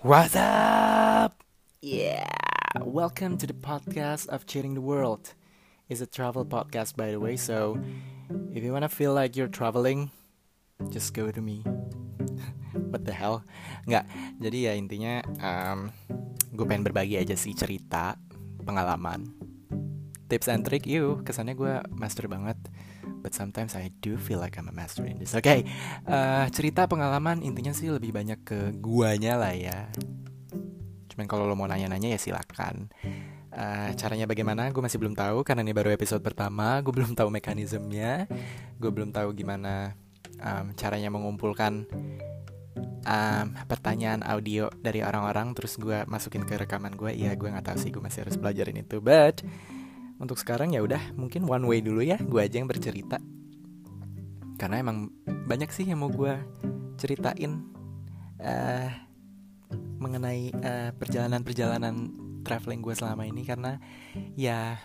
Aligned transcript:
What's 0.00 0.32
up? 0.32 1.44
Yeah, 1.84 2.24
welcome 2.80 3.36
to 3.36 3.44
the 3.44 3.52
podcast 3.52 4.32
of 4.32 4.48
Cheering 4.48 4.72
the 4.72 4.80
World. 4.80 5.36
It's 5.92 6.00
a 6.00 6.08
travel 6.08 6.48
podcast, 6.48 6.96
by 6.96 7.12
the 7.12 7.20
way. 7.20 7.36
So, 7.36 7.76
if 8.48 8.64
you 8.64 8.72
wanna 8.72 8.88
feel 8.88 9.12
like 9.12 9.36
you're 9.36 9.52
traveling, 9.52 10.08
just 10.88 11.12
go 11.12 11.28
to 11.28 11.40
me. 11.44 11.68
What 12.88 13.04
the 13.04 13.12
hell? 13.12 13.44
Nggak. 13.84 14.08
Jadi 14.40 14.58
ya 14.64 14.72
intinya, 14.72 15.20
um, 15.44 15.92
gue 16.56 16.64
pengen 16.64 16.88
berbagi 16.88 17.20
aja 17.20 17.36
sih 17.36 17.52
cerita, 17.52 18.16
pengalaman, 18.64 19.28
tips 20.32 20.48
and 20.48 20.64
trick. 20.64 20.88
You, 20.88 21.20
kesannya 21.28 21.52
gue 21.52 21.76
master 21.92 22.24
banget. 22.24 22.56
But 23.30 23.38
sometimes 23.38 23.78
I 23.78 23.94
do 24.02 24.18
feel 24.18 24.42
like 24.42 24.58
I'm 24.58 24.66
a 24.66 24.74
master 24.74 25.06
in 25.06 25.22
this. 25.22 25.38
Oke, 25.38 25.46
okay, 25.46 25.60
uh, 26.10 26.50
cerita 26.50 26.90
pengalaman 26.90 27.46
intinya 27.46 27.70
sih 27.70 27.86
lebih 27.86 28.10
banyak 28.10 28.42
ke 28.42 28.74
guanya 28.74 29.38
lah 29.38 29.54
ya. 29.54 29.86
Cuman 31.06 31.30
kalau 31.30 31.46
lo 31.46 31.54
mau 31.54 31.70
nanya-nanya 31.70 32.10
ya 32.10 32.18
silakan. 32.18 32.90
Uh, 33.54 33.94
caranya 33.94 34.26
bagaimana? 34.26 34.66
Gue 34.74 34.82
masih 34.82 34.98
belum 34.98 35.14
tahu 35.14 35.46
karena 35.46 35.62
ini 35.62 35.70
baru 35.70 35.94
episode 35.94 36.26
pertama. 36.26 36.82
Gue 36.82 36.90
belum 36.90 37.14
tahu 37.14 37.30
mekanismenya. 37.30 38.26
Gue 38.82 38.90
belum 38.90 39.14
tahu 39.14 39.30
gimana 39.30 39.94
um, 40.42 40.74
caranya 40.74 41.14
mengumpulkan 41.14 41.86
um, 43.06 43.46
pertanyaan 43.70 44.26
audio 44.26 44.74
dari 44.82 45.06
orang-orang 45.06 45.54
terus 45.54 45.78
gue 45.78 46.02
masukin 46.10 46.42
ke 46.42 46.58
rekaman 46.66 46.98
gue. 46.98 47.14
Iya, 47.14 47.38
gue 47.38 47.46
nggak 47.46 47.70
tahu 47.70 47.78
sih. 47.78 47.94
Gue 47.94 48.02
masih 48.02 48.26
harus 48.26 48.34
pelajarin 48.34 48.82
itu. 48.82 48.98
But 48.98 49.46
untuk 50.20 50.36
sekarang 50.36 50.76
ya 50.76 50.84
udah 50.84 51.00
mungkin 51.16 51.48
one 51.48 51.64
way 51.64 51.80
dulu 51.80 52.04
ya. 52.04 52.20
Gue 52.20 52.44
aja 52.44 52.60
yang 52.60 52.68
bercerita. 52.68 53.16
Karena 54.60 54.84
emang 54.84 55.08
banyak 55.48 55.72
sih 55.72 55.88
yang 55.88 56.04
mau 56.04 56.12
gue 56.12 56.36
ceritain 57.00 57.64
uh, 58.44 58.88
mengenai 59.96 60.52
perjalanan 61.00 61.40
perjalanan-perjalanan 61.40 61.94
traveling 62.44 62.84
gue 62.84 62.92
selama 62.92 63.24
ini. 63.24 63.48
Karena 63.48 63.80
ya 64.36 64.76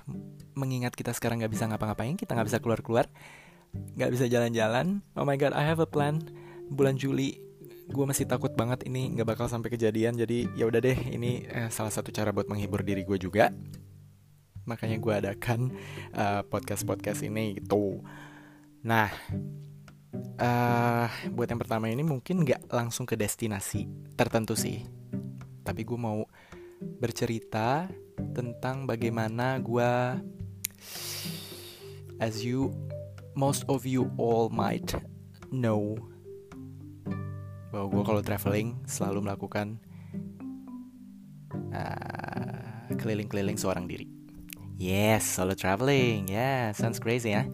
mengingat 0.55 0.95
kita 0.95 1.11
sekarang 1.11 1.43
nggak 1.43 1.51
bisa 1.51 1.67
ngapa-ngapain 1.67 2.15
kita 2.15 2.31
nggak 2.31 2.47
bisa 2.47 2.63
keluar-keluar 2.63 3.11
nggak 3.75 4.07
bisa 4.07 4.31
jalan-jalan 4.31 5.03
oh 5.19 5.27
my 5.27 5.35
god 5.35 5.51
I 5.51 5.67
have 5.67 5.83
a 5.83 5.89
plan. 5.89 6.23
Bulan 6.71 6.95
Juli 6.95 7.43
gue 7.91 8.05
masih 8.07 8.25
takut 8.25 8.55
banget 8.55 8.87
ini 8.87 9.11
nggak 9.11 9.35
bakal 9.35 9.51
sampai 9.51 9.75
kejadian. 9.75 10.15
Jadi 10.15 10.47
ya 10.55 10.63
udah 10.63 10.79
deh 10.79 10.95
ini 11.11 11.43
uh, 11.51 11.67
salah 11.67 11.91
satu 11.91 12.15
cara 12.15 12.31
buat 12.31 12.47
menghibur 12.47 12.87
diri 12.87 13.03
gue 13.03 13.19
juga 13.19 13.51
makanya 14.65 14.97
gue 14.97 15.13
adakan 15.13 15.73
uh, 16.17 16.41
podcast-podcast 16.45 17.21
ini 17.25 17.61
gitu. 17.61 18.01
Nah, 18.85 19.09
uh, 20.41 21.07
buat 21.33 21.47
yang 21.49 21.61
pertama 21.61 21.89
ini 21.89 22.01
mungkin 22.05 22.45
nggak 22.45 22.69
langsung 22.69 23.05
ke 23.05 23.17
destinasi 23.17 23.87
tertentu 24.13 24.53
sih, 24.53 24.85
tapi 25.65 25.81
gue 25.85 25.97
mau 25.97 26.25
bercerita 27.01 27.89
tentang 28.35 28.85
bagaimana 28.85 29.57
gue, 29.57 29.91
as 32.19 32.43
you, 32.43 32.69
most 33.33 33.63
of 33.71 33.87
you 33.87 34.11
all 34.19 34.51
might 34.51 34.93
know, 35.49 35.97
bahwa 37.71 37.91
gue 37.91 38.03
kalau 38.07 38.21
traveling 38.23 38.69
selalu 38.87 39.25
melakukan 39.27 39.79
uh, 41.75 42.87
keliling-keliling 42.95 43.59
seorang 43.59 43.83
diri. 43.87 44.14
Yes, 44.75 45.23
solo 45.23 45.55
traveling. 45.55 46.27
Yeah, 46.27 46.75
sounds 46.75 46.99
crazy 46.99 47.31
ya. 47.31 47.47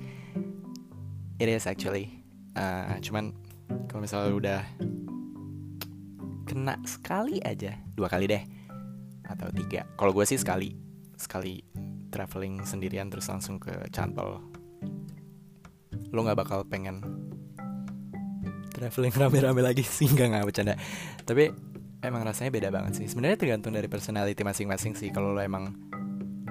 It 1.37 1.49
is 1.49 1.69
actually. 1.69 2.09
Uh, 2.57 2.97
cuman 2.97 3.37
kalau 3.85 4.01
misalnya 4.01 4.33
udah 4.33 4.61
kena 6.49 6.81
sekali 6.83 7.37
aja, 7.45 7.77
dua 7.93 8.09
kali 8.09 8.25
deh, 8.25 8.43
atau 9.29 9.53
tiga. 9.53 9.85
Kalau 9.95 10.11
gue 10.17 10.25
sih 10.25 10.41
sekali, 10.41 10.73
sekali 11.13 11.61
traveling 12.09 12.65
sendirian 12.65 13.07
terus 13.13 13.29
langsung 13.29 13.61
ke 13.61 13.71
Cantol. 13.93 14.41
Lo 16.09 16.25
nggak 16.25 16.41
bakal 16.41 16.65
pengen 16.65 17.05
traveling 18.73 19.13
rame-rame 19.21 19.61
lagi 19.61 19.85
sih 19.85 20.09
nggak 20.09 20.27
nggak 20.33 20.45
bercanda. 20.49 20.73
Tapi 21.21 21.53
emang 22.01 22.25
rasanya 22.25 22.49
beda 22.49 22.69
banget 22.73 22.97
sih. 22.97 23.07
Sebenarnya 23.07 23.37
tergantung 23.37 23.77
dari 23.77 23.85
personality 23.85 24.41
masing-masing 24.41 24.97
sih. 24.97 25.13
Kalau 25.13 25.31
lo 25.31 25.39
emang 25.39 25.69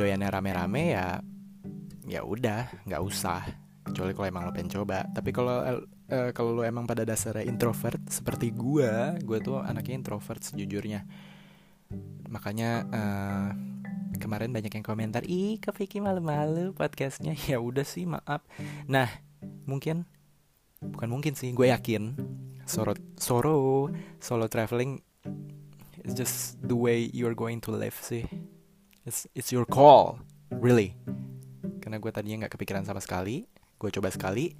doyannya 0.00 0.28
rame-rame 0.32 0.96
ya 0.96 1.20
ya 2.08 2.24
udah 2.24 2.88
nggak 2.88 3.02
usah. 3.04 3.44
Kecuali 3.86 4.12
kalau 4.16 4.28
emang 4.28 4.42
lo 4.48 4.52
pengen 4.52 4.72
coba. 4.72 5.06
Tapi 5.12 5.30
kalau 5.30 5.56
uh, 5.62 6.30
kalau 6.34 6.50
lo 6.56 6.62
emang 6.66 6.88
pada 6.88 7.06
dasarnya 7.06 7.46
introvert 7.46 8.00
seperti 8.10 8.50
gue 8.50 9.20
gue 9.22 9.38
tuh 9.44 9.60
anaknya 9.60 10.00
introvert 10.00 10.40
sejujurnya. 10.42 11.06
Makanya 12.26 12.70
uh, 12.90 13.48
kemarin 14.18 14.50
banyak 14.50 14.72
yang 14.74 14.86
komentar 14.86 15.22
ih 15.28 15.62
ke 15.62 15.70
Vicky 15.76 16.02
malu-malu 16.02 16.74
podcastnya. 16.74 17.36
Ya 17.50 17.62
udah 17.62 17.86
sih 17.86 18.08
maaf. 18.08 18.42
Nah 18.90 19.08
mungkin 19.68 20.08
bukan 20.80 21.08
mungkin 21.12 21.32
sih 21.36 21.52
gue 21.52 21.68
yakin 21.68 22.16
solo 22.64 22.96
solo 23.20 23.88
solo 24.16 24.48
traveling 24.48 25.04
is 26.04 26.16
just 26.16 26.56
the 26.64 26.76
way 26.76 27.12
you're 27.12 27.36
going 27.36 27.60
to 27.60 27.68
live 27.68 27.96
sih 28.00 28.24
It's, 29.08 29.24
it's 29.32 29.48
your 29.48 29.64
call, 29.64 30.20
really. 30.52 30.92
Karena 31.80 31.96
gue 31.96 32.12
tadinya 32.12 32.44
nggak 32.44 32.60
kepikiran 32.60 32.84
sama 32.84 33.00
sekali, 33.00 33.48
gue 33.80 33.90
coba 33.96 34.12
sekali, 34.12 34.52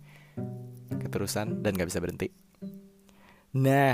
keterusan 0.96 1.60
dan 1.60 1.76
nggak 1.76 1.92
bisa 1.92 2.00
berhenti. 2.00 2.32
Nah, 3.60 3.92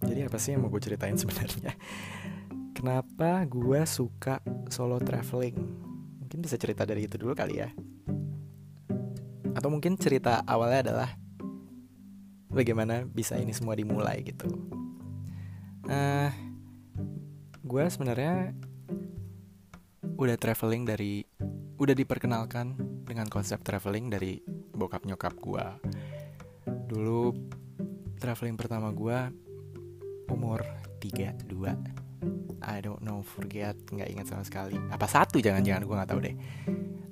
jadi 0.00 0.32
apa 0.32 0.40
sih 0.40 0.56
yang 0.56 0.64
mau 0.64 0.72
gue 0.72 0.80
ceritain 0.80 1.12
sebenarnya? 1.20 1.76
Kenapa 2.72 3.44
gue 3.44 3.84
suka 3.84 4.40
solo 4.72 4.96
traveling? 4.96 5.60
Mungkin 6.24 6.40
bisa 6.40 6.56
cerita 6.56 6.88
dari 6.88 7.04
itu 7.04 7.20
dulu 7.20 7.36
kali 7.36 7.60
ya. 7.60 7.68
Atau 9.52 9.68
mungkin 9.68 10.00
cerita 10.00 10.40
awalnya 10.48 10.88
adalah 10.88 11.10
bagaimana 12.48 13.04
bisa 13.04 13.36
ini 13.36 13.52
semua 13.52 13.76
dimulai 13.76 14.24
gitu. 14.24 14.48
Uh, 15.84 16.32
gue 17.60 17.84
sebenarnya 17.92 18.56
udah 20.04 20.36
traveling 20.36 20.84
dari 20.88 21.24
udah 21.80 21.96
diperkenalkan 21.96 22.76
dengan 23.04 23.26
konsep 23.32 23.60
traveling 23.64 24.12
dari 24.12 24.40
bokap 24.76 25.04
nyokap 25.08 25.34
gue 25.40 25.66
dulu 26.88 27.32
traveling 28.20 28.56
pertama 28.56 28.92
gue 28.92 29.18
umur 30.28 30.62
32 31.00 32.10
I 32.60 32.78
don't 32.84 33.00
know 33.00 33.24
forget 33.24 33.76
nggak 33.88 34.08
ingat 34.12 34.26
sama 34.28 34.44
sekali. 34.44 34.76
Apa 34.92 35.08
satu? 35.08 35.40
Jangan-jangan 35.40 35.82
gue 35.88 35.96
nggak 35.96 36.10
tahu 36.12 36.20
deh. 36.20 36.36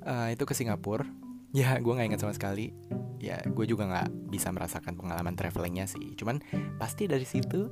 Uh, 0.05 0.29
itu 0.29 0.43
ke 0.45 0.53
Singapura. 0.53 1.05
Ya 1.49 1.81
gue 1.81 1.89
nggak 1.89 2.13
ingat 2.13 2.21
sama 2.21 2.37
sekali. 2.37 2.69
Ya 3.17 3.41
gue 3.41 3.65
juga 3.65 3.89
nggak 3.89 4.29
bisa 4.29 4.53
merasakan 4.53 4.93
pengalaman 4.93 5.33
travelingnya 5.33 5.89
sih. 5.89 6.13
Cuman 6.13 6.45
pasti 6.77 7.09
dari 7.09 7.25
situ 7.25 7.65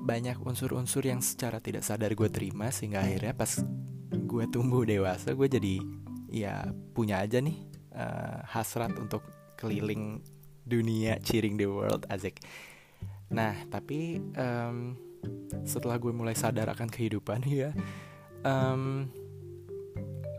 banyak 0.00 0.40
unsur-unsur 0.40 1.04
yang 1.04 1.20
secara 1.20 1.60
tidak 1.60 1.84
sadar 1.84 2.16
gue 2.16 2.32
terima 2.32 2.72
sehingga 2.72 3.04
akhirnya 3.04 3.36
pas 3.36 3.60
gue 4.12 4.44
tumbuh 4.52 4.84
dewasa 4.84 5.32
gue 5.32 5.48
jadi 5.48 5.74
ya 6.32 6.68
punya 6.92 7.24
aja 7.24 7.40
nih 7.40 7.56
uh, 7.96 8.44
hasrat 8.44 8.92
untuk 8.96 9.24
keliling 9.56 10.20
dunia 10.64 11.18
cheering 11.20 11.56
the 11.58 11.66
world 11.68 12.04
asik. 12.08 12.40
Nah 13.32 13.56
tapi 13.68 14.20
um, 14.36 14.96
setelah 15.64 15.96
gue 15.96 16.12
mulai 16.12 16.36
sadar 16.36 16.68
akan 16.72 16.88
kehidupan 16.88 17.44
ya 17.50 17.72
um, 18.44 19.08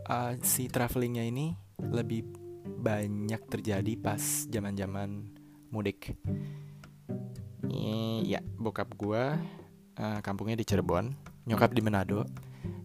uh, 0.08 0.32
si 0.42 0.70
travelingnya 0.70 1.26
ini 1.26 1.54
lebih 1.78 2.26
banyak 2.64 3.40
terjadi 3.50 3.92
pas 4.00 4.20
zaman 4.48 4.74
zaman 4.76 5.10
mudik. 5.68 6.16
Ya 8.24 8.40
bokap 8.56 8.94
gue 8.94 9.24
uh, 9.98 10.18
kampungnya 10.22 10.56
di 10.58 10.64
Cirebon 10.64 11.12
nyokap 11.44 11.76
di 11.76 11.82
Manado 11.84 12.24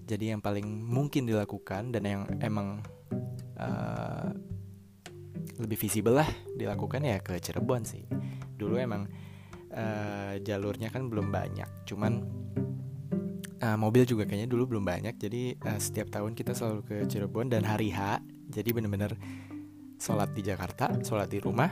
jadi 0.10 0.34
yang 0.34 0.42
paling 0.42 0.66
mungkin 0.66 1.30
dilakukan 1.30 1.94
dan 1.94 2.04
yang 2.04 2.22
emang 2.42 2.82
uh, 3.62 4.34
lebih 5.62 5.78
visible 5.78 6.18
lah 6.18 6.30
dilakukan 6.58 7.04
ya 7.06 7.22
ke 7.22 7.38
Cirebon 7.38 7.86
sih. 7.86 8.08
Dulu 8.58 8.80
emang 8.80 9.06
uh, 9.70 10.34
jalurnya 10.42 10.90
kan 10.90 11.06
belum 11.12 11.30
banyak 11.30 11.86
cuman 11.86 12.26
uh, 13.62 13.78
mobil 13.78 14.08
juga 14.10 14.26
kayaknya 14.26 14.50
dulu 14.50 14.76
belum 14.76 14.86
banyak. 14.88 15.16
Jadi 15.22 15.62
uh, 15.62 15.78
setiap 15.78 16.10
tahun 16.10 16.34
kita 16.34 16.58
selalu 16.58 16.82
ke 16.90 16.96
Cirebon 17.06 17.54
dan 17.54 17.68
hari 17.68 17.94
H 17.94 18.24
jadi 18.50 18.74
bener-bener 18.74 19.14
sholat 20.02 20.34
di 20.34 20.42
Jakarta 20.42 20.90
sholat 21.06 21.30
di 21.30 21.38
rumah. 21.38 21.70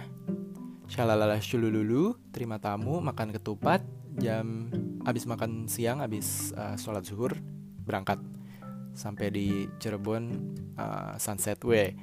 Shalalala 0.88 1.42
shulululu 1.44 2.16
terima 2.32 2.64
tamu 2.64 3.04
makan 3.04 3.36
ketupat 3.36 3.84
jam 4.18 4.72
abis 5.04 5.28
makan 5.28 5.68
siang 5.68 6.00
abis 6.00 6.56
uh, 6.56 6.80
sholat 6.80 7.04
zuhur 7.04 7.36
berangkat 7.88 8.20
sampai 8.92 9.32
di 9.32 9.48
Cirebon 9.80 10.24
uh, 10.76 11.16
sunset 11.16 11.62
way 11.64 11.96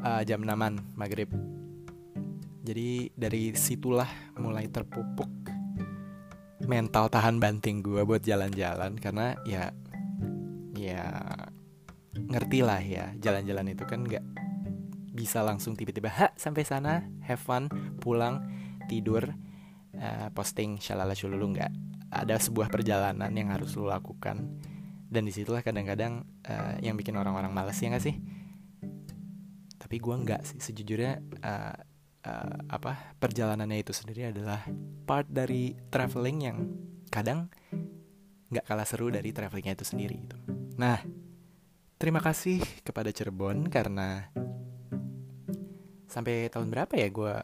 uh, 0.00 0.24
jam 0.24 0.40
6 0.40 0.54
maghrib. 0.96 1.28
Jadi 2.64 3.12
dari 3.12 3.52
situlah 3.52 4.08
mulai 4.40 4.68
terpupuk 4.68 5.28
mental 6.68 7.08
tahan 7.08 7.40
banting 7.40 7.80
gue 7.80 8.04
buat 8.04 8.20
jalan-jalan 8.20 9.00
karena 9.00 9.40
ya 9.48 9.72
ya 10.76 11.08
ngerti 12.28 12.60
lah 12.60 12.82
ya 12.82 13.16
jalan-jalan 13.16 13.72
itu 13.72 13.88
kan 13.88 14.04
nggak 14.04 14.20
bisa 15.16 15.40
langsung 15.42 15.74
tiba-tiba 15.74 16.12
ha 16.12 16.28
sampai 16.36 16.62
sana 16.62 17.08
have 17.24 17.40
fun 17.40 17.72
pulang 17.98 18.44
tidur 18.84 19.32
uh, 19.96 20.28
posting 20.36 20.78
shalala 20.78 21.16
shululu 21.16 21.56
nggak. 21.56 21.72
Ada 22.08 22.40
sebuah 22.40 22.72
perjalanan 22.72 23.28
yang 23.36 23.52
harus 23.52 23.76
lo 23.76 23.84
lakukan 23.84 24.40
dan 25.08 25.24
di 25.24 25.32
situlah 25.32 25.64
kadang-kadang 25.64 26.28
uh, 26.44 26.76
yang 26.84 26.94
bikin 26.94 27.16
orang-orang 27.16 27.48
males 27.48 27.80
ya 27.80 27.88
nggak 27.88 28.04
sih? 28.04 28.16
Tapi 29.80 29.96
gue 29.96 30.14
nggak 30.14 30.42
sih. 30.44 30.58
Sejujurnya 30.60 31.16
uh, 31.40 31.76
uh, 32.28 32.56
apa 32.68 33.16
perjalanannya 33.16 33.80
itu 33.80 33.96
sendiri 33.96 34.28
adalah 34.28 34.68
part 35.08 35.24
dari 35.24 35.72
traveling 35.88 36.38
yang 36.44 36.58
kadang 37.08 37.48
nggak 38.52 38.64
kalah 38.64 38.88
seru 38.88 39.08
dari 39.08 39.32
travelingnya 39.32 39.76
itu 39.76 39.84
sendiri 39.88 40.16
gitu. 40.28 40.36
Nah, 40.76 41.00
terima 41.96 42.20
kasih 42.20 42.60
kepada 42.84 43.08
Cirebon 43.12 43.68
karena 43.72 44.28
sampai 46.08 46.48
tahun 46.48 46.72
berapa 46.72 46.92
ya 46.96 47.08
gue 47.08 47.34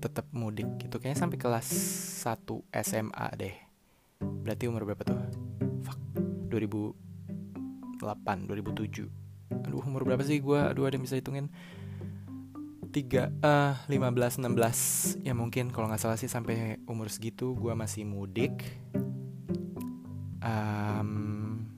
tetap 0.00 0.28
mudik 0.32 0.68
gitu? 0.80 1.00
Kayaknya 1.00 1.20
sampai 1.20 1.38
kelas 1.40 1.68
1 2.24 2.48
SMA 2.84 3.28
deh. 3.36 3.56
Berarti 4.20 4.64
umur 4.68 4.84
berapa 4.84 5.04
tuh 5.04 5.47
2008 6.50 8.00
2007 8.48 9.28
aduh 9.48 9.80
umur 9.84 10.04
berapa 10.04 10.20
sih 10.24 10.40
gue 10.40 10.58
aduh 10.60 10.84
ada 10.84 10.96
yang 10.96 11.04
bisa 11.04 11.16
hitungin. 11.16 11.48
Tiga 12.88 13.28
uh, 13.44 13.76
lima 13.88 14.08
belas 14.08 14.40
enam 14.40 14.56
belas. 14.56 14.78
Ya 15.20 15.36
mungkin 15.36 15.68
kalau 15.68 15.92
nggak 15.92 16.00
salah 16.00 16.16
sih 16.16 16.28
sampai 16.28 16.80
umur 16.88 17.12
segitu 17.12 17.52
gue 17.56 17.72
masih 17.76 18.08
mudik. 18.08 18.64
Um, 20.40 21.68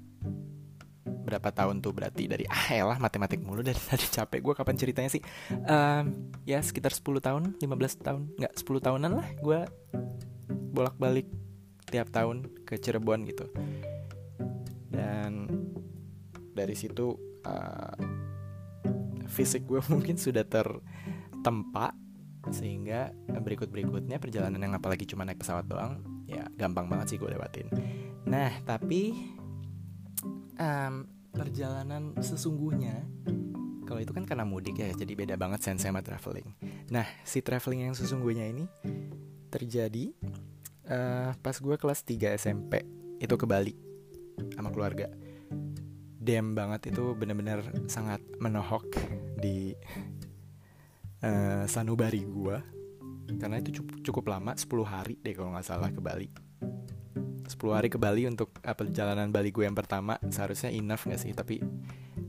berapa 1.27 1.51
tahun 1.51 1.83
tuh 1.83 1.91
berarti? 1.95 2.31
Dari 2.31 2.47
ah 2.47 2.67
ya 2.71 2.87
lah 2.87 2.99
matematik 3.03 3.43
mulu 3.43 3.63
dari 3.63 3.79
tadi 3.91 4.07
capek 4.07 4.39
gue 4.39 4.55
kapan 4.55 4.77
ceritanya 4.79 5.11
sih? 5.11 5.23
Um, 5.51 6.31
ya 6.47 6.63
sekitar 6.63 6.95
10 6.95 7.03
tahun 7.19 7.43
15 7.59 8.07
tahun. 8.07 8.23
Nggak 8.39 8.55
10 8.55 8.87
tahunan 8.87 9.13
lah 9.19 9.29
gue 9.43 9.61
bolak 10.71 10.95
balik 10.95 11.27
tiap 11.91 12.07
tahun 12.15 12.47
ke 12.63 12.79
Cirebon 12.79 13.27
gitu 13.27 13.51
dari 16.53 16.75
situ 16.75 17.15
uh, 17.47 17.95
fisik 19.31 19.65
gue 19.67 19.81
mungkin 19.93 20.19
sudah 20.19 20.45
tertempa 20.45 21.95
sehingga 22.51 23.13
berikut-berikutnya 23.29 24.17
perjalanan 24.17 24.59
yang 24.59 24.75
apalagi 24.75 25.05
cuma 25.05 25.29
naik 25.29 25.45
pesawat 25.45 25.69
doang 25.69 26.01
ya 26.25 26.49
gampang 26.57 26.89
banget 26.89 27.15
sih 27.15 27.19
gue 27.21 27.29
lewatin. 27.29 27.69
Nah 28.25 28.51
tapi 28.65 29.13
um, 30.57 31.05
perjalanan 31.31 32.17
sesungguhnya 32.17 33.05
kalau 33.85 34.01
itu 34.01 34.15
kan 34.15 34.25
karena 34.25 34.47
mudik 34.47 34.79
ya 34.79 34.89
jadi 34.95 35.13
beda 35.13 35.35
banget 35.37 35.61
sense 35.61 35.85
sama 35.85 36.01
traveling. 36.01 36.49
Nah 36.89 37.05
si 37.29 37.45
traveling 37.45 37.93
yang 37.93 37.97
sesungguhnya 37.99 38.49
ini 38.49 38.65
terjadi 39.53 40.15
uh, 40.89 41.37
pas 41.37 41.57
gue 41.59 41.77
kelas 41.77 42.01
3 42.07 42.41
SMP 42.41 42.87
itu 43.21 43.35
ke 43.37 43.45
Bali 43.45 43.75
sama 44.57 44.73
keluarga 44.73 45.13
dem 46.21 46.53
banget 46.53 46.93
itu 46.93 47.17
bener-bener 47.17 47.65
sangat 47.89 48.21
menohok 48.37 48.85
di 49.41 49.73
uh, 51.25 51.65
sanubari 51.65 52.29
gua. 52.29 52.61
Karena 53.41 53.63
itu 53.63 53.81
cukup, 53.81 53.97
cukup 54.05 54.25
lama 54.37 54.53
10 54.53 54.69
hari 54.85 55.15
deh 55.25 55.33
kalau 55.33 55.57
nggak 55.57 55.65
salah 55.65 55.89
ke 55.89 56.03
Bali. 56.03 56.29
10 57.51 57.57
hari 57.73 57.89
ke 57.89 57.97
Bali 57.97 58.29
untuk 58.29 58.53
uh, 58.63 58.77
perjalanan 58.77 59.33
Bali 59.33 59.51
gue 59.51 59.65
yang 59.65 59.75
pertama 59.75 60.21
seharusnya 60.29 60.71
enough 60.71 61.09
gak 61.09 61.19
sih? 61.19 61.35
Tapi 61.35 61.63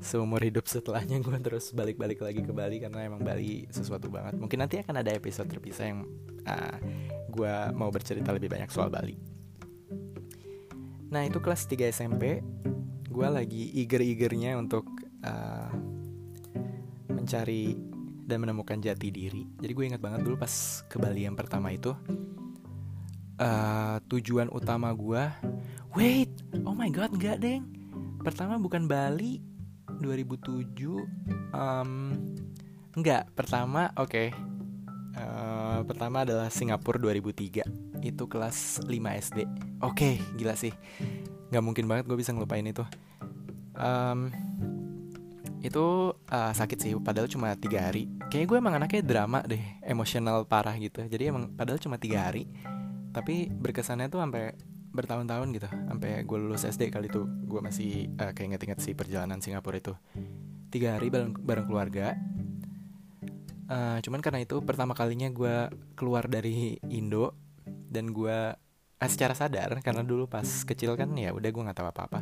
seumur 0.02 0.42
hidup 0.42 0.66
setelahnya 0.66 1.22
gue 1.22 1.38
terus 1.42 1.74
balik-balik 1.78 2.22
lagi 2.26 2.42
ke 2.42 2.54
Bali 2.54 2.82
karena 2.82 3.06
emang 3.06 3.22
Bali 3.22 3.70
sesuatu 3.70 4.10
banget. 4.10 4.38
Mungkin 4.38 4.58
nanti 4.62 4.82
akan 4.82 5.02
ada 5.04 5.14
episode 5.14 5.50
terpisah 5.50 5.86
yang 5.90 6.06
uh, 6.46 6.78
gue 7.30 7.54
mau 7.78 7.94
bercerita 7.94 8.34
lebih 8.34 8.50
banyak 8.50 8.70
soal 8.74 8.90
Bali. 8.90 9.18
Nah 11.12 11.22
itu 11.28 11.38
kelas 11.44 11.68
3 11.68 11.92
SMP 11.92 12.40
gue 13.12 13.28
lagi 13.28 13.76
eager-eagernya 13.76 14.56
untuk 14.56 14.88
uh, 15.28 15.70
mencari 17.12 17.76
dan 18.24 18.40
menemukan 18.40 18.80
jati 18.80 19.12
diri. 19.12 19.44
Jadi 19.60 19.72
gue 19.76 19.86
ingat 19.92 20.02
banget 20.02 20.24
dulu 20.24 20.40
pas 20.40 20.52
ke 20.88 20.96
Bali 20.96 21.28
yang 21.28 21.36
pertama 21.36 21.76
itu 21.76 21.92
uh, 23.36 24.00
tujuan 24.08 24.48
utama 24.48 24.96
gue, 24.96 25.24
wait, 26.00 26.32
oh 26.64 26.72
my 26.72 26.88
god, 26.88 27.12
enggak 27.12 27.44
deng. 27.44 27.68
Pertama 28.24 28.56
bukan 28.56 28.88
Bali 28.88 29.44
2007, 30.00 30.72
um, 31.52 32.16
enggak. 32.96 33.28
Pertama, 33.36 33.92
oke, 34.00 34.08
okay. 34.08 34.28
uh, 35.20 35.84
pertama 35.84 36.24
adalah 36.24 36.48
Singapura 36.48 36.96
2003. 36.96 37.68
Itu 38.02 38.32
kelas 38.32 38.88
5 38.88 38.88
SD. 38.88 39.40
Oke, 39.84 39.92
okay, 39.92 40.14
gila 40.40 40.56
sih 40.56 40.72
nggak 41.52 41.64
mungkin 41.64 41.86
banget 41.86 42.08
gue 42.08 42.18
bisa 42.18 42.32
ngelupain 42.32 42.64
itu. 42.64 42.82
Um, 43.76 44.32
itu 45.62 46.16
uh, 46.16 46.54
sakit 46.58 46.78
sih 46.82 46.92
padahal 46.98 47.30
cuma 47.30 47.54
tiga 47.54 47.86
hari. 47.86 48.10
Kayaknya 48.32 48.48
gue 48.48 48.58
emang 48.58 48.76
anaknya 48.82 49.02
drama 49.06 49.40
deh 49.46 49.62
emosional 49.86 50.48
parah 50.48 50.74
gitu. 50.80 51.06
Jadi 51.06 51.30
emang 51.30 51.54
padahal 51.54 51.78
cuma 51.78 52.02
tiga 52.02 52.26
hari 52.26 52.50
tapi 53.12 53.52
berkesannya 53.52 54.08
tuh 54.08 54.24
sampai 54.24 54.56
bertahun-tahun 54.96 55.48
gitu. 55.54 55.68
Sampai 55.70 56.24
gue 56.24 56.38
lulus 56.40 56.66
SD 56.66 56.90
kali 56.90 57.12
itu 57.12 57.28
gue 57.28 57.62
masih 57.62 58.10
uh, 58.18 58.32
kayak 58.34 58.56
inget-inget 58.56 58.80
si 58.82 58.92
perjalanan 58.96 59.44
Singapura 59.44 59.78
itu. 59.78 59.94
Tiga 60.72 60.98
hari 60.98 61.12
bareng 61.12 61.36
bareng 61.36 61.68
keluarga. 61.68 62.16
Uh, 63.72 64.04
cuman 64.04 64.20
karena 64.20 64.44
itu 64.44 64.60
pertama 64.66 64.92
kalinya 64.92 65.32
gue 65.32 65.72
keluar 65.96 66.28
dari 66.28 66.76
Indo 66.92 67.38
dan 67.88 68.12
gue 68.12 68.56
secara 69.10 69.34
sadar 69.34 69.82
karena 69.82 70.06
dulu 70.06 70.30
pas 70.30 70.46
kecil 70.46 70.94
kan 70.94 71.10
ya 71.18 71.34
udah 71.34 71.50
gue 71.50 71.64
nggak 71.66 71.78
tahu 71.78 71.90
apa 71.90 72.02
apa 72.06 72.20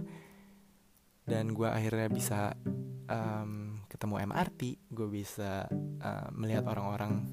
dan 1.29 1.53
gue 1.53 1.69
akhirnya 1.69 2.07
bisa 2.09 2.57
um, 3.09 3.81
ketemu 3.89 4.15
MRT 4.29 4.61
gue 4.93 5.07
bisa 5.09 5.69
uh, 6.01 6.27
melihat 6.33 6.65
orang-orang 6.65 7.25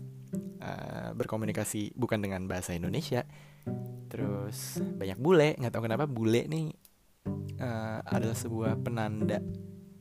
uh, 0.60 1.10
berkomunikasi 1.16 1.96
bukan 1.96 2.20
dengan 2.20 2.44
bahasa 2.44 2.76
Indonesia. 2.76 3.24
Terus 4.06 4.78
banyak 4.80 5.18
bule 5.18 5.56
nggak 5.56 5.72
tahu 5.72 5.84
kenapa 5.88 6.04
bule 6.04 6.44
nih 6.46 6.72
uh, 7.60 8.00
adalah 8.04 8.36
sebuah 8.36 8.78
penanda 8.84 9.40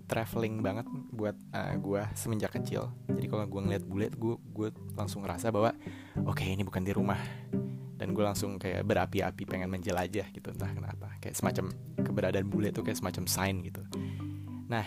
traveling 0.06 0.62
banget 0.62 0.86
buat 1.10 1.34
uh, 1.56 1.74
gue 1.80 2.02
semenjak 2.14 2.54
kecil. 2.62 2.94
Jadi 3.10 3.26
kalau 3.26 3.46
gue 3.50 3.62
ngeliat 3.62 3.84
bule 3.88 4.08
gue 4.14 4.36
gue 4.38 4.70
langsung 4.94 5.26
ngerasa 5.26 5.50
bahwa 5.50 5.74
oke 6.24 6.40
okay, 6.40 6.54
ini 6.54 6.62
bukan 6.62 6.84
di 6.86 6.94
rumah 6.94 7.18
dan 7.96 8.12
gue 8.12 8.24
langsung 8.24 8.60
kayak 8.60 8.84
berapi-api 8.84 9.44
pengen 9.48 9.72
menjelajah 9.72 10.28
gitu. 10.36 10.48
Entah 10.52 10.72
kenapa. 10.72 11.16
Kayak 11.24 11.36
semacam 11.40 11.66
keberadaan 12.04 12.48
bule 12.52 12.70
itu 12.76 12.84
kayak 12.84 13.00
semacam 13.00 13.24
sign 13.28 13.56
gitu. 13.64 13.82
Nah 14.68 14.86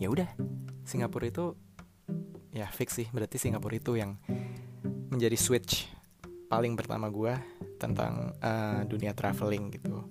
ya 0.00 0.08
udah. 0.08 0.28
Singapura 0.82 1.28
itu 1.28 1.54
ya 2.50 2.66
fix 2.72 2.96
sih. 2.96 3.06
Berarti 3.12 3.36
Singapura 3.36 3.76
itu 3.76 3.94
yang 3.94 4.16
menjadi 5.12 5.36
switch 5.36 5.88
paling 6.48 6.76
pertama 6.76 7.08
gue 7.08 7.32
tentang 7.76 8.32
uh, 8.40 8.80
dunia 8.88 9.12
traveling 9.12 9.72
gitu. 9.76 10.04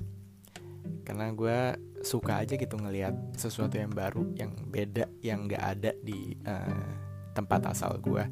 Karena 1.02 1.34
gue 1.34 1.58
suka 2.02 2.42
aja 2.42 2.58
gitu 2.58 2.76
ngelihat 2.78 3.14
sesuatu 3.38 3.78
yang 3.78 3.94
baru 3.94 4.26
yang 4.34 4.52
beda 4.70 5.06
yang 5.22 5.46
gak 5.46 5.64
ada 5.78 5.92
di 6.02 6.34
uh, 6.46 6.90
tempat 7.32 7.72
asal 7.72 7.96
gue 8.02 8.26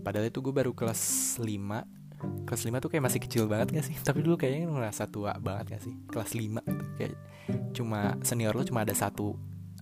padahal 0.00 0.30
itu 0.30 0.40
gue 0.40 0.54
baru 0.54 0.72
kelas 0.72 1.36
5 1.42 1.99
kelas 2.44 2.62
5 2.66 2.82
tuh 2.82 2.90
kayak 2.92 3.04
masih 3.04 3.20
kecil 3.22 3.44
banget 3.46 3.72
gak 3.74 3.86
sih? 3.86 3.96
Tapi 4.00 4.20
dulu 4.24 4.36
kayaknya 4.36 4.68
ngerasa 4.68 5.08
tua 5.08 5.36
banget 5.40 5.78
gak 5.78 5.82
sih? 5.86 5.94
Kelas 6.08 6.32
5 6.36 6.60
tuh 6.64 6.88
kayak 6.96 7.14
cuma 7.74 8.14
senior 8.22 8.54
lo 8.54 8.62
cuma 8.62 8.86
ada 8.86 8.94
satu 8.94 9.34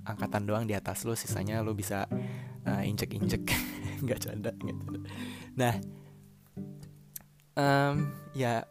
angkatan 0.06 0.48
doang 0.48 0.64
di 0.64 0.72
atas 0.72 1.04
lo 1.04 1.12
sisanya 1.12 1.60
lo 1.60 1.76
bisa 1.76 2.08
uh, 2.64 2.82
injek-injek. 2.82 3.44
Nggak 4.04 4.30
canda 4.30 4.54
nggak 4.54 4.76
canda. 4.78 5.00
Nah 5.58 5.74
um, 7.58 8.14
ya 8.30 8.62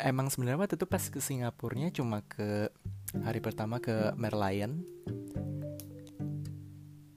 emang 0.00 0.32
sebenarnya 0.32 0.64
waktu 0.64 0.80
itu 0.80 0.88
pas 0.88 1.04
ke 1.12 1.20
Singapurnya 1.20 1.92
cuma 1.92 2.24
ke 2.24 2.72
hari 3.20 3.44
pertama 3.44 3.84
ke 3.84 4.16
Merlion. 4.16 4.80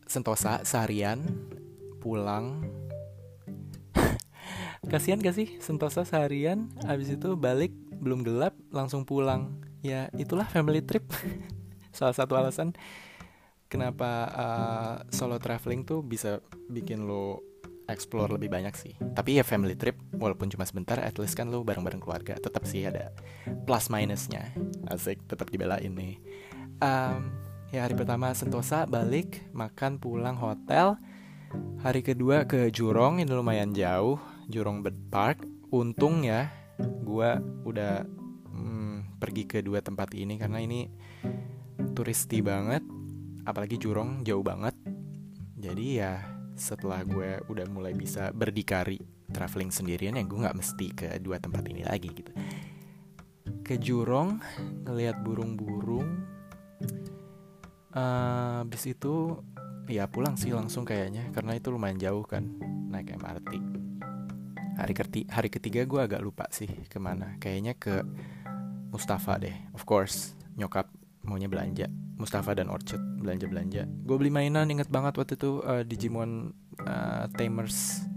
Sentosa 0.04 0.68
seharian 0.68 1.24
pulang 2.04 2.75
kasihan 4.88 5.20
gak 5.22 5.36
sih? 5.36 5.58
Sentosa 5.62 6.06
seharian 6.06 6.70
abis 6.86 7.16
itu 7.16 7.34
balik 7.36 7.74
belum 8.00 8.22
gelap 8.22 8.54
langsung 8.70 9.04
pulang. 9.04 9.62
Ya 9.82 10.10
itulah 10.18 10.46
family 10.50 10.82
trip. 10.82 11.06
Salah 11.98 12.14
satu 12.14 12.36
alasan 12.36 12.74
kenapa 13.72 14.10
uh, 14.32 14.96
solo 15.10 15.42
traveling 15.42 15.88
tuh 15.88 16.06
bisa 16.06 16.44
bikin 16.70 17.08
lo 17.08 17.42
explore 17.86 18.34
lebih 18.34 18.50
banyak 18.50 18.74
sih. 18.74 18.94
Tapi 18.98 19.38
ya 19.38 19.44
family 19.46 19.78
trip 19.78 19.98
walaupun 20.18 20.50
cuma 20.50 20.66
sebentar 20.66 20.98
at 20.98 21.16
least 21.22 21.38
kan 21.38 21.50
lu 21.54 21.62
bareng-bareng 21.62 22.02
keluarga 22.02 22.34
tetap 22.38 22.66
sih 22.66 22.86
ada 22.86 23.14
plus 23.64 23.88
minusnya. 23.94 24.50
Asik 24.90 25.22
tetap 25.30 25.54
dibela 25.54 25.78
ini 25.78 26.18
um, 26.82 27.32
ya 27.72 27.86
hari 27.86 27.96
pertama 27.96 28.34
Sentosa 28.34 28.84
balik 28.90 29.46
makan 29.54 30.02
pulang 30.02 30.36
hotel. 30.36 30.98
Hari 31.86 32.04
kedua 32.04 32.44
ke 32.50 32.68
Jurong 32.74 33.24
ini 33.24 33.32
lumayan 33.32 33.72
jauh 33.72 34.20
Jurong 34.50 34.82
Bird 34.86 35.00
Park. 35.10 35.44
Untung 35.74 36.24
ya 36.24 36.48
gue 36.80 37.30
udah 37.64 38.04
hmm, 38.52 39.20
pergi 39.20 39.44
ke 39.48 39.64
dua 39.64 39.80
tempat 39.80 40.12
ini 40.12 40.36
karena 40.36 40.60
ini 40.60 40.92
turisti 41.96 42.44
banget 42.44 42.84
apalagi 43.48 43.80
Jurong 43.80 44.24
jauh 44.24 44.44
banget. 44.44 44.76
Jadi 45.56 46.00
ya 46.00 46.22
setelah 46.56 47.04
gue 47.04 47.44
udah 47.52 47.66
mulai 47.68 47.92
bisa 47.92 48.32
berdikari 48.32 49.00
traveling 49.32 49.74
sendirian 49.74 50.16
ya 50.16 50.24
gue 50.24 50.40
nggak 50.40 50.56
mesti 50.56 50.88
ke 50.96 51.08
dua 51.20 51.42
tempat 51.42 51.64
ini 51.68 51.84
lagi 51.84 52.10
gitu. 52.14 52.32
Ke 53.66 53.82
Jurong 53.82 54.40
ngelihat 54.86 55.20
burung-burung 55.26 56.08
uh, 57.96 58.62
habis 58.62 58.84
itu 58.86 59.40
ya 59.90 60.10
pulang 60.10 60.36
sih 60.38 60.54
langsung 60.54 60.84
kayaknya 60.84 61.30
karena 61.34 61.58
itu 61.58 61.70
lumayan 61.70 61.98
jauh 62.02 62.26
kan 62.26 62.46
naik 62.90 63.14
MRT 63.16 63.52
hari 64.76 64.94
ketiga 64.94 65.28
hari 65.32 65.50
ketiga 65.52 65.82
gue 65.88 66.02
agak 66.04 66.22
lupa 66.22 66.46
sih 66.52 66.68
ke 66.88 67.00
mana. 67.00 67.40
Kayaknya 67.40 67.74
ke 67.76 68.04
Mustafa 68.92 69.40
deh. 69.40 69.56
Of 69.76 69.84
course 69.88 70.36
nyokap 70.56 70.92
maunya 71.26 71.50
belanja. 71.50 71.90
Mustafa 72.16 72.56
dan 72.56 72.72
Orchard 72.72 73.04
belanja 73.20 73.44
belanja 73.44 73.84
gue 73.84 74.16
beli 74.16 74.32
mainan 74.32 74.72
inget 74.72 74.88
banget 74.88 75.20
waktu 75.20 75.36
itu 75.36 75.60
uh, 75.68 75.84
Digimon 75.84 76.56
uh, 76.80 77.28
Tamers. 77.36 78.08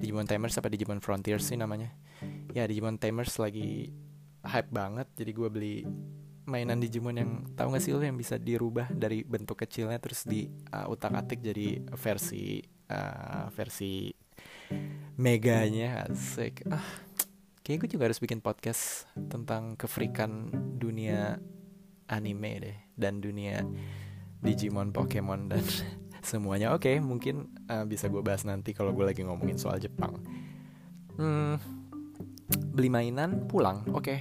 Digimon 0.00 0.24
Tamers 0.24 0.56
apa 0.56 0.72
Digimon 0.72 1.04
Frontiers 1.04 1.44
sih 1.44 1.60
namanya? 1.60 1.92
Ya 2.56 2.64
Digimon 2.64 2.96
Tamers 2.96 3.36
lagi 3.36 3.92
hype 4.42 4.70
banget. 4.72 5.06
Jadi 5.12 5.30
gue 5.36 5.48
beli 5.52 5.76
mainan 6.46 6.80
Digimon 6.82 7.14
yang 7.14 7.30
tahu 7.54 7.76
gak 7.76 7.82
sih 7.84 7.94
lo 7.94 8.02
yang 8.02 8.18
bisa 8.18 8.34
dirubah 8.40 8.90
dari 8.90 9.22
bentuk 9.22 9.62
kecilnya 9.62 9.98
terus 10.02 10.26
di 10.26 10.50
uh, 10.74 10.90
utak 10.90 11.14
atik 11.14 11.38
jadi 11.38 11.86
versi 11.94 12.58
uh, 12.90 13.46
versi 13.54 14.10
meganya 15.16 16.08
asik 16.08 16.66
ah 16.72 16.84
kayaknya 17.62 17.80
gue 17.86 17.90
juga 17.94 18.04
harus 18.10 18.18
bikin 18.18 18.42
podcast 18.42 19.06
tentang 19.30 19.78
kefrikan 19.78 20.50
dunia 20.76 21.38
anime 22.10 22.52
deh 22.58 22.76
dan 22.98 23.22
dunia 23.22 23.62
Digimon, 24.42 24.90
Pokemon 24.90 25.54
dan 25.54 25.62
semuanya. 26.30 26.74
Oke, 26.74 26.90
okay, 26.90 26.96
mungkin 26.98 27.54
uh, 27.70 27.86
bisa 27.86 28.10
gue 28.10 28.18
bahas 28.20 28.42
nanti 28.42 28.74
kalau 28.74 28.90
gue 28.90 29.06
lagi 29.06 29.22
ngomongin 29.22 29.54
soal 29.54 29.78
Jepang. 29.78 30.18
Hmm, 31.14 31.62
beli 32.74 32.90
mainan, 32.90 33.46
pulang. 33.46 33.86
Oke, 33.94 34.18
okay. 34.18 34.20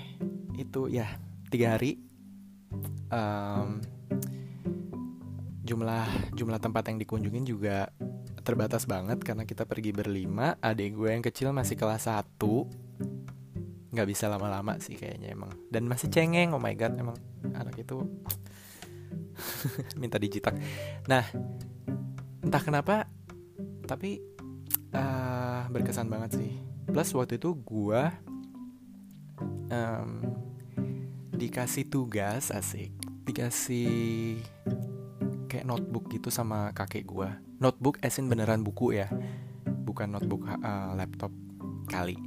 itu 0.61 0.93
ya 0.93 1.09
tiga 1.49 1.75
hari. 1.75 1.97
Um, 3.09 3.81
jumlah 5.65 6.05
jumlah 6.37 6.59
tempat 6.61 6.93
yang 6.93 7.01
dikunjungin 7.01 7.43
juga 7.43 7.89
terbatas 8.41 8.89
banget 8.89 9.21
karena 9.21 9.45
kita 9.45 9.69
pergi 9.69 9.93
berlima. 9.93 10.57
Adik 10.59 10.97
gue 10.97 11.09
yang 11.13 11.23
kecil 11.23 11.53
masih 11.53 11.77
kelas 11.77 12.09
1 12.09 12.25
nggak 13.91 14.07
bisa 14.07 14.31
lama-lama 14.31 14.79
sih 14.79 14.95
kayaknya 14.95 15.35
emang. 15.35 15.51
Dan 15.67 15.85
masih 15.85 16.07
cengeng 16.07 16.55
oh 16.55 16.61
my 16.61 16.73
god 16.73 16.95
emang 16.95 17.17
anak 17.53 17.75
itu 17.77 18.01
minta 20.01 20.15
dijitak. 20.15 20.55
Nah 21.05 21.25
entah 22.41 22.63
kenapa 22.63 23.05
tapi 23.85 24.23
uh, 24.95 25.67
berkesan 25.69 26.07
banget 26.07 26.39
sih. 26.39 26.51
Plus 26.87 27.11
waktu 27.13 27.35
itu 27.37 27.53
gua 27.61 28.15
um, 29.69 30.23
dikasih 31.35 31.91
tugas 31.91 32.49
asik. 32.49 32.95
Dikasih 33.27 34.39
kayak 35.51 35.67
notebook 35.67 36.07
gitu 36.09 36.31
sama 36.31 36.71
kakek 36.71 37.03
gua 37.03 37.50
notebook 37.61 38.01
esin 38.01 38.25
beneran 38.25 38.65
buku 38.65 38.97
ya? 38.97 39.07
Bukan 39.85 40.09
notebook 40.09 40.49
uh, 40.49 40.97
laptop 40.97 41.29
kali. 41.85 42.17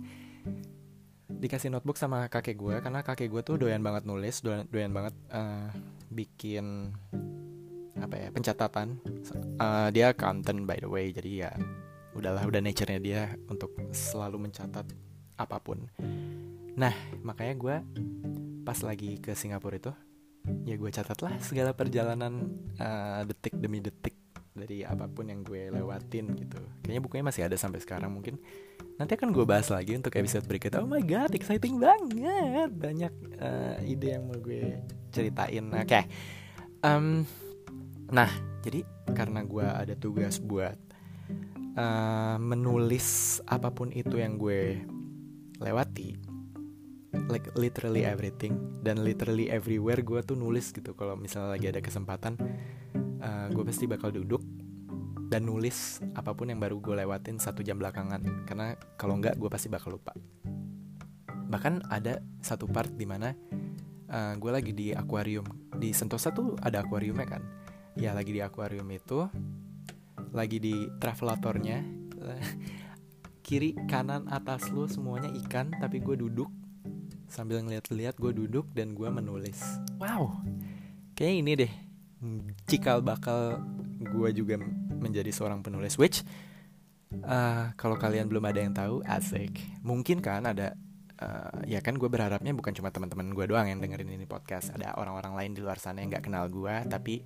Dikasih 1.26 1.74
notebook 1.74 1.98
sama 1.98 2.30
kakek 2.30 2.54
gue 2.54 2.78
karena 2.78 3.02
kakek 3.02 3.28
gue 3.28 3.42
tuh 3.42 3.58
doyan 3.58 3.82
banget 3.82 4.06
nulis 4.06 4.40
doyan, 4.40 4.64
doyan 4.70 4.94
banget 4.94 5.12
uh, 5.34 5.68
bikin 6.08 6.94
apa 7.98 8.14
ya 8.14 8.28
pencatatan. 8.30 9.02
Uh, 9.58 9.90
dia 9.90 10.14
accountant 10.14 10.62
by 10.64 10.78
the 10.78 10.88
way 10.88 11.10
jadi 11.10 11.50
ya 11.50 11.52
udahlah 12.14 12.46
udah 12.46 12.62
nature-nya 12.62 13.00
dia 13.02 13.22
untuk 13.50 13.74
selalu 13.90 14.48
mencatat 14.48 14.86
apa 15.34 15.56
pun. 15.58 15.90
Nah 16.78 16.94
makanya 17.26 17.54
gue 17.58 17.76
pas 18.62 18.78
lagi 18.86 19.18
ke 19.18 19.34
Singapura 19.34 19.76
itu 19.76 19.92
ya 20.64 20.78
gue 20.78 20.90
catatlah 20.92 21.36
segala 21.42 21.74
perjalanan 21.74 22.48
uh, 22.78 23.26
detik 23.28 23.58
demi 23.58 23.82
detik 23.82 24.23
dari 24.54 24.86
apa 24.86 25.10
pun 25.10 25.26
yang 25.26 25.42
gue 25.42 25.66
lewatin 25.74 26.30
gitu. 26.38 26.62
Kayaknya 26.86 27.02
bukunya 27.02 27.24
masih 27.26 27.42
ada 27.50 27.58
sampai 27.58 27.82
sekarang 27.82 28.14
mungkin. 28.14 28.38
Nanti 28.94 29.18
akan 29.18 29.34
gue 29.34 29.42
bahas 29.42 29.66
lagi 29.66 29.98
untuk 29.98 30.14
episode 30.14 30.46
berikutnya. 30.46 30.78
Oh 30.78 30.86
my 30.86 31.02
god 31.02 31.34
exciting 31.34 31.82
banget. 31.82 32.70
Banyak 32.70 33.12
uh, 33.42 33.82
ide 33.82 34.14
yang 34.14 34.30
mau 34.30 34.38
gue 34.38 34.78
ceritain. 35.10 35.66
Oke. 35.74 35.82
Okay. 35.90 36.04
um, 36.86 37.26
nah 38.14 38.30
jadi 38.62 38.86
karena 39.10 39.42
gue 39.42 39.66
ada 39.66 39.98
tugas 39.98 40.38
buat 40.38 40.78
uh, 41.74 42.38
menulis 42.38 43.42
apa 43.50 43.74
pun 43.74 43.90
itu 43.90 44.22
yang 44.22 44.38
gue 44.38 44.78
lewati 45.58 46.14
like 47.26 47.50
literally 47.58 48.06
everything 48.06 48.54
dan 48.86 49.02
literally 49.02 49.50
everywhere 49.50 49.98
gue 49.98 50.22
tuh 50.22 50.38
nulis 50.38 50.70
gitu. 50.70 50.94
Kalau 50.94 51.18
misalnya 51.18 51.58
lagi 51.58 51.74
ada 51.74 51.82
kesempatan 51.82 52.38
uh, 53.24 53.46
gue 53.48 53.64
pasti 53.64 53.88
bakal 53.88 54.12
duduk 54.12 54.44
dan 55.32 55.48
nulis 55.48 55.98
apa 56.14 56.36
pun 56.36 56.52
yang 56.52 56.60
baru 56.60 56.78
gue 56.78 56.94
lewatin 56.94 57.40
satu 57.40 57.64
jam 57.64 57.80
belakangan. 57.80 58.44
Karena 58.44 58.76
kalau 59.00 59.18
nggak 59.18 59.40
gue 59.40 59.48
pasti 59.48 59.72
bakal 59.72 59.96
lupa. 59.96 60.12
Bahkan 61.48 61.88
ada 61.88 62.20
satu 62.44 62.68
part 62.68 62.92
di 62.92 63.08
mana 63.08 63.32
uh, 64.12 64.14
eh, 64.14 64.32
gue 64.36 64.50
lagi 64.52 64.72
di 64.76 64.92
akuarium. 64.92 65.46
Di 65.74 65.90
Sentosa 65.90 66.30
tuh 66.30 66.54
ada 66.60 66.84
akuariumnya 66.84 67.26
kan? 67.26 67.42
Ya 67.98 68.14
lagi 68.14 68.30
di 68.30 68.42
akuarium 68.44 68.86
itu 68.92 69.26
lagi 70.34 70.58
di 70.60 70.86
travelatornya. 71.00 71.82
Kiri 73.44 73.76
kanan 73.90 74.24
atas 74.32 74.72
lu 74.72 74.88
semuanya 74.88 75.28
ikan 75.44 75.72
tapi 75.76 76.00
gue 76.00 76.16
duduk. 76.16 76.48
Sambil 77.28 77.58
ngeliat-liat 77.66 78.14
gue 78.16 78.32
duduk 78.32 78.70
dan 78.70 78.94
gue 78.94 79.10
menulis. 79.10 79.58
Wow. 79.98 80.38
Kayak 81.18 81.34
ini 81.42 81.52
deh 81.58 81.83
cikal 82.68 83.04
bakal 83.04 83.60
gue 84.00 84.30
juga 84.32 84.60
menjadi 84.98 85.30
seorang 85.30 85.60
penulis 85.60 85.96
which 86.00 86.24
uh, 87.22 87.70
kalau 87.78 87.94
kalian 87.94 88.26
belum 88.26 88.44
ada 88.48 88.60
yang 88.60 88.74
tahu 88.74 89.04
asik. 89.06 89.54
Mungkin 89.86 90.18
kan 90.24 90.48
ada 90.48 90.74
uh, 91.20 91.62
ya 91.68 91.78
kan 91.84 91.94
gue 91.94 92.08
berharapnya 92.10 92.50
bukan 92.56 92.74
cuma 92.74 92.90
teman-teman 92.90 93.30
gue 93.30 93.44
doang 93.46 93.68
yang 93.68 93.78
dengerin 93.78 94.10
ini 94.18 94.26
podcast. 94.26 94.74
Ada 94.74 94.98
orang-orang 94.98 95.34
lain 95.38 95.50
di 95.54 95.60
luar 95.62 95.78
sana 95.78 96.02
yang 96.02 96.10
nggak 96.10 96.26
kenal 96.26 96.48
gue 96.50 96.74
tapi 96.90 97.22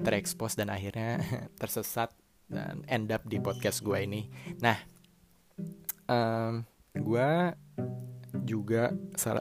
terekspos 0.00 0.56
dan 0.56 0.72
akhirnya 0.72 1.20
tersesat 1.60 2.14
dan 2.50 2.82
end 2.88 3.12
up 3.12 3.26
di 3.28 3.38
podcast 3.42 3.84
gue 3.84 3.98
ini. 4.00 4.30
Nah 4.64 4.78
um, 6.08 6.64
gue 6.96 7.30
juga 8.46 8.94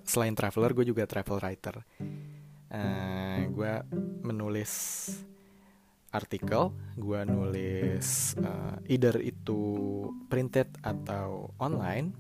selain 0.06 0.34
traveler 0.34 0.74
gue 0.74 0.86
juga 0.92 1.06
travel 1.06 1.40
writer 1.40 1.86
uh, 2.74 3.40
gue 3.50 3.74
menulis 4.26 4.72
artikel, 6.10 6.74
gue 6.98 7.22
nulis 7.26 8.34
uh, 8.42 8.82
either 8.90 9.22
itu 9.22 9.62
printed 10.26 10.70
atau 10.82 11.54
online. 11.62 12.14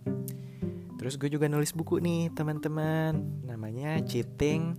Terus 0.99 1.15
gue 1.15 1.31
juga 1.31 1.47
nulis 1.47 1.71
buku 1.71 2.03
nih 2.03 2.29
teman-teman, 2.35 3.41
namanya 3.47 3.97
Cheating 4.03 4.75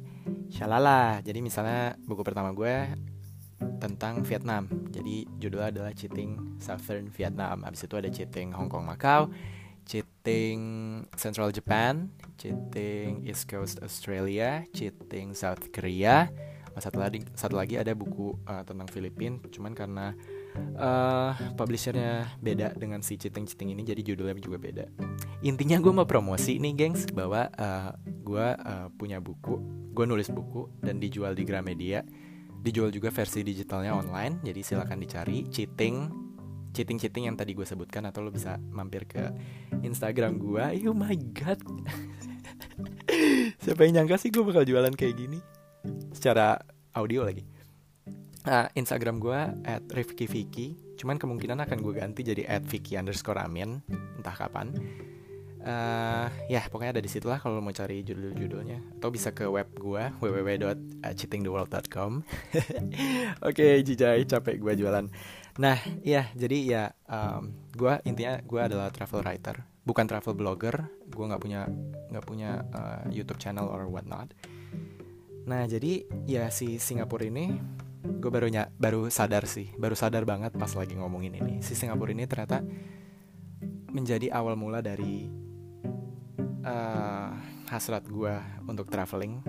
Shalala. 0.53 1.25
Jadi 1.25 1.41
misalnya 1.41 1.97
buku 2.05 2.21
pertama 2.21 2.53
gue 2.53 2.93
tentang 3.81 4.21
Vietnam. 4.21 4.69
Jadi 4.93 5.25
judulnya 5.41 5.73
adalah 5.73 5.93
Cheating 5.97 6.61
Southern 6.61 7.09
Vietnam. 7.09 7.65
Habis 7.65 7.89
itu 7.89 7.95
ada 7.97 8.13
Cheating 8.13 8.53
Hong 8.53 8.69
Kong 8.69 8.85
Macau, 8.85 9.33
Cheating 10.21 10.61
Central 11.17 11.49
Japan, 11.49 12.13
Cheating 12.37 13.25
East 13.25 13.49
Coast 13.49 13.81
Australia, 13.81 14.69
Cheating 14.69 15.33
South 15.33 15.73
Korea. 15.73 16.29
Satu 16.77 17.01
lagi 17.01 17.25
satu 17.33 17.57
lagi 17.57 17.81
ada 17.81 17.97
buku 17.97 18.37
uh, 18.45 18.61
tentang 18.61 18.85
Filipina 18.93 19.41
cuman 19.49 19.73
karena 19.73 20.13
uh, 20.77 21.33
publishernya 21.57 22.37
beda 22.37 22.77
dengan 22.77 23.01
si 23.01 23.17
Citing 23.17 23.49
Citing 23.49 23.73
ini 23.73 23.81
jadi 23.81 24.05
judulnya 24.05 24.37
juga 24.37 24.61
beda. 24.61 24.85
Intinya 25.41 25.81
gue 25.81 25.89
mau 25.89 26.05
promosi 26.05 26.61
nih 26.61 26.77
gengs. 26.77 27.09
Bahwa 27.17 27.49
uh, 27.57 27.97
gue 28.05 28.47
uh, 28.61 28.93
punya 29.01 29.25
buku 29.25 29.57
gue 29.97 30.05
nulis 30.05 30.29
buku 30.29 30.69
dan 30.85 31.01
dijual 31.01 31.33
di 31.33 31.49
Gramedia. 31.49 32.05
Dijual 32.61 32.93
juga 32.93 33.09
versi 33.09 33.41
digitalnya 33.41 33.97
online 33.97 34.45
jadi 34.45 34.61
silahkan 34.61 35.01
dicari. 35.01 35.49
Citing 35.49 36.29
cheating-cheating 36.71 37.27
yang 37.31 37.37
tadi 37.37 37.55
gue 37.55 37.67
sebutkan 37.67 38.07
atau 38.07 38.23
lo 38.23 38.31
bisa 38.31 38.59
mampir 38.71 39.07
ke 39.07 39.31
Instagram 39.83 40.39
gue. 40.39 40.65
Oh 40.87 40.97
my 40.97 41.17
god. 41.35 41.61
Siapa 43.63 43.81
yang 43.87 44.03
nyangka 44.03 44.17
sih 44.17 44.31
gue 44.31 44.43
bakal 44.43 44.65
jualan 44.65 44.95
kayak 44.95 45.15
gini? 45.19 45.39
Secara 46.15 46.59
audio 46.95 47.27
lagi. 47.27 47.45
Uh, 48.41 48.67
Instagram 48.73 49.21
gue 49.21 49.41
at 49.69 49.85
Rifki 49.93 50.25
Vicky. 50.25 50.79
Cuman 50.97 51.21
kemungkinan 51.21 51.61
akan 51.65 51.79
gue 51.81 51.93
ganti 51.97 52.25
jadi 52.25 52.49
at 52.49 52.65
Vicky 52.65 52.97
underscore 52.97 53.41
Amin. 53.41 53.85
Entah 54.17 54.37
kapan 54.37 54.73
uh, 55.65 56.29
ya 56.49 56.65
pokoknya 56.69 56.99
ada 56.99 57.03
di 57.03 57.11
situ 57.11 57.29
lah 57.29 57.41
kalau 57.41 57.61
mau 57.61 57.73
cari 57.73 58.03
judul-judulnya 58.05 59.01
atau 59.01 59.11
bisa 59.13 59.33
ke 59.33 59.45
web 59.49 59.69
gue 59.77 60.03
www.cheatingtheworld.com 60.21 62.13
oke 63.49 63.55
okay, 63.55 63.83
jijai 63.85 64.25
capek 64.25 64.57
gue 64.61 64.73
jualan 64.81 65.07
nah 65.61 65.77
ya 66.01 66.33
jadi 66.33 66.59
ya 66.65 66.85
um, 67.05 67.53
gue 67.77 68.01
intinya 68.09 68.41
gue 68.41 68.61
adalah 68.65 68.89
travel 68.89 69.21
writer 69.21 69.61
bukan 69.85 70.09
travel 70.09 70.33
blogger 70.33 70.89
gue 71.05 71.25
nggak 71.29 71.43
punya 71.43 71.69
nggak 72.09 72.25
punya 72.25 72.65
uh, 72.73 73.05
YouTube 73.13 73.37
channel 73.37 73.69
or 73.69 73.85
whatnot 73.93 74.33
nah 75.45 75.69
jadi 75.69 76.09
ya 76.25 76.49
si 76.49 76.81
Singapura 76.81 77.29
ini 77.29 77.61
gue 78.01 78.31
baru 78.33 78.49
baru 78.81 79.13
sadar 79.13 79.45
sih 79.45 79.69
baru 79.77 79.93
sadar 79.93 80.25
banget 80.25 80.57
pas 80.57 80.73
lagi 80.73 80.97
ngomongin 80.97 81.37
ini 81.37 81.61
si 81.61 81.77
Singapura 81.77 82.17
ini 82.17 82.25
ternyata 82.25 82.65
menjadi 83.93 84.33
awal 84.33 84.57
mula 84.57 84.81
dari 84.81 85.29
uh, 86.65 87.31
hasrat 87.69 88.07
gue 88.07 88.35
untuk 88.65 88.89
traveling 88.89 89.43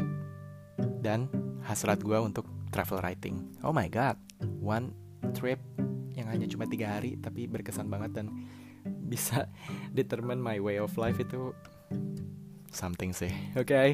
dan 1.01 1.29
hasrat 1.65 2.01
gue 2.01 2.17
untuk 2.17 2.45
travel 2.73 3.01
writing. 3.01 3.41
Oh 3.61 3.73
my 3.73 3.89
god, 3.89 4.17
one 4.61 4.93
trip 5.33 5.61
yang 6.15 6.27
hanya 6.27 6.47
cuma 6.47 6.67
tiga 6.67 6.97
hari 6.97 7.15
tapi 7.19 7.47
berkesan 7.47 7.87
banget 7.87 8.21
dan 8.21 8.27
bisa 8.85 9.47
determine 9.97 10.39
my 10.41 10.57
way 10.57 10.77
of 10.81 10.91
life 10.95 11.19
itu 11.19 11.55
something 12.71 13.11
sih. 13.11 13.31
Oke, 13.59 13.71
okay. 13.71 13.89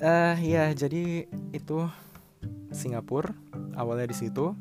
uh, 0.00 0.36
ya 0.40 0.72
jadi 0.72 1.28
itu 1.52 1.78
Singapura 2.72 3.32
awalnya 3.76 4.08
di 4.08 4.16
situ. 4.16 4.56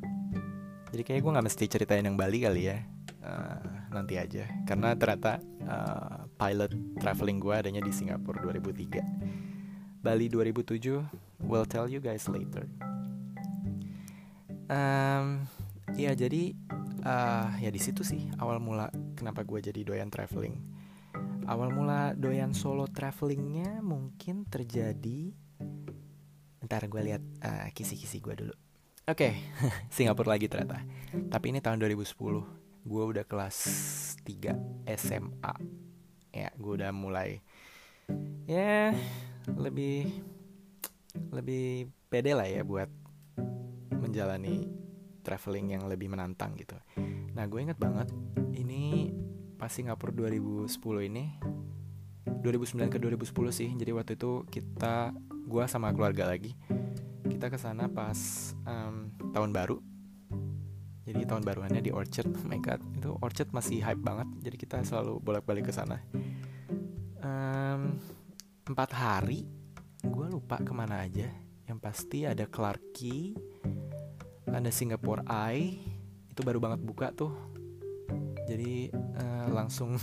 Jadi 0.87 1.01
kayaknya 1.03 1.23
gue 1.23 1.33
nggak 1.35 1.47
mesti 1.51 1.65
ceritain 1.67 2.07
yang 2.07 2.15
Bali 2.15 2.43
kali 2.43 2.71
ya. 2.71 2.79
Uh, 3.23 3.77
nanti 3.91 4.19
aja 4.19 4.45
karena 4.67 4.93
ternyata 4.93 5.39
uh, 5.65 6.27
pilot 6.35 6.71
traveling 7.01 7.39
gue 7.39 7.53
adanya 7.55 7.81
di 7.81 7.91
Singapura 7.91 8.43
2003 8.43 10.03
Bali 10.03 10.27
2007 10.29 11.47
will 11.47 11.65
tell 11.65 11.89
you 11.89 11.97
guys 11.97 12.27
later 12.29 12.67
um, 14.69 15.47
ya 15.97 16.13
jadi 16.13 16.53
uh, 17.01 17.57
ya 17.57 17.69
di 17.73 17.81
situ 17.81 18.05
sih 18.05 18.29
awal 18.37 18.61
mula 18.61 18.93
kenapa 19.17 19.41
gue 19.41 19.59
jadi 19.59 19.81
doyan 19.81 20.13
traveling. 20.13 20.61
Awal 21.49 21.73
mula 21.73 22.13
doyan 22.13 22.53
solo 22.53 22.85
travelingnya 22.85 23.81
mungkin 23.81 24.45
terjadi 24.45 25.33
ntar 26.67 26.85
gue 26.85 27.01
lihat 27.01 27.23
uh, 27.41 27.67
kisi-kisi 27.73 28.21
gue 28.21 28.35
dulu. 28.37 28.55
Oke 29.09 29.33
okay. 29.33 29.33
Singapura 29.95 30.37
lagi 30.37 30.45
ternyata. 30.45 30.85
Tapi 31.11 31.45
ini 31.49 31.59
tahun 31.59 31.81
2010 31.81 32.13
gue 32.87 33.03
udah 33.03 33.25
kelas 33.27 33.57
3 34.23 34.87
SMA 34.95 35.55
ya 36.31 36.53
gue 36.53 36.73
udah 36.77 36.93
mulai 36.93 37.41
ya 38.47 38.93
lebih 39.57 40.07
lebih 41.33 41.91
pede 42.07 42.31
lah 42.37 42.47
ya 42.47 42.61
buat 42.63 42.87
menjalani 43.91 44.86
traveling 45.27 45.75
yang 45.75 45.83
lebih 45.91 46.07
menantang 46.07 46.55
gitu. 46.55 46.79
Nah 47.35 47.43
gue 47.51 47.59
inget 47.59 47.75
banget 47.75 48.07
ini 48.55 49.11
pas 49.59 49.67
Singapura 49.67 50.15
2010 50.15 50.71
ini 51.11 51.35
2009 52.39 52.87
ke 52.87 52.97
2010 53.01 53.27
sih 53.51 53.69
jadi 53.75 53.91
waktu 53.91 54.15
itu 54.15 54.47
kita 54.47 55.11
gue 55.49 55.63
sama 55.67 55.91
keluarga 55.91 56.29
lagi 56.29 56.55
kita 57.27 57.51
ke 57.51 57.57
sana 57.59 57.91
pas 57.91 58.17
um, 58.63 59.11
tahun 59.35 59.51
baru. 59.51 59.77
Jadi 61.07 61.23
tahun 61.23 61.43
baruannya 61.43 61.79
di 61.83 61.91
Orchard 61.91 62.31
oh 62.39 62.47
my 62.47 62.59
god 62.63 62.79
itu 62.95 63.11
Orchard 63.19 63.51
masih 63.51 63.83
hype 63.83 64.01
banget 64.01 64.27
jadi 64.41 64.55
kita 64.55 64.77
selalu 64.87 65.19
bolak-balik 65.19 65.67
ke 65.67 65.73
sana. 65.75 65.99
Um, 67.19 67.99
empat 68.67 68.89
hari 68.95 69.43
gue 70.01 70.25
lupa 70.31 70.63
ke 70.63 70.71
mana 70.71 71.03
aja. 71.03 71.27
Yang 71.67 71.79
pasti 71.83 72.23
ada 72.23 72.47
Clark 72.47 72.95
Key 72.95 73.35
ada 74.51 74.71
Singapore 74.71 75.23
Eye. 75.27 75.79
Itu 76.31 76.43
baru 76.43 76.61
banget 76.61 76.81
buka 76.83 77.11
tuh. 77.15 77.33
Jadi 78.47 78.91
uh, 78.93 79.47
langsung 79.51 79.95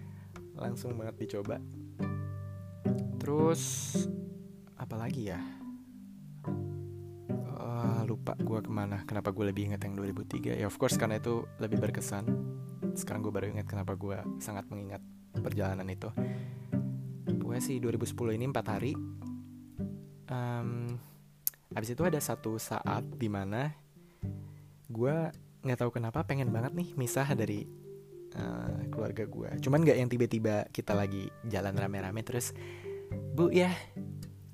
langsung 0.62 0.94
banget 0.98 1.28
dicoba. 1.28 1.62
Terus 3.18 3.94
apa 4.74 4.98
lagi 4.98 5.30
ya? 5.30 5.40
Lupa 8.04 8.36
gue 8.36 8.60
ke 8.60 8.70
mana 8.70 9.02
kenapa 9.08 9.32
gue 9.32 9.48
lebih 9.48 9.72
ingat 9.72 9.88
yang 9.88 9.96
2003 9.96 10.60
ya 10.60 10.68
of 10.68 10.76
course 10.76 11.00
karena 11.00 11.18
itu 11.18 11.48
lebih 11.58 11.80
berkesan. 11.80 12.24
Sekarang 12.94 13.24
gue 13.24 13.32
baru 13.32 13.50
ingat 13.50 13.66
kenapa 13.66 13.96
gue 13.96 14.20
sangat 14.38 14.68
mengingat 14.70 15.00
perjalanan 15.34 15.88
itu. 15.88 16.12
Gue 17.26 17.58
sih 17.58 17.80
2010 17.80 18.36
ini 18.38 18.44
empat 18.46 18.66
hari. 18.70 18.92
Um, 20.24 20.96
abis 21.74 21.96
itu 21.96 22.02
ada 22.06 22.20
satu 22.20 22.56
saat 22.56 23.04
di 23.18 23.28
mana 23.28 23.72
gue 24.94 25.14
nggak 25.66 25.78
tahu 25.82 25.90
kenapa 25.98 26.22
pengen 26.22 26.54
banget 26.54 26.70
nih 26.78 26.94
misah 26.94 27.26
dari 27.34 27.66
uh, 28.38 28.86
keluarga 28.94 29.26
gue 29.26 29.50
cuman 29.58 29.82
nggak 29.82 29.98
yang 29.98 30.06
tiba-tiba 30.06 30.70
kita 30.70 30.94
lagi 30.94 31.26
jalan 31.50 31.74
rame-rame 31.74 32.22
terus 32.22 32.54
bu 33.34 33.50
ya 33.50 33.74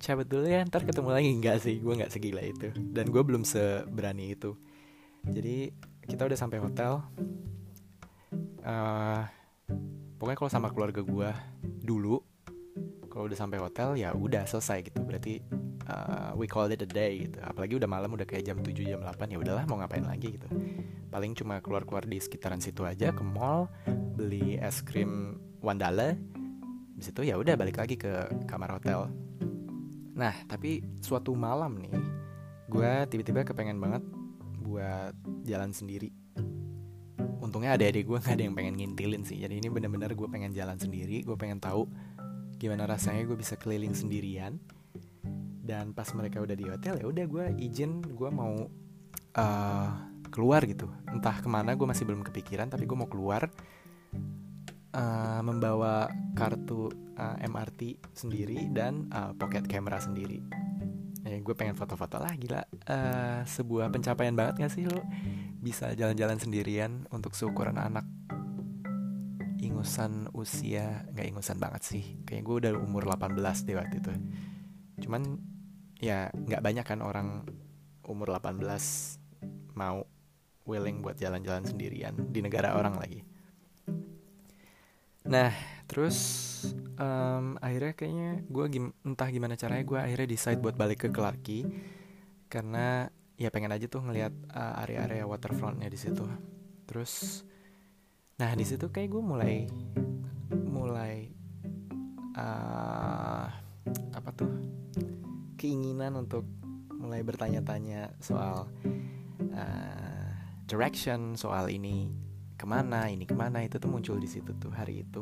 cabut 0.00 0.24
dulu 0.24 0.48
ya 0.48 0.64
ntar 0.64 0.82
ketemu 0.88 1.10
lagi. 1.12 1.30
Nggak 1.36 1.56
sih 1.60 1.76
gue 1.78 1.92
nggak 1.92 2.12
segila 2.12 2.40
itu. 2.40 2.72
Dan 2.72 3.12
gue 3.12 3.22
belum 3.22 3.44
seberani 3.44 4.32
itu. 4.32 4.56
Jadi 5.28 5.70
kita 6.08 6.24
udah 6.24 6.38
sampai 6.40 6.58
hotel. 6.58 7.04
Uh, 8.64 9.24
pokoknya 10.16 10.38
kalau 10.40 10.50
sama 10.52 10.68
keluarga 10.72 11.00
gue 11.00 11.30
dulu 11.80 12.20
kalau 13.08 13.24
udah 13.28 13.38
sampai 13.38 13.56
hotel 13.60 14.00
ya 14.00 14.16
udah 14.16 14.48
selesai 14.48 14.88
gitu. 14.88 15.04
Berarti 15.04 15.44
uh, 15.90 16.30
we 16.38 16.46
call 16.46 16.70
it 16.70 16.78
a 16.78 16.86
day 16.86 17.26
gitu 17.26 17.42
apalagi 17.42 17.74
udah 17.74 17.90
malam 17.90 18.14
udah 18.14 18.24
kayak 18.24 18.46
jam 18.46 18.62
7 18.62 18.70
jam 18.86 19.02
8 19.02 19.34
ya 19.34 19.38
udahlah 19.42 19.66
mau 19.66 19.82
ngapain 19.82 20.06
lagi 20.06 20.38
gitu 20.38 20.46
paling 21.10 21.34
cuma 21.34 21.58
keluar-keluar 21.58 22.06
di 22.06 22.22
sekitaran 22.22 22.62
situ 22.62 22.86
aja 22.86 23.10
ke 23.10 23.22
mall 23.26 23.66
beli 24.14 24.56
es 24.62 24.78
krim 24.80 25.42
Wandala 25.60 26.14
Habis 26.94 27.16
itu 27.16 27.32
ya 27.32 27.40
udah 27.40 27.56
balik 27.56 27.80
lagi 27.80 27.96
ke 27.96 28.28
kamar 28.44 28.76
hotel 28.76 29.08
Nah, 30.20 30.36
tapi 30.44 30.84
suatu 31.00 31.32
malam 31.32 31.80
nih, 31.80 31.96
gue 32.68 32.92
tiba-tiba 33.08 33.40
kepengen 33.40 33.80
banget 33.80 34.04
buat 34.60 35.16
jalan 35.48 35.72
sendiri. 35.72 36.12
Untungnya 37.40 37.72
ada 37.72 37.88
adik 37.88 38.04
gue 38.04 38.20
gak 38.20 38.36
ada 38.36 38.44
yang 38.44 38.52
pengen 38.52 38.76
ngintilin 38.76 39.24
sih. 39.24 39.40
Jadi 39.40 39.64
ini 39.64 39.72
bener-bener 39.72 40.12
gue 40.12 40.28
pengen 40.28 40.52
jalan 40.52 40.76
sendiri, 40.76 41.24
gue 41.24 41.36
pengen 41.40 41.56
tahu 41.56 41.88
gimana 42.60 42.84
rasanya 42.84 43.24
gue 43.24 43.38
bisa 43.38 43.56
keliling 43.56 43.96
sendirian. 43.96 44.60
Dan 45.70 45.94
pas 45.94 46.10
mereka 46.18 46.42
udah 46.42 46.58
di 46.58 46.66
hotel 46.66 46.98
ya 46.98 47.06
udah 47.06 47.24
gue 47.30 47.44
izin 47.62 48.02
gue 48.02 48.30
mau 48.34 48.66
uh, 49.38 49.90
keluar 50.34 50.66
gitu. 50.66 50.90
Entah 51.06 51.38
ke 51.38 51.46
mana 51.46 51.78
gue 51.78 51.86
masih 51.86 52.02
belum 52.02 52.26
kepikiran, 52.26 52.66
tapi 52.66 52.90
gue 52.90 52.98
mau 52.98 53.06
keluar 53.06 53.46
uh, 54.94 55.40
membawa 55.46 56.10
kartu 56.34 56.90
uh, 57.14 57.38
eh, 57.38 57.46
MRT 57.46 57.80
sendiri 58.10 58.66
dan 58.74 59.06
uh, 59.14 59.30
pocket 59.38 59.70
camera 59.70 60.02
sendiri. 60.02 60.42
Ya, 61.20 61.36
gue 61.38 61.54
pengen 61.54 61.78
foto-foto 61.78 62.18
lah 62.18 62.34
gila. 62.34 62.66
Uh, 62.90 63.46
sebuah 63.46 63.92
pencapaian 63.94 64.34
banget 64.34 64.66
gak 64.66 64.72
sih 64.72 64.88
lo 64.88 65.04
bisa 65.60 65.92
jalan-jalan 65.92 66.40
sendirian 66.40 67.04
untuk 67.12 67.36
seukuran 67.36 67.76
anak 67.76 68.08
ingusan 69.60 70.32
usia 70.32 71.04
nggak 71.12 71.36
ingusan 71.36 71.60
banget 71.60 71.84
sih 71.84 72.04
kayak 72.24 72.42
gue 72.48 72.56
udah 72.64 72.72
umur 72.80 73.04
18 73.04 73.36
deh 73.68 73.76
waktu 73.76 74.00
itu 74.00 74.12
cuman 75.04 75.36
ya 76.00 76.32
nggak 76.32 76.64
banyak 76.64 76.84
kan 76.84 77.00
orang 77.04 77.44
umur 78.08 78.32
18 78.34 78.58
mau 79.76 80.02
willing 80.64 81.04
buat 81.04 81.20
jalan-jalan 81.20 81.68
sendirian 81.68 82.16
di 82.32 82.40
negara 82.40 82.74
orang 82.74 82.96
lagi 82.96 83.20
Nah, 85.30 85.52
terus 85.84 86.16
um, 86.96 87.60
akhirnya 87.60 87.92
kayaknya 87.92 88.32
gue 88.48 88.64
gim 88.72 88.86
entah 89.04 89.28
gimana 89.28 89.54
caranya 89.54 89.84
gue 89.84 89.98
akhirnya 90.00 90.28
decide 90.32 90.58
buat 90.58 90.74
balik 90.74 91.06
ke 91.06 91.08
Clarky 91.12 91.68
karena 92.48 93.06
ya 93.36 93.52
pengen 93.52 93.70
aja 93.70 93.86
tuh 93.86 94.02
ngelihat 94.02 94.32
uh, 94.50 94.82
area-area 94.82 95.28
waterfrontnya 95.28 95.92
di 95.92 95.94
situ. 96.00 96.24
Terus, 96.88 97.44
nah 98.40 98.50
di 98.56 98.64
situ 98.64 98.88
kayak 98.88 99.12
gue 99.12 99.22
mulai 99.22 99.70
mulai 100.50 101.30
uh, 102.34 103.46
apa 104.10 104.30
tuh 104.34 104.50
keinginan 105.60 106.16
untuk 106.16 106.48
mulai 106.96 107.20
bertanya-tanya 107.20 108.16
soal 108.24 108.72
uh, 109.52 110.32
direction, 110.64 111.36
soal 111.36 111.68
ini 111.68 112.08
ke 112.56 112.64
mana 112.64 113.08
ini 113.08 113.28
ke 113.28 113.36
mana 113.36 113.64
itu 113.64 113.76
tuh 113.76 113.88
muncul 113.92 114.16
di 114.16 114.28
situ 114.28 114.56
tuh 114.56 114.72
hari 114.72 115.04
itu. 115.04 115.20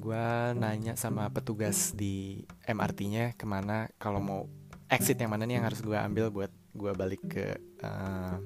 Gue 0.00 0.24
nanya 0.56 0.96
sama 0.96 1.28
petugas 1.28 1.92
di 1.92 2.40
MRT-nya 2.64 3.36
ke 3.36 3.44
mana 3.44 3.92
kalau 4.00 4.24
mau 4.24 4.40
exit 4.88 5.20
yang 5.20 5.34
mana 5.34 5.44
nih 5.44 5.60
yang 5.60 5.66
harus 5.68 5.84
gue 5.84 5.98
ambil 5.98 6.32
buat 6.32 6.52
gue 6.72 6.92
balik 6.96 7.22
ke 7.26 7.58
uh, 7.82 8.38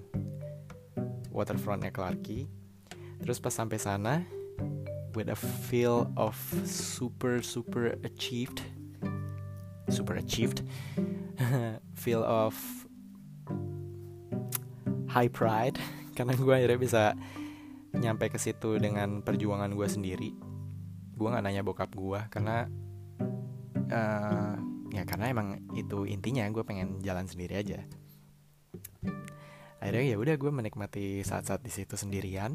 waterfrontnya 1.30 1.92
Clarky 1.92 2.48
terus 3.20 3.36
pas 3.36 3.52
sampai 3.52 3.76
sana 3.76 4.24
with 5.12 5.28
a 5.28 5.36
feel 5.36 6.08
of 6.16 6.32
super 6.64 7.44
super 7.44 7.98
achieved 8.06 8.64
super 9.90 10.16
achieved 10.16 10.64
feel 12.02 12.22
of 12.24 12.54
high 15.10 15.28
pride 15.28 15.76
karena 16.16 16.32
gue 16.38 16.54
akhirnya 16.54 16.80
bisa 16.80 17.04
nyampe 17.90 18.30
ke 18.30 18.38
situ 18.38 18.78
dengan 18.78 19.20
perjuangan 19.26 19.74
gue 19.74 19.88
sendiri. 19.90 20.30
Gue 21.18 21.28
nggak 21.28 21.42
nanya 21.42 21.66
bokap 21.66 21.90
gue 21.90 22.20
karena 22.30 22.70
uh, 23.90 24.54
ya 24.94 25.02
karena 25.02 25.26
emang 25.34 25.58
itu 25.74 26.06
intinya 26.06 26.46
gue 26.54 26.62
pengen 26.62 27.02
jalan 27.02 27.26
sendiri 27.26 27.58
aja. 27.58 27.82
Akhirnya 29.82 30.14
ya 30.14 30.16
udah 30.22 30.34
gue 30.38 30.50
menikmati 30.54 31.26
saat-saat 31.26 31.66
di 31.66 31.72
situ 31.72 31.98
sendirian 31.98 32.54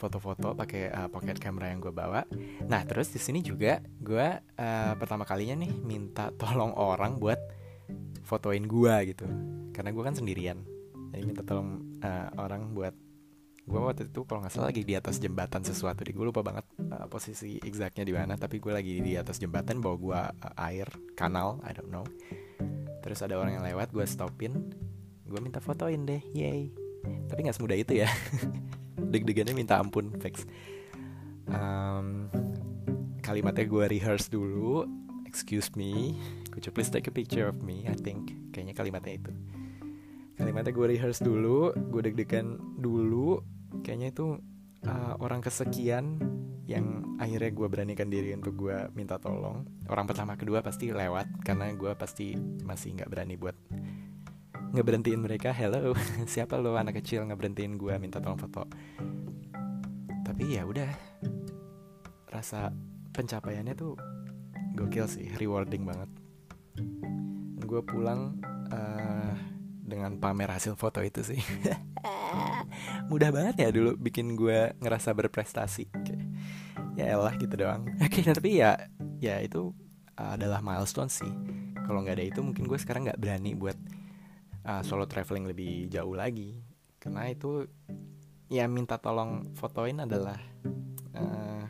foto-foto 0.00 0.56
pakai 0.56 0.88
uh, 0.88 1.08
pocket 1.12 1.36
camera 1.36 1.68
yang 1.68 1.84
gue 1.84 1.92
bawa. 1.92 2.24
Nah 2.64 2.80
terus 2.88 3.12
di 3.12 3.20
sini 3.20 3.44
juga 3.44 3.84
gue 4.00 4.28
uh, 4.40 4.92
pertama 4.96 5.28
kalinya 5.28 5.60
nih 5.60 5.72
minta 5.84 6.32
tolong 6.40 6.72
orang 6.72 7.20
buat 7.20 7.36
fotoin 8.24 8.64
gue 8.64 8.94
gitu, 9.12 9.26
karena 9.76 9.90
gue 9.92 10.02
kan 10.06 10.16
sendirian. 10.16 10.58
Jadi 11.12 11.22
minta 11.26 11.42
tolong 11.44 12.00
uh, 12.00 12.28
orang 12.40 12.72
buat 12.72 12.94
gue 13.70 13.78
waktu 13.78 14.10
itu 14.10 14.26
kalau 14.26 14.42
nggak 14.42 14.50
salah 14.50 14.74
lagi 14.74 14.82
di 14.82 14.98
atas 14.98 15.22
jembatan 15.22 15.62
sesuatu 15.62 16.02
di 16.02 16.10
gue 16.10 16.26
lupa 16.26 16.42
banget 16.42 16.66
uh, 16.90 17.06
posisi 17.06 17.60
exactnya 17.62 18.02
di 18.02 18.10
mana 18.10 18.34
tapi 18.34 18.58
gue 18.58 18.72
lagi 18.74 18.98
di 18.98 19.14
atas 19.14 19.38
jembatan 19.38 19.78
bawa 19.78 19.96
gue 20.00 20.20
uh, 20.48 20.66
air 20.70 20.88
kanal 21.14 21.60
I 21.62 21.76
don't 21.76 21.92
know. 21.92 22.06
Terus 23.04 23.20
ada 23.20 23.36
orang 23.36 23.60
yang 23.60 23.64
lewat 23.66 23.92
gue 23.92 24.06
stopin. 24.08 24.72
Gue 25.28 25.38
minta 25.38 25.62
fotoin 25.62 26.02
deh 26.08 26.22
yay 26.34 26.79
tapi 27.28 27.46
nggak 27.46 27.56
semudah 27.56 27.78
itu 27.78 27.92
ya. 28.04 28.08
Deg-degannya 29.12 29.54
minta 29.56 29.80
ampun 29.80 30.12
Vex. 30.18 30.44
Um, 31.50 32.30
kalimatnya 33.24 33.66
gue 33.66 33.84
rehearse 33.86 34.30
dulu. 34.30 34.86
Excuse 35.26 35.74
me. 35.78 36.18
Could 36.50 36.66
you 36.66 36.72
please 36.74 36.90
take 36.90 37.06
a 37.06 37.14
picture 37.14 37.46
of 37.46 37.62
me? 37.62 37.86
I 37.86 37.94
think 37.94 38.34
kayaknya 38.50 38.74
kalimatnya 38.74 39.14
itu. 39.22 39.32
Kalimatnya 40.34 40.72
gue 40.74 40.86
rehearse 40.96 41.22
dulu 41.22 41.70
gue 41.74 42.00
deg-degan 42.10 42.58
dulu. 42.78 43.38
Kayaknya 43.86 44.08
itu 44.10 44.26
uh, 44.86 45.14
orang 45.22 45.40
kesekian 45.44 46.18
yang 46.70 47.18
akhirnya 47.18 47.50
gue 47.50 47.66
beranikan 47.66 48.06
diri 48.06 48.30
untuk 48.34 48.54
gue 48.54 48.90
minta 48.94 49.18
tolong. 49.18 49.66
Orang 49.90 50.06
pertama 50.06 50.38
kedua 50.38 50.62
pasti 50.62 50.94
lewat 50.94 51.42
karena 51.42 51.74
gue 51.74 51.92
pasti 51.98 52.38
masih 52.62 52.94
nggak 52.94 53.10
berani 53.10 53.34
buat 53.34 53.58
ngeberhentiin 54.70 55.18
mereka 55.18 55.50
hello 55.50 55.98
siapa 56.32 56.54
lo 56.54 56.78
anak 56.78 57.02
kecil 57.02 57.26
ngeberhentiin 57.26 57.74
gue 57.74 57.94
minta 57.98 58.22
tolong 58.22 58.38
foto. 58.38 58.66
Tapi 60.22 60.54
ya 60.54 60.62
udah 60.62 60.86
rasa 62.30 62.70
pencapaiannya 63.10 63.74
tuh 63.74 63.98
gokil 64.78 65.10
sih 65.10 65.26
rewarding 65.34 65.82
banget. 65.82 66.10
Gue 67.66 67.82
pulang 67.82 68.38
uh, 68.70 69.34
dengan 69.82 70.14
pamer 70.22 70.54
hasil 70.54 70.78
foto 70.78 71.02
itu 71.02 71.26
sih. 71.26 71.42
Mudah 73.10 73.34
banget 73.34 73.66
ya 73.66 73.68
dulu 73.74 73.98
bikin 73.98 74.38
gue 74.38 74.78
ngerasa 74.78 75.10
berprestasi. 75.18 75.90
Ya 76.94 77.10
elah 77.10 77.34
gitu 77.34 77.58
doang. 77.58 77.90
Oke 78.06 78.22
tapi 78.22 78.62
ya 78.62 78.78
ya 79.18 79.42
itu 79.42 79.74
adalah 80.14 80.62
milestone 80.62 81.10
sih. 81.10 81.32
Kalau 81.82 82.06
nggak 82.06 82.22
ada 82.22 82.24
itu 82.30 82.38
mungkin 82.38 82.70
gue 82.70 82.78
sekarang 82.78 83.10
nggak 83.10 83.18
berani 83.18 83.58
buat 83.58 83.74
uh, 84.64 84.82
solo 84.84 85.04
traveling 85.08 85.48
lebih 85.48 85.88
jauh 85.88 86.14
lagi. 86.16 86.60
Karena 87.00 87.28
itu 87.32 87.64
ya 88.50 88.66
minta 88.66 88.98
tolong 89.00 89.54
fotoin 89.56 90.04
adalah 90.04 90.36
uh, 91.16 91.64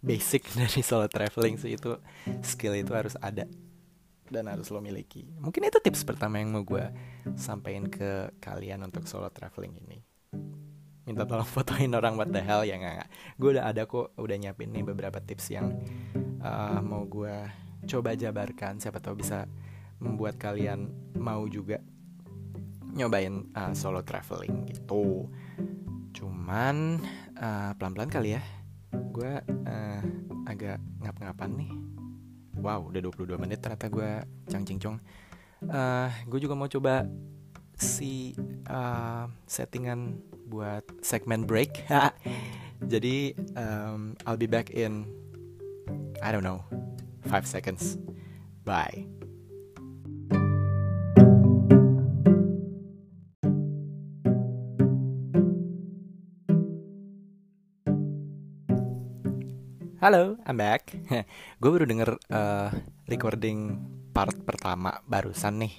basic 0.00 0.48
dari 0.58 0.80
solo 0.80 1.08
traveling 1.08 1.60
sih. 1.60 1.76
Itu 1.76 2.00
skill 2.44 2.78
itu 2.78 2.92
harus 2.96 3.16
ada 3.20 3.44
dan 4.32 4.48
harus 4.48 4.72
lo 4.72 4.80
miliki. 4.80 5.28
Mungkin 5.38 5.68
itu 5.68 5.78
tips 5.78 6.08
pertama 6.08 6.40
yang 6.40 6.56
mau 6.56 6.64
gue 6.64 6.88
sampaikan 7.36 7.86
ke 7.92 8.32
kalian 8.40 8.80
untuk 8.80 9.04
solo 9.04 9.28
traveling 9.28 9.76
ini. 9.84 10.00
Minta 11.04 11.28
tolong 11.28 11.46
fotoin 11.54 11.92
orang 11.92 12.16
what 12.16 12.32
the 12.32 12.40
hell? 12.40 12.64
Ya 12.64 12.80
nggak 12.80 13.12
gue 13.36 13.60
udah 13.60 13.68
ada 13.68 13.84
kok 13.84 14.16
udah 14.16 14.36
nyiapin 14.40 14.72
nih 14.72 14.88
beberapa 14.88 15.20
tips 15.20 15.52
yang 15.52 15.76
uh, 16.40 16.80
mau 16.80 17.04
gue 17.04 17.36
coba 17.84 18.16
jabarkan. 18.16 18.80
Siapa 18.80 19.04
tahu 19.04 19.20
bisa 19.20 19.44
membuat 20.02 20.40
kalian 20.40 20.90
mau 21.14 21.46
juga 21.46 21.78
nyobain 22.92 23.48
uh, 23.56 23.72
solo 23.72 24.04
traveling 24.04 24.68
gitu. 24.68 25.28
Cuman 26.12 27.00
uh, 27.40 27.70
pelan-pelan 27.76 28.12
kali 28.12 28.36
ya. 28.36 28.42
Gue 28.92 29.40
uh, 29.44 30.00
agak 30.48 30.78
ngap-ngapan 31.00 31.50
nih. 31.56 31.72
Wow 32.62 32.92
udah 32.92 33.00
22 33.02 33.42
menit 33.42 33.58
ternyata 33.58 33.90
gue 33.90 34.10
cang 34.46 34.62
cong 34.62 34.96
uh, 35.68 36.08
gue 36.26 36.38
juga 36.42 36.54
mau 36.58 36.66
coba 36.66 37.06
si 37.78 38.34
uh, 38.66 39.26
settingan 39.46 40.18
buat 40.50 40.82
segmen 41.02 41.46
break. 41.46 41.86
Jadi 42.92 43.34
um, 43.54 44.18
I'll 44.26 44.40
be 44.40 44.50
back 44.50 44.74
in 44.74 45.06
I 46.18 46.34
don't 46.34 46.46
know 46.46 46.66
5 47.30 47.46
seconds. 47.46 47.98
Bye 48.62 49.21
Halo, 60.02 60.34
I'm 60.50 60.58
back. 60.58 60.98
gue 61.62 61.70
baru 61.70 61.86
denger 61.86 62.18
uh, 62.34 62.74
recording 63.06 63.78
part 64.10 64.34
pertama 64.42 64.98
barusan 65.06 65.62
nih. 65.62 65.78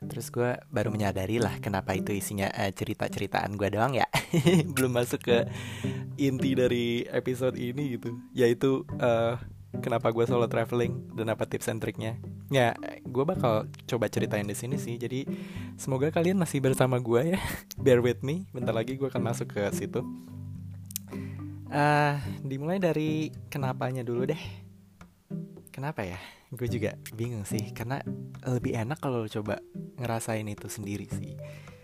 Terus 0.00 0.32
gue 0.32 0.56
baru 0.72 0.88
menyadari 0.88 1.36
lah 1.36 1.60
kenapa 1.60 1.92
itu 1.92 2.16
isinya 2.16 2.48
uh, 2.48 2.72
cerita-ceritaan 2.72 3.60
gue 3.60 3.68
doang 3.68 3.92
ya. 3.92 4.08
Belum 4.72 4.96
masuk 4.96 5.28
ke 5.28 5.44
inti 6.16 6.56
dari 6.56 7.04
episode 7.04 7.60
ini 7.60 8.00
gitu. 8.00 8.16
Yaitu 8.32 8.88
uh, 8.96 9.36
kenapa 9.84 10.08
gue 10.08 10.24
solo 10.24 10.48
traveling 10.48 11.12
dan 11.12 11.28
apa 11.28 11.44
tips 11.44 11.68
and 11.68 11.84
triknya. 11.84 12.16
Ya, 12.48 12.72
gue 13.04 13.24
bakal 13.28 13.68
coba 13.84 14.08
ceritain 14.08 14.48
di 14.48 14.56
sini 14.56 14.80
sih. 14.80 14.96
Jadi 14.96 15.28
semoga 15.76 16.08
kalian 16.08 16.40
masih 16.40 16.64
bersama 16.64 16.96
gue 16.96 17.36
ya. 17.36 17.40
Bear 17.84 18.00
with 18.00 18.24
me. 18.24 18.48
Bentar 18.56 18.72
lagi 18.72 18.96
gue 18.96 19.12
akan 19.12 19.20
masuk 19.20 19.52
ke 19.52 19.68
situ. 19.76 20.00
Uh, 21.68 22.16
dimulai 22.40 22.80
dari 22.80 23.28
kenapanya 23.52 24.00
dulu 24.00 24.24
deh. 24.24 24.42
Kenapa 25.68 26.00
ya? 26.00 26.16
Gue 26.48 26.64
juga 26.64 26.96
bingung 27.12 27.44
sih, 27.44 27.76
karena 27.76 28.00
lebih 28.40 28.72
enak 28.72 28.98
kalau 29.04 29.28
coba 29.28 29.60
ngerasain 30.00 30.48
itu 30.48 30.64
sendiri 30.64 31.04
sih. 31.12 31.36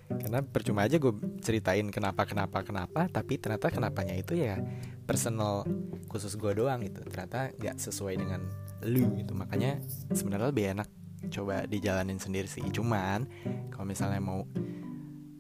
Karena 0.09 0.40
percuma 0.40 0.88
aja 0.88 0.97
gue 0.97 1.12
ceritain 1.44 1.85
kenapa 1.92 2.25
kenapa 2.25 2.64
kenapa, 2.64 3.12
tapi 3.12 3.37
ternyata 3.37 3.68
kenapanya 3.68 4.16
itu 4.16 4.40
ya 4.40 4.57
personal 5.05 5.68
khusus 6.09 6.33
gue 6.40 6.53
doang 6.57 6.81
gitu. 6.81 7.05
Ternyata 7.05 7.53
nggak 7.61 7.77
sesuai 7.77 8.14
dengan 8.16 8.40
lu 8.88 9.12
gitu. 9.20 9.37
Makanya 9.37 9.85
sebenarnya 10.16 10.49
lebih 10.49 10.64
enak 10.81 10.88
coba 11.29 11.68
dijalanin 11.68 12.16
sendiri 12.16 12.49
sih. 12.49 12.64
Cuman 12.73 13.29
kalau 13.68 13.85
misalnya 13.85 14.20
mau 14.20 14.49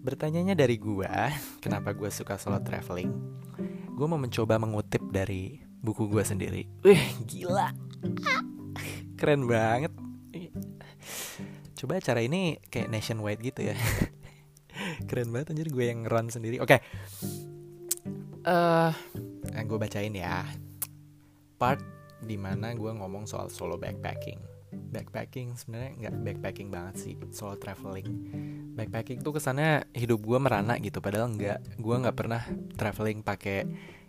bertanyanya 0.04 0.52
dari 0.52 0.76
gue, 0.76 1.08
kenapa 1.64 1.96
gue 1.96 2.12
suka 2.12 2.36
solo 2.36 2.60
traveling? 2.60 3.08
Gue 3.94 4.06
mau 4.10 4.18
mencoba 4.18 4.58
mengutip 4.58 5.02
dari 5.14 5.62
buku 5.62 6.10
gue 6.10 6.26
sendiri. 6.26 6.62
Wih, 6.82 7.04
gila. 7.30 7.70
Keren 9.18 9.46
banget. 9.46 9.94
Coba 11.78 12.02
acara 12.02 12.20
ini 12.26 12.58
kayak 12.66 12.90
nationwide 12.90 13.42
gitu 13.44 13.70
ya. 13.70 13.76
Keren 15.08 15.30
banget 15.30 15.54
anjir 15.54 15.70
gue 15.70 15.84
yang 15.86 16.02
run 16.10 16.26
sendiri. 16.26 16.58
Oke. 16.58 16.78
Okay. 16.78 16.80
Uh, 18.42 18.90
gue 19.62 19.78
bacain 19.78 20.12
ya. 20.12 20.42
Part 21.54 21.80
di 22.18 22.34
mana 22.34 22.74
gue 22.74 22.90
ngomong 22.90 23.30
soal 23.30 23.46
solo 23.46 23.78
backpacking. 23.78 24.53
Backpacking 24.74 25.58
sebenarnya 25.58 25.90
nggak 25.98 26.14
backpacking 26.22 26.68
banget 26.70 26.94
sih, 27.00 27.14
solo 27.30 27.58
traveling. 27.58 28.06
Backpacking 28.74 29.22
tuh 29.22 29.34
kesannya 29.34 29.86
hidup 29.94 30.22
gue 30.22 30.38
merana 30.38 30.78
gitu, 30.78 30.98
padahal 31.02 31.34
nggak. 31.34 31.78
Gue 31.78 31.96
nggak 31.98 32.16
pernah 32.16 32.42
traveling 32.74 33.22
pakai 33.22 33.66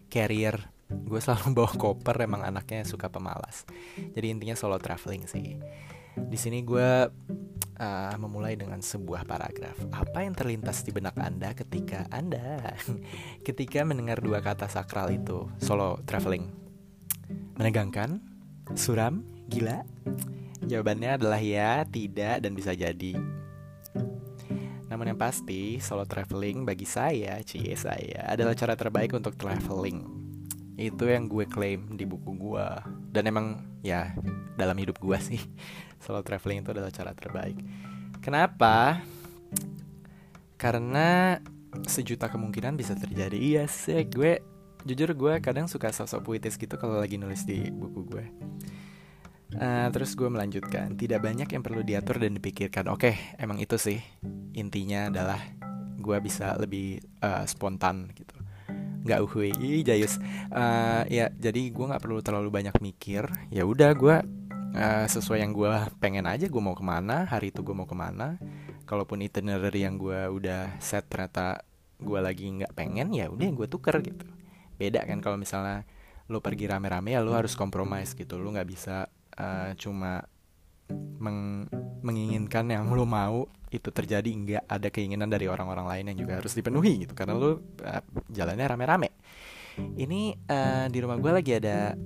carrier. 0.10 0.58
Gue 0.86 1.18
selalu 1.18 1.54
bawa 1.58 1.72
koper, 1.74 2.18
emang 2.22 2.46
anaknya 2.46 2.86
suka 2.86 3.10
pemalas. 3.10 3.66
Jadi 3.98 4.28
intinya 4.30 4.54
solo 4.54 4.78
traveling 4.78 5.26
sih. 5.26 5.58
Di 6.16 6.38
sini 6.40 6.64
gue 6.64 6.90
uh, 7.80 8.16
memulai 8.20 8.56
dengan 8.56 8.80
sebuah 8.80 9.28
paragraf. 9.28 9.76
Apa 9.92 10.24
yang 10.24 10.34
terlintas 10.36 10.84
di 10.88 10.96
benak 10.96 11.20
Anda 11.20 11.52
ketika 11.52 12.08
Anda 12.12 12.76
ketika 13.48 13.84
mendengar 13.84 14.24
dua 14.24 14.40
kata 14.40 14.72
sakral 14.72 15.12
itu? 15.12 15.50
Solo 15.60 16.00
traveling. 16.08 16.48
Menegangkan? 17.56 18.20
Suram? 18.76 19.24
Gila? 19.48 19.86
Jawabannya 20.66 21.22
adalah 21.22 21.38
ya, 21.38 21.86
tidak, 21.86 22.42
dan 22.42 22.52
bisa 22.58 22.74
jadi. 22.74 23.14
Namun 24.90 25.14
yang 25.14 25.20
pasti, 25.20 25.78
solo 25.78 26.10
traveling 26.10 26.66
bagi 26.66 26.90
saya, 26.90 27.38
cie 27.46 27.78
saya, 27.78 28.26
adalah 28.26 28.58
cara 28.58 28.74
terbaik 28.74 29.14
untuk 29.14 29.38
traveling. 29.38 30.02
Itu 30.74 31.06
yang 31.06 31.30
gue 31.30 31.46
klaim 31.46 31.94
di 31.94 32.10
buku 32.10 32.34
gue. 32.34 32.68
Dan 33.14 33.30
emang 33.30 33.62
ya 33.86 34.18
dalam 34.58 34.74
hidup 34.82 34.98
gue 34.98 35.18
sih, 35.22 35.42
solo 36.04 36.26
traveling 36.26 36.66
itu 36.66 36.74
adalah 36.74 36.90
cara 36.90 37.14
terbaik. 37.14 37.62
Kenapa? 38.26 39.06
Karena 40.58 41.38
sejuta 41.86 42.26
kemungkinan 42.26 42.74
bisa 42.74 42.98
terjadi. 42.98 43.38
Iya 43.38 43.64
sih, 43.70 44.02
gue 44.10 44.42
jujur 44.86 45.14
gue 45.14 45.34
kadang 45.42 45.70
suka 45.70 45.94
sosok 45.94 46.26
puitis 46.26 46.58
gitu 46.58 46.78
kalau 46.78 46.98
lagi 47.02 47.22
nulis 47.22 47.46
di 47.46 47.70
buku 47.70 48.02
gue. 48.10 48.26
Uh, 49.56 49.88
terus 49.96 50.20
gue 50.20 50.28
melanjutkan, 50.28 51.00
tidak 51.00 51.24
banyak 51.24 51.48
yang 51.48 51.64
perlu 51.64 51.80
diatur 51.80 52.20
dan 52.20 52.36
dipikirkan. 52.36 52.92
Oke, 52.92 53.16
okay, 53.16 53.16
emang 53.40 53.56
itu 53.64 53.80
sih 53.80 54.04
intinya 54.52 55.08
adalah 55.08 55.40
gue 55.96 56.18
bisa 56.20 56.60
lebih 56.60 57.00
uh, 57.24 57.48
spontan 57.48 58.12
gitu. 58.14 58.36
Gak 59.06 59.22
uhui, 59.22 59.54
jayus. 59.86 60.18
Uh, 60.50 61.08
ya, 61.08 61.32
jadi 61.32 61.72
gue 61.72 61.86
nggak 61.88 62.04
perlu 62.04 62.20
terlalu 62.20 62.50
banyak 62.52 62.76
mikir. 62.82 63.30
Ya 63.54 63.64
udah, 63.64 63.94
gue 63.94 64.18
uh, 64.76 65.06
sesuai 65.08 65.40
yang 65.46 65.54
gue 65.54 65.72
pengen 66.02 66.26
aja. 66.26 66.50
Gue 66.50 66.60
mau 66.60 66.74
ke 66.74 66.84
mana, 66.84 67.24
hari 67.30 67.54
itu 67.54 67.62
gue 67.62 67.76
mau 67.78 67.88
ke 67.88 67.94
mana. 67.94 68.36
Kalaupun 68.84 69.22
itinerary 69.22 69.86
yang 69.86 69.96
gue 70.02 70.30
udah 70.30 70.78
set 70.82 71.06
ternyata 71.08 71.64
gue 71.96 72.20
lagi 72.20 72.50
nggak 72.50 72.74
pengen, 72.76 73.14
ya 73.16 73.32
udah 73.32 73.46
gue 73.46 73.68
tuker 73.72 74.04
gitu. 74.04 74.26
Beda 74.76 75.06
kan 75.08 75.24
kalau 75.24 75.40
misalnya 75.40 75.88
lo 76.26 76.42
pergi 76.42 76.66
rame-rame 76.66 77.14
ya 77.14 77.22
lo 77.22 77.38
harus 77.38 77.54
kompromis 77.54 78.18
gitu. 78.18 78.42
Lo 78.42 78.50
nggak 78.52 78.68
bisa 78.68 79.06
uh, 79.40 79.72
cuma 79.78 80.24
meng 81.18 81.66
menginginkan 82.06 82.70
yang 82.70 82.94
lo 82.94 83.10
mau 83.10 83.50
itu 83.74 83.90
terjadi 83.90 84.30
nggak 84.30 84.64
ada 84.70 84.88
keinginan 84.94 85.28
dari 85.28 85.50
orang-orang 85.50 85.90
lain 85.90 86.06
yang 86.14 86.18
juga 86.28 86.34
harus 86.40 86.54
dipenuhi 86.54 87.08
gitu. 87.08 87.14
Karena 87.18 87.34
lo 87.36 87.52
uh, 87.52 88.02
jalannya 88.30 88.66
rame-rame. 88.66 89.10
Ini 89.76 90.22
uh, 90.48 90.86
di 90.88 90.98
rumah 91.04 91.20
gue 91.20 91.32
lagi 91.36 91.52
ada 91.60 91.98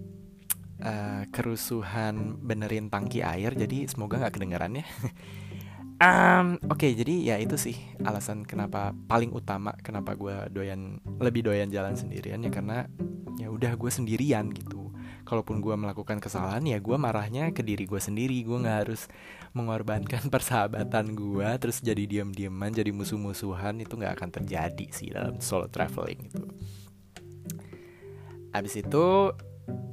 uh, 0.81 1.23
kerusuhan 1.29 2.39
benerin 2.41 2.89
tangki 2.89 3.21
air 3.21 3.53
jadi 3.53 3.85
semoga 3.85 4.17
nggak 4.17 4.33
kedengaran 4.35 4.81
ya. 4.81 4.85
Um, 5.99 6.55
oke 6.71 6.79
okay, 6.79 6.95
jadi 6.95 7.11
ya 7.27 7.35
itu 7.43 7.59
sih 7.59 7.75
alasan 8.07 8.47
kenapa 8.47 8.95
paling 9.11 9.35
utama 9.35 9.75
kenapa 9.83 10.15
gue 10.15 10.31
doyan 10.47 10.95
lebih 11.19 11.43
doyan 11.43 11.67
jalan 11.67 11.99
sendirian 11.99 12.39
ya 12.39 12.47
karena 12.47 12.87
ya 13.35 13.51
udah 13.51 13.75
gue 13.75 13.91
sendirian 13.91 14.47
gitu 14.55 14.95
kalaupun 15.29 15.61
gue 15.61 15.77
melakukan 15.77 16.17
kesalahan 16.17 16.65
ya 16.65 16.81
gue 16.81 16.97
marahnya 16.97 17.53
ke 17.53 17.61
diri 17.61 17.85
gue 17.85 18.01
sendiri. 18.01 18.41
Gue 18.41 18.65
nggak 18.65 18.77
harus 18.89 19.05
mengorbankan 19.53 20.29
persahabatan 20.33 21.13
gue 21.13 21.49
terus 21.61 21.81
jadi 21.81 22.05
diam-diaman 22.05 22.73
jadi 22.73 22.89
musuh-musuhan 22.93 23.81
itu 23.81 23.93
nggak 23.97 24.17
akan 24.17 24.29
terjadi 24.41 24.87
sih 24.93 25.09
dalam 25.13 25.41
solo 25.41 25.65
traveling 25.69 26.29
itu 26.29 26.43
abis 28.49 28.81
itu 28.81 29.33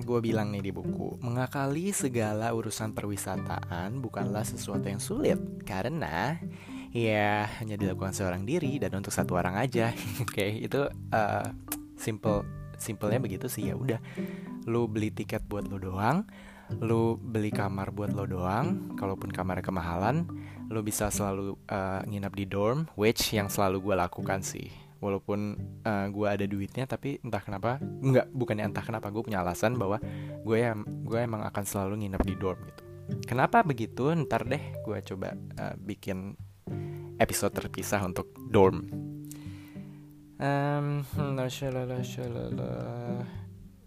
gue 0.06 0.18
bilang 0.24 0.48
nih 0.52 0.64
di 0.64 0.72
buku 0.72 1.20
mengakali 1.20 1.92
segala 1.92 2.52
urusan 2.56 2.96
perwisataan 2.96 4.00
bukanlah 4.00 4.44
sesuatu 4.44 4.88
yang 4.88 5.02
sulit 5.02 5.36
karena 5.68 6.40
ya 6.96 7.44
hanya 7.60 7.76
dilakukan 7.76 8.16
seorang 8.16 8.48
diri 8.48 8.80
dan 8.80 8.96
untuk 8.96 9.12
satu 9.12 9.36
orang 9.36 9.60
aja. 9.60 9.92
Oke 10.24 10.32
okay, 10.32 10.50
itu 10.64 10.88
uh, 11.12 11.44
simple 12.00 12.48
simpelnya 12.80 13.20
begitu 13.20 13.48
sih 13.52 13.68
ya 13.68 13.74
udah 13.76 14.00
lu 14.66 14.90
beli 14.90 15.14
tiket 15.14 15.46
buat 15.46 15.66
lu 15.70 15.78
doang 15.78 16.26
lu 16.82 17.14
beli 17.14 17.54
kamar 17.54 17.94
buat 17.94 18.10
lo 18.10 18.26
doang 18.26 18.98
kalaupun 18.98 19.30
kamarnya 19.30 19.62
kemahalan 19.62 20.26
lu 20.66 20.82
bisa 20.82 21.14
selalu 21.14 21.54
uh, 21.70 22.02
nginep 22.02 22.32
di 22.34 22.44
dorm 22.50 22.90
which 22.98 23.30
yang 23.30 23.46
selalu 23.46 23.78
gue 23.82 23.94
lakukan 23.94 24.42
sih. 24.42 24.66
Walaupun 24.96 25.60
uh, 25.84 25.90
eh, 25.92 26.06
gue 26.08 26.26
ada 26.26 26.42
duitnya 26.48 26.88
tapi 26.88 27.20
entah 27.22 27.38
kenapa 27.38 27.78
nggak 27.78 28.32
bukannya 28.32 28.64
entah 28.66 28.82
kenapa 28.82 29.12
gue 29.12 29.22
punya 29.22 29.44
alasan 29.44 29.78
bahwa 29.78 30.02
gue 30.42 30.56
ya 30.56 30.74
gue 30.82 31.18
emang 31.20 31.44
akan 31.46 31.64
selalu 31.68 32.02
nginep 32.02 32.22
di 32.26 32.34
dorm 32.34 32.58
gitu. 32.66 32.82
Kenapa 33.28 33.62
begitu? 33.62 34.10
Ntar 34.10 34.48
deh 34.50 34.82
gue 34.82 34.98
coba 35.06 35.36
uh, 35.36 35.74
bikin 35.78 36.34
episode 37.22 37.54
terpisah 37.54 38.02
untuk 38.02 38.34
dorm. 38.50 38.82
Um, 40.36 41.06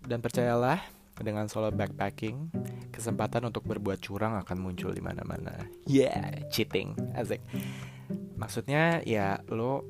dan 0.10 0.26
percayalah, 0.26 0.82
dengan 1.19 1.45
solo 1.52 1.69
backpacking, 1.69 2.50
kesempatan 2.89 3.45
untuk 3.52 3.67
berbuat 3.67 4.00
curang 4.00 4.39
akan 4.39 4.58
muncul 4.58 4.89
di 4.95 5.04
mana-mana. 5.04 5.67
Yeah, 5.86 6.48
cheating, 6.50 6.95
asik. 7.13 7.43
Maksudnya 8.39 9.04
ya 9.04 9.43
lo 9.52 9.84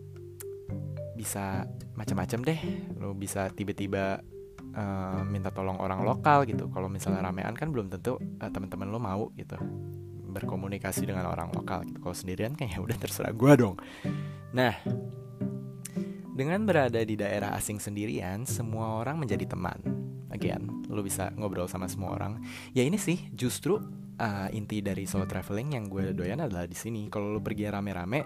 bisa 1.13 1.69
macam-macam 1.93 2.39
deh. 2.43 2.59
Lo 2.97 3.13
bisa 3.13 3.53
tiba-tiba 3.53 4.19
uh, 4.73 5.21
minta 5.23 5.53
tolong 5.53 5.77
orang 5.77 6.01
lokal 6.01 6.49
gitu. 6.49 6.67
Kalau 6.73 6.89
misalnya 6.89 7.21
ramean 7.29 7.53
kan 7.53 7.69
belum 7.69 7.93
tentu 7.93 8.17
uh, 8.17 8.49
teman-teman 8.49 8.89
lo 8.89 8.99
mau 8.99 9.29
gitu 9.37 9.55
berkomunikasi 10.29 11.09
dengan 11.09 11.29
orang 11.29 11.53
lokal 11.53 11.85
gitu. 11.85 12.01
Kalau 12.01 12.15
sendirian 12.17 12.53
kan 12.57 12.69
ya 12.69 12.81
udah 12.81 12.97
terserah 12.97 13.33
gue 13.33 13.53
dong. 13.57 13.77
Nah, 14.53 14.73
dengan 16.33 16.65
berada 16.65 17.01
di 17.01 17.17
daerah 17.17 17.53
asing 17.57 17.81
sendirian, 17.81 18.45
semua 18.45 19.01
orang 19.01 19.17
menjadi 19.17 19.49
teman 19.49 19.98
again 20.39 20.87
lo 20.87 21.03
bisa 21.03 21.35
ngobrol 21.35 21.67
sama 21.67 21.91
semua 21.91 22.15
orang. 22.15 22.39
Ya 22.71 22.87
ini 22.87 22.95
sih 22.95 23.19
justru 23.35 23.83
uh, 24.15 24.47
inti 24.55 24.79
dari 24.79 25.03
solo 25.03 25.27
traveling 25.27 25.75
yang 25.75 25.91
gue 25.91 26.15
doyan 26.15 26.39
adalah 26.39 26.63
di 26.63 26.79
sini. 26.79 27.11
Kalau 27.11 27.35
lo 27.35 27.43
pergi 27.43 27.67
rame-rame 27.67 28.23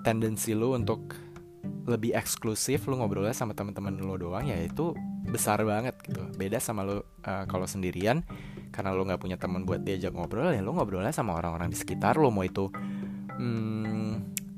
tendensi 0.00 0.56
lo 0.56 0.72
untuk 0.72 1.12
lebih 1.60 2.16
eksklusif 2.16 2.88
lo 2.88 2.96
ngobrolnya 2.96 3.36
sama 3.36 3.52
teman-teman 3.52 4.00
lo 4.00 4.16
doang 4.16 4.48
ya 4.48 4.56
itu 4.56 4.96
besar 5.28 5.60
banget 5.68 6.00
gitu. 6.08 6.24
Beda 6.40 6.56
sama 6.56 6.88
lo 6.88 6.96
uh, 6.96 7.44
kalau 7.44 7.68
sendirian 7.68 8.24
karena 8.72 8.96
lo 8.96 9.04
nggak 9.04 9.20
punya 9.20 9.36
teman 9.36 9.68
buat 9.68 9.84
diajak 9.84 10.14
ngobrol 10.16 10.54
ya 10.54 10.62
lo 10.64 10.72
ngobrolnya 10.72 11.12
sama 11.12 11.36
orang-orang 11.36 11.68
di 11.68 11.76
sekitar 11.76 12.16
lo 12.16 12.30
mau 12.30 12.46
itu 12.46 12.70
hmm, 13.36 14.12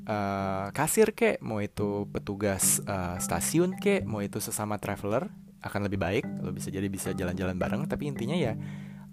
uh, 0.07 0.67
kasir 0.71 1.11
kek 1.17 1.41
mau 1.41 1.59
itu 1.59 2.07
petugas 2.13 2.79
uh, 2.85 3.17
stasiun 3.17 3.75
kek 3.77 4.05
mau 4.05 4.21
itu 4.21 4.37
sesama 4.37 4.77
traveler 4.77 5.27
akan 5.63 5.87
lebih 5.87 5.99
baik 5.99 6.25
lo 6.43 6.51
bisa 6.51 6.67
jadi 6.67 6.85
bisa 6.91 7.15
jalan-jalan 7.15 7.55
bareng 7.55 7.81
tapi 7.87 8.11
intinya 8.11 8.35
ya 8.35 8.53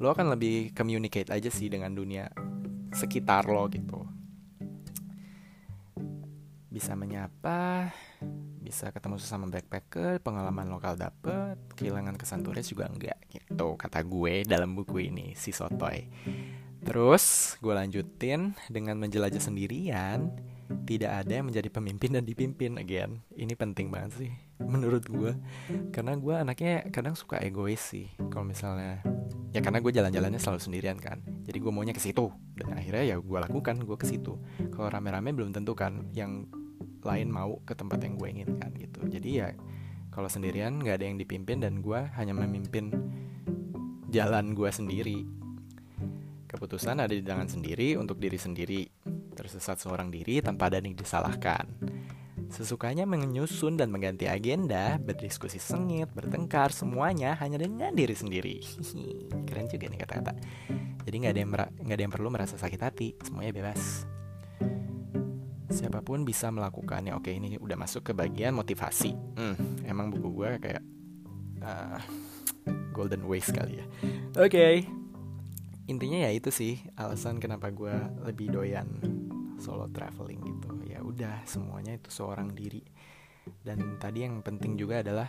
lo 0.01 0.11
akan 0.11 0.33
lebih 0.33 0.73
communicate 0.73 1.29
aja 1.29 1.53
sih 1.53 1.69
dengan 1.69 1.93
dunia 1.93 2.33
sekitar 2.91 3.45
lo 3.47 3.69
gitu. 3.69 4.01
Bisa 6.73 6.97
menyapa 6.97 7.93
bisa 8.65 8.89
ketemu 8.95 9.21
sesama 9.21 9.51
backpacker 9.53 10.25
pengalaman 10.25 10.73
lokal 10.73 10.97
dapet 10.97 11.59
kehilangan 11.77 12.17
kesan 12.17 12.41
turis 12.41 12.71
juga 12.71 12.87
enggak 12.87 13.19
gitu 13.29 13.75
kata 13.75 14.01
gue 14.07 14.47
dalam 14.49 14.73
buku 14.73 15.13
ini 15.13 15.37
si 15.37 15.53
sotoy. 15.53 16.09
Terus 16.81 17.57
gue 17.61 17.75
lanjutin 17.77 18.57
dengan 18.73 18.97
menjelajah 18.97 19.43
sendirian 19.43 20.33
tidak 20.89 21.27
ada 21.27 21.33
yang 21.43 21.53
menjadi 21.53 21.69
pemimpin 21.69 22.17
dan 22.17 22.25
dipimpin 22.25 22.81
again. 22.81 23.21
Ini 23.37 23.53
penting 23.53 23.93
banget 23.93 24.13
sih 24.17 24.50
menurut 24.61 25.05
gue 25.09 25.33
karena 25.91 26.15
gue 26.15 26.35
anaknya 26.37 26.87
kadang 26.93 27.17
suka 27.17 27.41
egois 27.41 27.81
sih 27.81 28.07
kalau 28.31 28.47
misalnya. 28.47 29.01
Ya 29.51 29.59
karena 29.59 29.83
gue 29.83 29.91
jalan-jalannya 29.91 30.39
selalu 30.39 30.61
sendirian 30.63 30.95
kan. 30.95 31.19
Jadi 31.43 31.59
gue 31.59 31.73
maunya 31.75 31.91
ke 31.91 31.99
situ. 31.99 32.31
Dan 32.55 32.79
akhirnya 32.79 33.03
ya 33.03 33.17
gue 33.19 33.39
lakukan 33.43 33.83
gue 33.83 33.97
ke 33.99 34.07
situ. 34.07 34.39
Kalau 34.71 34.87
rame-rame 34.87 35.35
belum 35.35 35.51
tentu 35.51 35.75
kan 35.75 36.07
yang 36.15 36.47
lain 37.03 37.29
mau 37.33 37.59
ke 37.67 37.75
tempat 37.75 37.99
yang 38.05 38.15
gue 38.15 38.29
inginkan 38.31 38.71
gitu. 38.79 39.01
Jadi 39.11 39.31
ya 39.43 39.51
kalau 40.15 40.31
sendirian 40.31 40.79
nggak 40.79 41.03
ada 41.03 41.07
yang 41.07 41.19
dipimpin 41.19 41.63
dan 41.63 41.83
gue 41.83 41.99
hanya 42.15 42.31
memimpin 42.31 42.95
jalan 44.11 44.55
gue 44.55 44.71
sendiri. 44.71 45.27
Keputusan 46.51 46.99
ada 46.99 47.15
di 47.15 47.23
tangan 47.23 47.47
sendiri 47.47 47.95
untuk 47.95 48.19
diri 48.19 48.35
sendiri. 48.35 48.83
Tersesat 49.35 49.79
seorang 49.79 50.11
diri 50.11 50.43
tanpa 50.43 50.67
ada 50.67 50.83
yang 50.83 50.99
disalahkan. 50.99 51.67
Sesukanya 52.51 53.07
menyusun 53.07 53.79
dan 53.79 53.95
mengganti 53.95 54.27
agenda, 54.27 54.99
berdiskusi 54.99 55.63
sengit, 55.63 56.11
bertengkar, 56.11 56.75
semuanya 56.75 57.39
hanya 57.39 57.63
dengan 57.63 57.95
diri 57.95 58.11
sendiri. 58.11 58.59
Keren 59.47 59.71
juga 59.71 59.87
nih 59.87 60.01
kata-kata. 60.03 60.35
Jadi 61.07 61.15
nggak 61.15 61.33
ada 61.33 61.41
yang 61.41 61.53
ada 61.95 62.03
yang 62.03 62.13
perlu 62.13 62.29
merasa 62.29 62.59
sakit 62.59 62.81
hati, 62.83 63.09
semuanya 63.23 63.55
bebas. 63.55 64.03
Siapa 65.71 66.03
pun 66.03 66.27
bisa 66.27 66.51
melakukannya. 66.51 67.15
Oke, 67.15 67.31
ini 67.31 67.55
udah 67.55 67.79
masuk 67.79 68.11
ke 68.11 68.13
bagian 68.19 68.51
motivasi. 68.59 69.15
Hmm, 69.39 69.55
emang 69.87 70.11
buku 70.11 70.29
gue 70.35 70.51
kayak 70.59 70.83
uh, 71.63 72.03
golden 72.91 73.31
waste 73.31 73.55
kali 73.55 73.79
ya. 73.79 73.87
Oke, 74.35 74.51
okay. 74.51 74.75
intinya 75.87 76.27
ya 76.27 76.35
itu 76.35 76.51
sih 76.51 76.83
alasan 76.99 77.39
kenapa 77.39 77.71
gue 77.71 77.95
lebih 78.27 78.51
doyan 78.51 78.91
solo 79.63 79.87
traveling 79.95 80.43
gitu 80.43 80.80
udah 81.21 81.45
semuanya 81.45 82.01
itu 82.01 82.09
seorang 82.09 82.49
diri. 82.57 82.81
Dan 83.61 84.01
tadi 84.01 84.25
yang 84.25 84.41
penting 84.41 84.81
juga 84.81 85.05
adalah 85.05 85.29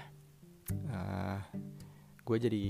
uh, 0.72 1.36
eh, 1.36 1.40
gue 2.24 2.38
jadi 2.40 2.64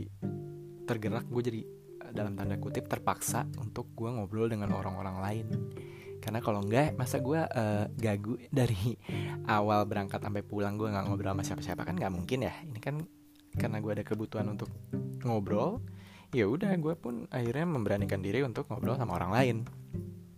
tergerak 0.89 1.29
gue 1.29 1.43
jadi 1.45 1.61
dalam 2.09 2.33
tanda 2.33 2.57
kutip 2.57 2.89
terpaksa 2.89 3.45
untuk 3.61 3.93
gue 3.93 4.09
ngobrol 4.09 4.49
dengan 4.49 4.73
orang-orang 4.73 5.17
lain. 5.21 5.47
Karena 6.17 6.41
kalau 6.41 6.65
enggak 6.65 6.97
masa 6.97 7.21
gue 7.21 7.37
uh, 7.37 7.85
gagu 7.93 8.41
dari 8.49 8.97
awal 9.45 9.85
berangkat 9.85 10.17
sampai 10.17 10.41
pulang 10.41 10.81
gue 10.81 10.89
nggak 10.89 11.05
ngobrol 11.05 11.37
sama 11.37 11.45
siapa-siapa 11.45 11.85
kan 11.85 12.01
nggak 12.01 12.13
mungkin 12.17 12.49
ya. 12.49 12.57
Ini 12.65 12.79
kan 12.81 13.05
karena 13.53 13.77
gue 13.85 14.01
ada 14.01 14.03
kebutuhan 14.07 14.49
untuk 14.49 14.73
ngobrol 15.21 15.77
ya 16.33 16.47
udah 16.47 16.73
gue 16.73 16.95
pun 16.97 17.29
akhirnya 17.29 17.67
memberanikan 17.67 18.23
diri 18.23 18.41
untuk 18.41 18.65
ngobrol 18.71 18.95
sama 18.95 19.19
orang 19.19 19.31
lain 19.35 19.57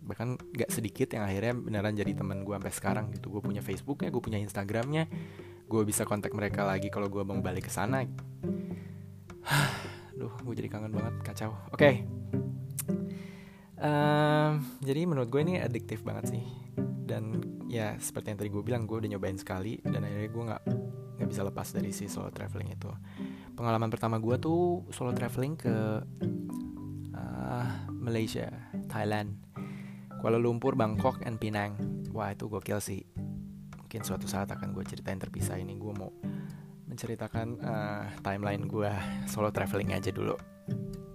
bahkan 0.03 0.35
gak 0.51 0.69
sedikit 0.69 1.15
yang 1.15 1.23
akhirnya 1.23 1.55
beneran 1.55 1.95
jadi 1.95 2.11
teman 2.15 2.43
gue 2.43 2.55
sampai 2.55 2.73
sekarang 2.73 3.05
gitu. 3.15 3.31
Gue 3.33 3.41
punya 3.41 3.63
Facebooknya 3.63 4.11
gue 4.11 4.23
punya 4.23 4.39
Instagramnya 4.39 5.07
gue 5.73 5.83
bisa 5.87 6.05
kontak 6.05 6.37
mereka 6.37 6.67
lagi 6.67 6.93
kalau 6.93 7.09
gue 7.09 7.23
mau 7.25 7.41
balik 7.41 7.65
ke 7.65 7.73
sana. 7.73 8.05
Duh 10.19 10.33
gue 10.45 10.53
jadi 10.53 10.69
kangen 10.69 10.93
banget 10.93 11.15
kacau. 11.25 11.57
Oke. 11.73 11.81
Okay. 11.81 11.95
um, 13.81 14.61
jadi 14.85 15.01
menurut 15.09 15.33
gue 15.33 15.41
ini 15.41 15.57
adiktif 15.57 16.05
banget 16.05 16.37
sih. 16.37 16.43
Dan 16.77 17.41
ya 17.65 17.97
seperti 17.97 18.33
yang 18.33 18.39
tadi 18.39 18.49
gue 18.53 18.63
bilang 18.63 18.85
gue 18.85 19.01
udah 19.01 19.09
nyobain 19.17 19.39
sekali 19.39 19.81
dan 19.81 20.05
akhirnya 20.05 20.29
gue 20.29 20.43
nggak 20.45 20.63
nggak 21.17 21.29
bisa 21.29 21.41
lepas 21.41 21.67
dari 21.73 21.89
si 21.89 22.05
solo 22.05 22.29
traveling 22.29 22.77
itu. 22.77 22.89
Pengalaman 23.57 23.89
pertama 23.89 24.21
gue 24.21 24.37
tuh 24.37 24.85
solo 24.93 25.09
traveling 25.09 25.57
ke 25.57 25.75
uh, 27.17 27.65
Malaysia 27.97 28.49
Thailand 28.89 29.52
Kuala 30.23 30.39
Lumpur, 30.39 30.79
Bangkok, 30.79 31.19
and 31.27 31.35
Penang. 31.35 31.75
Wah 32.15 32.31
itu 32.31 32.47
gokil 32.47 32.79
sih. 32.79 33.03
Mungkin 33.75 34.07
suatu 34.07 34.23
saat 34.23 34.47
akan 34.47 34.71
gue 34.71 34.87
ceritain 34.87 35.19
terpisah 35.19 35.59
ini. 35.59 35.75
Gue 35.75 35.91
mau 35.91 36.15
menceritakan 36.87 37.59
uh, 37.59 38.07
timeline 38.23 38.63
gue 38.63 38.87
solo 39.27 39.51
traveling 39.51 39.91
aja 39.91 40.15
dulu. 40.15 40.39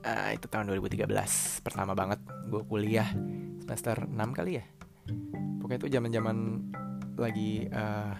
Uh, 0.04 0.28
itu 0.36 0.44
tahun 0.52 0.68
2013. 0.76 1.08
Pertama 1.64 1.96
banget 1.96 2.20
gue 2.52 2.60
kuliah 2.68 3.08
semester 3.64 4.04
6 4.04 4.12
kali 4.12 4.60
ya. 4.60 4.64
Pokoknya 5.56 5.80
itu 5.80 5.88
zaman 5.88 6.10
zaman 6.12 6.36
lagi 7.16 7.64
uh, 7.64 8.12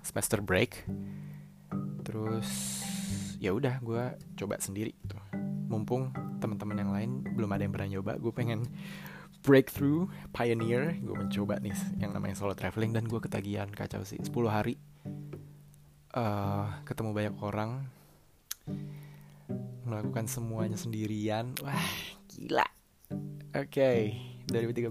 semester 0.00 0.40
break. 0.40 0.88
Terus 2.08 2.48
ya 3.36 3.52
udah 3.52 3.84
gue 3.84 4.16
coba 4.32 4.56
sendiri 4.64 4.96
tuh. 5.04 5.20
Mumpung 5.68 6.08
teman-teman 6.40 6.76
yang 6.80 6.92
lain 6.96 7.10
belum 7.36 7.52
ada 7.52 7.68
yang 7.68 7.74
pernah 7.76 7.90
nyoba, 8.00 8.12
gue 8.16 8.32
pengen 8.32 8.64
breakthrough 9.46 10.10
pioneer. 10.34 10.98
Gue 10.98 11.14
mencoba 11.14 11.62
nih 11.62 11.72
yang 12.02 12.10
namanya 12.10 12.34
solo 12.34 12.58
traveling 12.58 12.90
dan 12.90 13.06
gue 13.06 13.22
ketagihan 13.22 13.70
kacau 13.70 14.02
sih. 14.02 14.18
10 14.18 14.34
hari 14.50 14.74
uh, 16.18 16.82
ketemu 16.82 17.14
banyak 17.14 17.34
orang 17.38 17.86
melakukan 19.86 20.26
semuanya 20.26 20.74
sendirian. 20.74 21.54
Wah 21.62 21.78
gila. 22.26 22.66
Oke 23.54 23.70
okay, 23.70 23.98
2013 24.50 24.90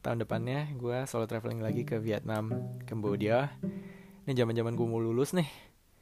tahun 0.00 0.24
depannya 0.24 0.72
gue 0.80 1.04
solo 1.04 1.28
traveling 1.28 1.60
lagi 1.60 1.84
ke 1.84 2.00
Vietnam 2.00 2.80
Cambodia. 2.88 3.52
Ini 4.24 4.32
zaman 4.32 4.56
zaman 4.56 4.72
gue 4.72 4.86
mau 4.88 5.04
lulus 5.04 5.36
nih. 5.36 5.46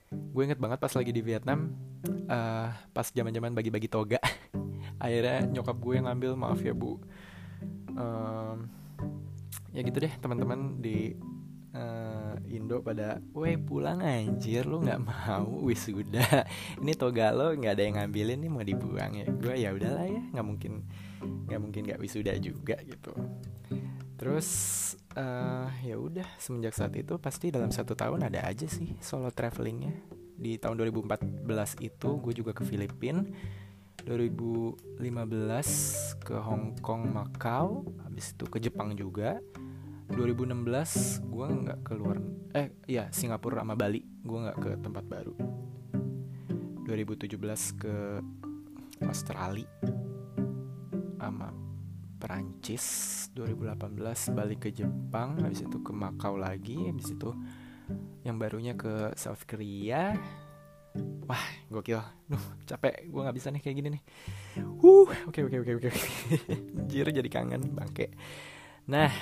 Gue 0.08 0.46
inget 0.46 0.62
banget 0.62 0.78
pas 0.78 0.94
lagi 0.94 1.10
di 1.10 1.20
Vietnam 1.26 1.74
uh, 2.30 2.70
pas 2.94 3.06
zaman 3.10 3.34
zaman 3.34 3.50
bagi-bagi 3.50 3.90
toga. 3.90 4.22
Akhirnya 5.02 5.42
nyokap 5.50 5.76
gue 5.82 5.92
yang 5.98 6.06
ngambil 6.06 6.38
maaf 6.38 6.62
ya 6.62 6.70
bu 6.70 7.02
um, 7.98 8.70
ya 9.74 9.82
gitu 9.82 9.98
deh 9.98 10.12
teman-teman 10.22 10.78
di 10.78 11.18
uh, 11.74 12.34
Indo 12.48 12.80
pada, 12.80 13.20
weh 13.36 13.58
pulang 13.60 14.00
anjir 14.00 14.64
lu 14.64 14.80
nggak 14.80 15.02
mau 15.02 15.50
wisuda, 15.66 16.46
ini 16.80 16.94
toga 16.96 17.34
lo 17.34 17.52
nggak 17.52 17.74
ada 17.76 17.82
yang 17.84 17.96
ngambilin 18.00 18.38
nih 18.40 18.50
mau 18.50 18.64
dibuang 18.64 19.12
ya, 19.18 19.26
gue 19.28 19.54
ya 19.58 19.70
udahlah 19.74 20.06
ya 20.08 20.22
nggak 20.32 20.46
mungkin 20.46 20.72
nggak 21.50 21.60
mungkin 21.60 21.82
nggak 21.90 22.00
wisuda 22.00 22.32
juga 22.40 22.80
gitu. 22.86 23.12
Terus 24.18 24.48
uh, 25.14 25.70
ya 25.86 25.94
udah 25.94 26.26
semenjak 26.42 26.74
saat 26.74 26.90
itu 26.98 27.14
pasti 27.22 27.54
dalam 27.54 27.70
satu 27.70 27.94
tahun 27.94 28.26
ada 28.26 28.42
aja 28.50 28.66
sih 28.66 28.98
solo 28.98 29.30
travelingnya. 29.30 29.94
Di 30.38 30.58
tahun 30.58 30.78
2014 30.78 31.46
itu 31.82 32.08
gue 32.22 32.34
juga 32.34 32.54
ke 32.54 32.62
Filipina 32.66 33.22
2015 34.08 34.96
ke 36.24 36.40
Hong 36.40 36.80
Kong 36.80 37.12
Macau 37.12 37.84
habis 38.00 38.32
itu 38.32 38.48
ke 38.48 38.56
Jepang 38.56 38.96
juga. 38.96 39.36
2016 40.08 41.28
gue 41.28 41.46
nggak 41.68 41.84
keluar 41.84 42.16
eh 42.56 42.72
iya 42.88 43.12
Singapura 43.12 43.60
sama 43.60 43.76
Bali 43.76 44.00
gue 44.00 44.38
nggak 44.48 44.58
ke 44.64 44.70
tempat 44.80 45.04
baru. 45.04 45.36
2017 46.88 47.36
ke 47.76 48.24
Australia 49.04 49.68
sama 51.20 51.52
Perancis. 52.16 53.28
2018 53.36 54.32
balik 54.32 54.64
ke 54.64 54.70
Jepang 54.72 55.36
habis 55.44 55.60
itu 55.60 55.84
ke 55.84 55.92
Macau 55.92 56.40
lagi 56.40 56.88
habis 56.88 57.12
itu 57.12 57.36
yang 58.24 58.40
barunya 58.40 58.72
ke 58.72 59.12
South 59.20 59.44
Korea 59.44 60.16
wah 61.28 61.44
gokil. 61.68 62.00
Duh 62.28 62.44
capek. 62.64 63.06
Gue 63.12 63.20
nggak 63.20 63.36
bisa 63.36 63.48
nih 63.52 63.60
kayak 63.60 63.76
gini 63.76 63.88
nih. 63.98 64.02
Uh 64.80 65.08
oke 65.28 65.40
oke 65.44 65.56
oke 65.60 65.72
oke 65.78 65.90
jir 66.90 67.06
jadi 67.12 67.28
kangen 67.28 67.76
bangke. 67.76 68.12
Nah 68.88 69.12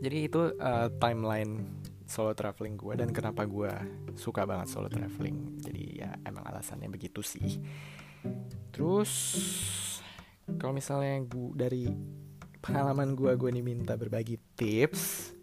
jadi 0.00 0.16
itu 0.26 0.56
uh, 0.56 0.88
timeline 0.96 1.84
solo 2.08 2.34
traveling 2.34 2.74
gue 2.74 2.98
dan 2.98 3.14
kenapa 3.14 3.46
gue 3.46 3.70
suka 4.16 4.48
banget 4.48 4.72
solo 4.72 4.88
traveling. 4.88 5.60
Jadi 5.60 6.00
ya 6.00 6.16
emang 6.24 6.48
alasannya 6.48 6.88
begitu 6.88 7.20
sih. 7.20 7.60
Terus 8.72 9.12
kalau 10.56 10.72
misalnya 10.72 11.20
gue 11.28 11.52
dari 11.54 11.84
pengalaman 12.64 13.12
gue 13.12 13.36
gue 13.36 13.50
nih 13.52 13.64
minta 13.64 13.94
berbagi 13.94 14.40
tips. 14.56 15.36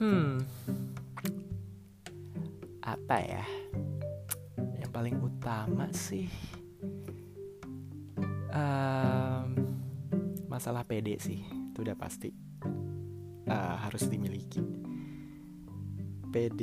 Hmm 0.00 0.40
apa 2.82 3.16
ya? 3.20 3.44
Yang 4.80 4.90
paling 4.90 5.16
utama 5.20 5.86
sih 5.92 6.28
um, 8.54 9.48
masalah 10.50 10.82
PD 10.84 11.16
sih 11.22 11.40
itu 11.46 11.78
udah 11.82 11.96
pasti 11.96 12.30
uh, 13.48 13.76
harus 13.80 14.06
dimiliki. 14.10 14.62
PD 16.30 16.62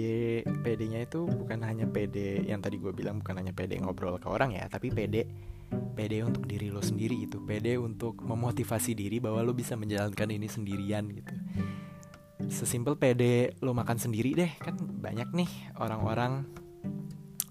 PD-nya 0.63 1.03
itu 1.03 1.27
bukan 1.27 1.59
hanya 1.67 1.83
PD 1.91 2.47
yang 2.47 2.63
tadi 2.63 2.79
gue 2.79 2.95
bilang 2.95 3.19
bukan 3.19 3.35
hanya 3.35 3.51
PD 3.51 3.83
ngobrol 3.83 4.15
ke 4.15 4.31
orang 4.31 4.55
ya 4.55 4.63
tapi 4.71 4.87
PD 4.95 5.27
PD 5.67 6.23
untuk 6.23 6.47
diri 6.47 6.71
lo 6.71 6.79
sendiri 6.79 7.27
itu 7.27 7.43
PD 7.43 7.75
untuk 7.75 8.23
memotivasi 8.23 8.95
diri 8.95 9.19
bahwa 9.19 9.43
lo 9.43 9.51
bisa 9.51 9.75
menjalankan 9.75 10.31
ini 10.31 10.47
sendirian 10.47 11.11
gitu 11.11 11.35
sesimpel 12.45 12.95
PD 12.95 13.57
lo 13.65 13.73
makan 13.73 13.97
sendiri 13.97 14.37
deh 14.37 14.51
kan 14.61 14.77
banyak 14.77 15.33
nih 15.33 15.49
orang-orang 15.81 16.45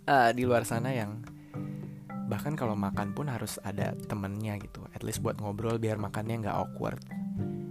uh, 0.07 0.31
di 0.31 0.47
luar 0.47 0.63
sana 0.63 0.95
yang 0.95 1.27
bahkan 2.27 2.59
kalau 2.59 2.75
makan 2.75 3.15
pun 3.15 3.31
harus 3.31 3.59
ada 3.63 3.95
temennya 4.07 4.59
gitu 4.59 4.83
at 4.95 5.03
least 5.03 5.23
buat 5.23 5.39
ngobrol 5.39 5.79
biar 5.79 5.99
makannya 5.99 6.43
nggak 6.47 6.57
awkward. 6.59 7.03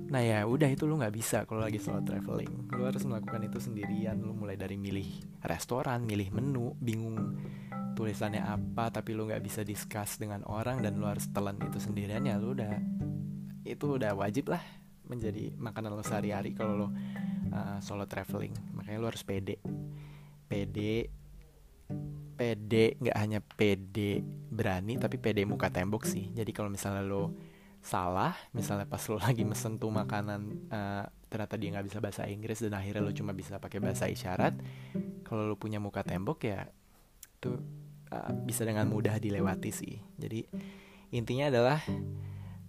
Nah 0.06 0.22
ya 0.24 0.48
udah 0.48 0.72
itu 0.72 0.88
lo 0.88 0.96
nggak 0.96 1.12
bisa 1.12 1.44
kalau 1.44 1.66
lagi 1.66 1.76
solo 1.76 2.00
traveling. 2.00 2.72
Lo 2.72 2.88
harus 2.88 3.04
melakukan 3.04 3.52
itu 3.52 3.60
sendirian. 3.60 4.24
Lo 4.24 4.32
mulai 4.32 4.56
dari 4.56 4.80
milih 4.80 5.44
restoran 5.44 6.08
milih 6.08 6.32
menu 6.32 6.72
bingung 6.80 7.36
tulisannya 7.96 8.44
apa 8.44 8.92
tapi 8.92 9.16
lo 9.16 9.28
nggak 9.28 9.44
bisa 9.44 9.64
discuss 9.64 10.20
dengan 10.20 10.44
orang 10.48 10.84
dan 10.84 11.00
lo 11.00 11.08
harus 11.08 11.32
telan 11.32 11.56
itu 11.64 11.80
sendirian 11.80 12.28
ya 12.28 12.36
lo 12.36 12.52
udah 12.52 12.76
itu 13.64 13.98
udah 13.98 14.14
wajib 14.14 14.52
lah 14.52 14.62
menjadi 15.08 15.54
makanan 15.56 15.94
lo 15.94 16.04
sehari-hari 16.04 16.54
kalau 16.58 16.74
lo 16.76 16.88
uh, 16.88 17.80
solo 17.82 18.06
traveling. 18.06 18.54
Makanya 18.76 18.98
lo 19.02 19.08
harus 19.10 19.24
pede. 19.26 19.62
Pede 20.46 21.10
pede 22.36 23.00
nggak 23.00 23.18
hanya 23.18 23.40
pede 23.40 24.20
berani 24.52 25.00
tapi 25.00 25.16
pede 25.22 25.46
muka 25.48 25.72
tembok 25.72 26.04
sih. 26.04 26.30
Jadi 26.34 26.52
kalau 26.52 26.68
misalnya 26.68 27.06
lo 27.06 27.34
salah 27.86 28.34
misalnya 28.50 28.90
pas 28.90 29.06
lo 29.14 29.22
lagi 29.22 29.46
mesen 29.46 29.78
tuh 29.78 29.94
makanan 29.94 30.42
uh, 30.74 31.06
ternyata 31.30 31.54
dia 31.54 31.70
nggak 31.70 31.86
bisa 31.86 32.02
bahasa 32.02 32.26
Inggris 32.26 32.58
dan 32.66 32.74
akhirnya 32.74 33.06
lo 33.06 33.14
cuma 33.14 33.30
bisa 33.30 33.62
pakai 33.62 33.78
bahasa 33.78 34.10
isyarat 34.10 34.58
kalau 35.22 35.46
lo 35.46 35.54
punya 35.54 35.78
muka 35.78 36.02
tembok 36.02 36.50
ya 36.50 36.66
itu 37.38 37.62
uh, 38.10 38.32
bisa 38.42 38.66
dengan 38.66 38.90
mudah 38.90 39.22
dilewati 39.22 39.70
sih. 39.70 40.02
Jadi 40.18 40.50
intinya 41.14 41.54
adalah 41.54 41.80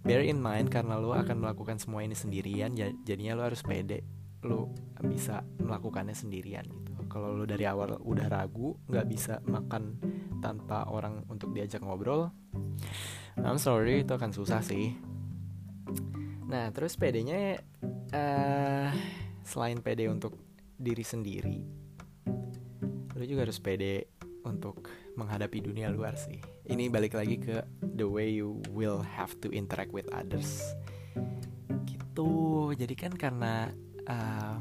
bear 0.03 0.21
in 0.23 0.41
mind 0.41 0.69
karena 0.69 0.99
lo 0.99 1.13
akan 1.13 1.41
melakukan 1.41 1.77
semua 1.81 2.05
ini 2.05 2.13
sendirian 2.13 2.73
jadinya 3.03 3.37
lo 3.37 3.43
harus 3.47 3.61
pede 3.65 4.03
lo 4.45 4.71
bisa 5.01 5.41
melakukannya 5.59 6.13
sendirian 6.13 6.63
gitu. 6.63 6.93
Kalau 7.09 7.33
lo 7.33 7.43
dari 7.49 7.65
awal 7.65 7.97
udah 7.97 8.27
ragu 8.29 8.77
nggak 8.87 9.07
bisa 9.09 9.41
makan 9.47 9.97
tanpa 10.43 10.85
orang 10.87 11.25
untuk 11.27 11.51
diajak 11.51 11.81
ngobrol 11.81 12.29
I'm 13.37 13.61
sorry 13.61 14.01
itu 14.01 14.13
akan 14.13 14.33
susah 14.33 14.65
sih. 14.65 14.97
Nah 16.49 16.73
terus 16.73 16.97
PD-nya 16.97 17.61
uh, 18.13 18.89
selain 19.45 19.79
PD 19.79 20.09
untuk 20.09 20.37
diri 20.77 21.01
sendiri 21.01 21.87
lu 23.17 23.25
juga 23.25 23.49
harus 23.49 23.57
PD 23.57 24.05
untuk 24.45 24.85
menghadapi 25.17 25.65
dunia 25.65 25.89
luar 25.89 26.13
sih 26.13 26.37
ini 26.67 26.91
balik 26.91 27.15
lagi 27.15 27.39
ke 27.39 27.63
the 27.81 28.07
way 28.07 28.31
you 28.31 28.59
will 28.75 28.99
have 29.03 29.31
to 29.39 29.47
interact 29.51 29.95
with 29.95 30.07
others. 30.11 30.61
Gitu. 31.87 32.29
Jadi 32.75 32.93
kan 32.93 33.15
karena 33.15 33.71
uh, 34.07 34.57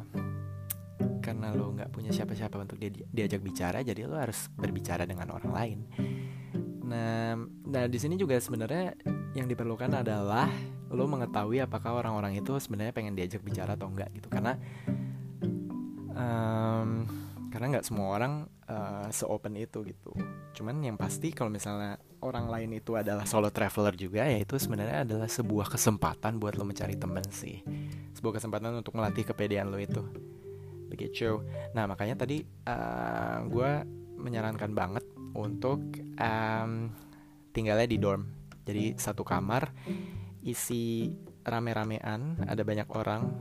karena 1.21 1.51
lo 1.53 1.75
nggak 1.75 1.91
punya 1.91 2.15
siapa-siapa 2.15 2.55
untuk 2.63 2.79
dia 2.79 2.91
diajak 2.91 3.43
bicara 3.43 3.83
jadi 3.83 4.07
lo 4.07 4.15
harus 4.15 4.47
berbicara 4.55 5.03
dengan 5.05 5.35
orang 5.35 5.53
lain. 5.53 5.79
Nah 6.87 7.35
nah 7.67 7.85
di 7.91 7.99
sini 7.99 8.15
juga 8.15 8.39
sebenarnya 8.39 8.95
yang 9.35 9.51
diperlukan 9.51 9.91
adalah 9.91 10.47
lo 10.87 11.05
mengetahui 11.11 11.59
apakah 11.67 11.99
orang-orang 11.99 12.39
itu 12.39 12.55
sebenarnya 12.63 12.95
pengen 12.95 13.19
diajak 13.19 13.43
bicara 13.43 13.75
atau 13.75 13.91
enggak 13.91 14.15
gitu. 14.15 14.31
Karena 14.31 14.55
um, 16.15 17.26
karena 17.57 17.81
nggak 17.81 17.89
semua 17.89 18.13
orang 18.13 18.45
uh, 18.69 19.09
seopen 19.09 19.57
itu 19.57 19.81
gitu. 19.89 20.13
Cuman 20.53 20.77
yang 20.85 21.01
pasti 21.01 21.33
kalau 21.33 21.49
misalnya 21.49 21.97
orang 22.21 22.53
lain 22.53 22.77
itu 22.77 22.93
adalah 23.01 23.25
solo 23.25 23.49
traveler 23.49 23.97
juga 23.97 24.29
ya 24.29 24.37
itu 24.37 24.61
sebenarnya 24.61 25.09
adalah 25.09 25.25
sebuah 25.25 25.73
kesempatan 25.73 26.37
buat 26.37 26.61
lo 26.61 26.69
mencari 26.69 27.01
temen 27.01 27.25
sih. 27.33 27.65
Sebuah 28.13 28.37
kesempatan 28.37 28.77
untuk 28.77 28.93
melatih 28.93 29.25
kepedean 29.25 29.73
lo 29.73 29.81
itu. 29.81 30.05
Begitu. 30.93 31.49
Nah 31.73 31.89
makanya 31.89 32.29
tadi 32.29 32.45
uh, 32.45 32.77
eh, 32.77 33.39
gue 33.49 33.71
menyarankan 34.21 34.77
banget 34.77 35.05
untuk 35.33 35.81
um, 36.21 36.93
tinggalnya 37.57 37.89
di 37.89 37.97
dorm. 37.97 38.29
Jadi 38.69 39.01
satu 39.01 39.25
kamar 39.25 39.73
isi 40.45 41.09
rame-ramean 41.41 42.45
ada 42.45 42.61
banyak 42.61 42.89
orang 42.93 43.33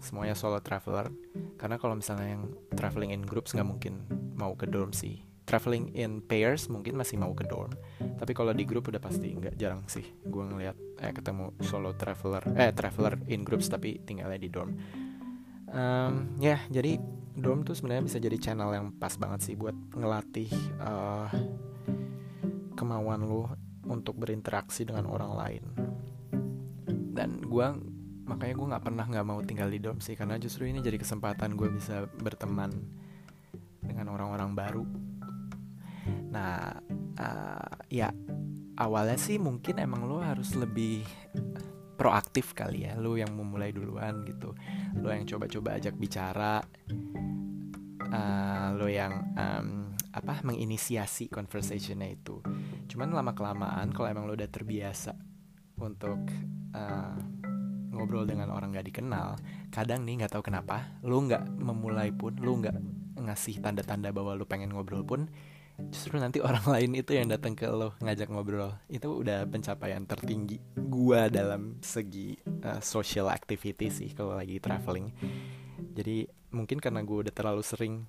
semuanya 0.00 0.36
solo 0.36 0.60
traveler. 0.60 1.08
Karena 1.56 1.76
kalau 1.80 1.96
misalnya 1.96 2.36
yang 2.36 2.44
traveling 2.76 3.12
in 3.12 3.22
groups 3.24 3.52
nggak 3.56 3.68
mungkin 3.68 4.04
mau 4.36 4.52
ke 4.54 4.68
dorm 4.68 4.92
sih. 4.92 5.24
Traveling 5.46 5.94
in 5.94 6.20
pairs 6.26 6.66
mungkin 6.66 6.98
masih 6.98 7.22
mau 7.22 7.30
ke 7.32 7.46
dorm. 7.46 7.70
Tapi 8.18 8.34
kalau 8.34 8.50
di 8.50 8.66
grup 8.66 8.90
udah 8.90 8.98
pasti 8.98 9.30
nggak 9.32 9.54
jarang 9.54 9.86
sih. 9.86 10.04
Gue 10.26 10.42
ngeliat 10.42 10.74
eh 11.00 11.12
ketemu 11.14 11.54
solo 11.62 11.94
traveler 11.94 12.42
eh 12.58 12.74
traveler 12.74 13.20
in 13.30 13.46
groups 13.46 13.70
tapi 13.70 14.02
tinggalnya 14.02 14.40
di 14.40 14.50
dorm. 14.50 14.74
Um, 15.66 16.38
ya 16.38 16.56
yeah, 16.56 16.60
jadi 16.70 16.98
dorm 17.36 17.66
tuh 17.66 17.76
sebenarnya 17.76 18.06
bisa 18.06 18.18
jadi 18.22 18.38
channel 18.40 18.70
yang 18.72 18.86
pas 18.96 19.12
banget 19.18 19.44
sih 19.44 19.54
buat 19.58 19.74
ngelatih 19.92 20.48
uh, 20.80 21.28
kemauan 22.78 23.26
lo 23.26 23.50
untuk 23.86 24.18
berinteraksi 24.18 24.82
dengan 24.82 25.06
orang 25.06 25.32
lain. 25.36 25.64
Dan 27.16 27.40
gue 27.42 27.66
makanya 28.26 28.54
gue 28.58 28.66
nggak 28.74 28.84
pernah 28.84 29.04
nggak 29.06 29.26
mau 29.26 29.38
tinggal 29.46 29.70
di 29.70 29.78
dorm 29.78 30.02
sih 30.02 30.18
karena 30.18 30.34
justru 30.36 30.66
ini 30.66 30.82
jadi 30.82 30.98
kesempatan 30.98 31.54
gue 31.54 31.70
bisa 31.70 32.10
berteman 32.18 32.74
dengan 33.78 34.10
orang-orang 34.10 34.50
baru. 34.52 34.84
Nah 36.34 36.74
uh, 37.22 37.74
ya 37.86 38.10
awalnya 38.76 39.16
sih 39.16 39.38
mungkin 39.38 39.78
emang 39.78 40.10
lo 40.10 40.18
harus 40.18 40.58
lebih 40.58 41.06
proaktif 41.96 42.52
kali 42.52 42.84
ya 42.84 42.98
lo 42.98 43.14
yang 43.14 43.30
memulai 43.30 43.70
duluan 43.70 44.26
gitu. 44.26 44.52
Lo 44.98 45.08
yang 45.14 45.22
coba-coba 45.24 45.78
ajak 45.78 45.94
bicara 45.94 46.60
uh, 48.10 48.68
lo 48.74 48.90
yang 48.90 49.32
um, 49.38 49.94
apa 50.10 50.42
menginisiasi 50.42 51.30
conversationnya 51.30 52.10
itu. 52.10 52.42
Cuman 52.90 53.14
lama 53.14 53.32
kelamaan 53.38 53.94
kalau 53.94 54.10
emang 54.10 54.26
lo 54.26 54.34
udah 54.34 54.50
terbiasa 54.50 55.14
untuk 55.78 56.20
uh, 56.72 57.45
ngobrol 57.96 58.28
dengan 58.28 58.52
orang 58.52 58.76
gak 58.76 58.86
dikenal 58.86 59.40
kadang 59.72 60.04
nih 60.04 60.22
nggak 60.22 60.32
tahu 60.36 60.44
kenapa 60.44 61.00
lo 61.00 61.18
nggak 61.24 61.48
memulai 61.56 62.12
pun 62.12 62.36
lo 62.38 62.52
nggak 62.60 62.76
ngasih 63.16 63.58
tanda-tanda 63.64 64.12
bahwa 64.12 64.36
lo 64.36 64.44
pengen 64.44 64.76
ngobrol 64.76 65.02
pun 65.02 65.26
justru 65.92 66.16
nanti 66.16 66.40
orang 66.40 66.64
lain 66.76 66.96
itu 66.96 67.12
yang 67.12 67.28
datang 67.28 67.52
ke 67.52 67.68
lo 67.68 67.92
ngajak 68.00 68.32
ngobrol. 68.32 68.72
Itu 68.88 69.20
udah 69.20 69.44
pencapaian 69.44 70.08
tertinggi 70.08 70.56
gua 70.72 71.28
dalam 71.28 71.76
segi 71.84 72.32
uh, 72.64 72.80
social 72.80 73.28
activity 73.28 73.92
sih 73.92 74.08
kalau 74.16 74.40
lagi 74.40 74.56
traveling. 74.56 75.12
Jadi 75.92 76.24
mungkin 76.56 76.80
karena 76.80 77.04
gue 77.04 77.28
udah 77.28 77.34
terlalu 77.36 77.60
sering 77.60 78.08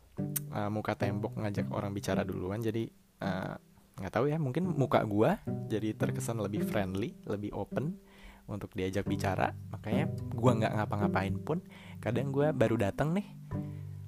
uh, 0.56 0.72
muka 0.72 0.96
tembok 0.96 1.36
ngajak 1.36 1.68
orang 1.68 1.92
bicara 1.92 2.24
duluan 2.24 2.64
jadi 2.64 2.88
uh, 3.20 3.60
nggak 3.98 4.14
tahu 4.14 4.32
ya 4.32 4.40
mungkin 4.40 4.72
muka 4.72 5.04
gue 5.04 5.36
jadi 5.68 5.98
terkesan 5.98 6.40
lebih 6.40 6.64
friendly 6.64 7.18
lebih 7.28 7.52
open 7.52 7.98
untuk 8.48 8.72
diajak 8.74 9.06
bicara. 9.06 9.54
Makanya 9.70 10.10
gue 10.16 10.52
nggak 10.64 10.74
ngapa-ngapain 10.74 11.36
pun. 11.44 11.60
Kadang 12.00 12.32
gue 12.32 12.50
baru 12.56 12.80
datang 12.80 13.14
nih 13.14 13.28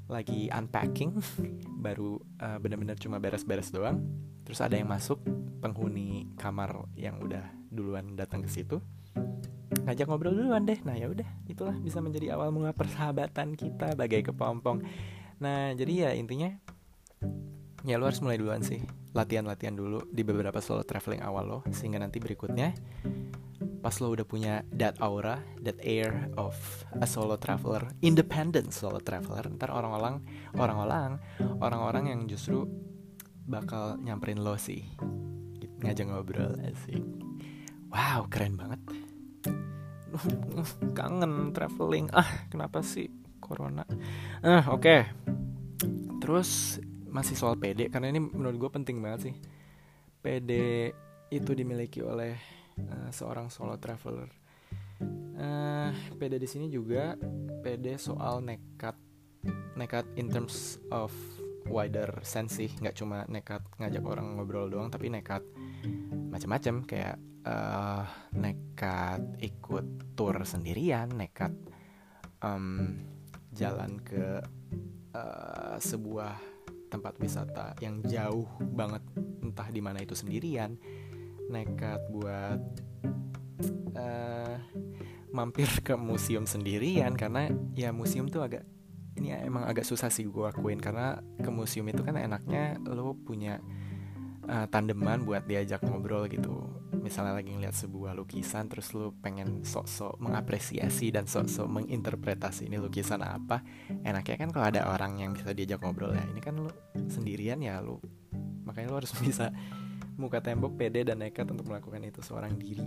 lagi 0.09 0.49
unpacking. 0.49 1.21
Baru 1.85 2.19
uh, 2.41 2.57
bener-bener 2.59 2.97
cuma 2.99 3.21
beres-beres 3.21 3.71
doang. 3.71 4.03
Terus 4.43 4.59
ada 4.59 4.75
yang 4.75 4.89
masuk 4.89 5.21
penghuni 5.61 6.25
kamar 6.35 6.89
yang 6.97 7.21
udah 7.21 7.45
duluan 7.69 8.17
datang 8.17 8.41
ke 8.41 8.49
situ. 8.49 8.81
Ngajak 9.85 10.09
ngobrol 10.09 10.33
duluan 10.33 10.65
deh. 10.65 10.81
Nah 10.81 10.97
ya 10.97 11.07
udah 11.07 11.27
itulah 11.45 11.77
bisa 11.77 12.01
menjadi 12.01 12.33
awal 12.33 12.49
mula 12.49 12.73
persahabatan 12.73 13.53
kita 13.53 13.93
bagai 13.93 14.33
kepompong. 14.33 14.81
Nah 15.39 15.71
jadi 15.77 16.09
ya 16.09 16.11
intinya 16.17 16.51
ya 17.85 17.95
lo 17.95 18.09
harus 18.09 18.19
mulai 18.25 18.41
duluan 18.41 18.65
sih. 18.65 18.81
Latihan-latihan 19.13 19.77
dulu 19.77 20.03
di 20.09 20.25
beberapa 20.25 20.59
solo 20.59 20.81
traveling 20.81 21.21
awal 21.21 21.45
lo. 21.45 21.59
Sehingga 21.69 22.01
nanti 22.01 22.17
berikutnya 22.17 22.73
pas 23.79 23.95
lo 24.03 24.11
udah 24.11 24.27
punya 24.27 24.67
that 24.75 24.99
aura, 24.99 25.39
that 25.63 25.79
air 25.83 26.27
of 26.35 26.55
a 26.99 27.07
solo 27.07 27.39
traveler, 27.39 27.87
independent 28.03 28.75
solo 28.75 28.99
traveler, 28.99 29.47
ntar 29.55 29.71
orang-orang, 29.71 30.19
orang-orang, 30.59 31.11
orang-orang 31.63 32.03
yang 32.11 32.21
justru 32.27 32.67
bakal 33.47 33.95
nyamperin 33.97 34.43
lo 34.43 34.59
sih, 34.59 34.83
ngajak 35.81 36.11
ngobrol 36.11 36.59
sih. 36.85 36.99
Wow, 37.89 38.29
keren 38.29 38.53
banget. 38.53 38.81
Kangen 40.97 41.55
traveling. 41.55 42.11
Ah, 42.13 42.45
kenapa 42.51 42.85
sih 42.85 43.09
corona? 43.41 43.87
Ah, 44.45 44.69
oke. 44.69 44.83
Okay. 44.83 45.01
Terus 46.21 46.77
masih 47.09 47.33
soal 47.33 47.57
PD 47.57 47.89
karena 47.89 48.13
ini 48.13 48.21
menurut 48.21 48.61
gue 48.61 48.69
penting 48.69 49.01
banget 49.01 49.31
sih. 49.31 49.35
PD 50.21 50.51
itu 51.33 51.51
dimiliki 51.57 52.05
oleh 52.05 52.58
uh, 52.87 53.09
seorang 53.11 53.51
solo 53.51 53.75
traveler. 53.81 54.29
Uh, 55.39 55.95
pede 56.19 56.35
di 56.35 56.47
sini 56.47 56.67
juga 56.67 57.15
pede 57.63 57.95
soal 57.95 58.43
nekat, 58.43 58.95
nekat 59.79 60.03
in 60.19 60.27
terms 60.27 60.75
of 60.91 61.11
wider 61.69 62.19
sense 62.25 62.59
sih, 62.59 62.71
nggak 62.79 62.95
cuma 62.99 63.23
nekat 63.31 63.63
ngajak 63.79 64.03
orang 64.03 64.35
ngobrol 64.35 64.67
doang, 64.67 64.91
tapi 64.91 65.07
nekat 65.07 65.43
macam-macam 66.29 66.83
kayak 66.83 67.17
uh, 67.47 68.03
nekat 68.35 69.21
ikut 69.39 70.15
tour 70.19 70.35
sendirian, 70.43 71.07
nekat 71.15 71.55
um, 72.43 72.99
jalan 73.55 73.99
ke 74.03 74.43
uh, 75.15 75.75
sebuah 75.79 76.35
tempat 76.89 77.13
wisata 77.21 77.77
yang 77.79 78.01
jauh 78.01 78.49
banget 78.73 79.05
entah 79.45 79.69
di 79.69 79.79
mana 79.79 80.01
itu 80.01 80.17
sendirian 80.17 80.73
nekat 81.49 81.99
buat 82.13 82.61
uh, 83.97 84.55
mampir 85.33 85.69
ke 85.81 85.93
museum 85.97 86.45
sendirian 86.45 87.13
karena 87.13 87.49
ya 87.77 87.93
museum 87.93 88.29
tuh 88.29 88.45
agak 88.45 88.63
ini 89.19 89.35
emang 89.35 89.67
agak 89.67 89.83
susah 89.83 90.07
sih 90.07 90.25
gue 90.25 90.47
akuin 90.47 90.79
karena 90.79 91.19
ke 91.43 91.51
museum 91.51 91.85
itu 91.91 92.01
kan 92.01 92.15
enaknya 92.15 92.79
lo 92.87 93.13
punya 93.13 93.59
uh, 94.47 94.65
tandeman 94.71 95.27
buat 95.27 95.43
diajak 95.43 95.83
ngobrol 95.83 96.31
gitu. 96.31 96.71
Misalnya 96.99 97.35
lagi 97.37 97.51
ngeliat 97.51 97.75
sebuah 97.75 98.15
lukisan 98.15 98.71
terus 98.71 98.91
lo 98.95 99.11
pengen 99.19 99.63
sok-sok 99.63 100.19
mengapresiasi 100.23 101.11
dan 101.11 101.27
sok-sok 101.27 101.67
menginterpretasi 101.67 102.71
ini 102.71 102.79
lukisan 102.79 103.21
apa 103.23 103.61
enaknya 104.03 104.35
kan 104.39 104.49
kalau 104.55 104.65
ada 104.71 104.87
orang 104.87 105.19
yang 105.19 105.31
bisa 105.35 105.51
diajak 105.51 105.83
ngobrol 105.83 106.15
ya. 106.15 106.23
Ini 106.23 106.39
kan 106.39 106.55
lo 106.55 106.71
sendirian 107.11 107.59
ya 107.59 107.83
lo 107.83 107.99
makanya 108.63 108.87
lo 108.93 108.97
harus 109.03 109.13
bisa 109.23 109.51
muka 110.19 110.43
tembok 110.43 110.75
pede 110.75 111.07
dan 111.07 111.23
nekat 111.23 111.47
untuk 111.47 111.71
melakukan 111.71 112.03
itu 112.03 112.19
seorang 112.19 112.59
diri 112.59 112.83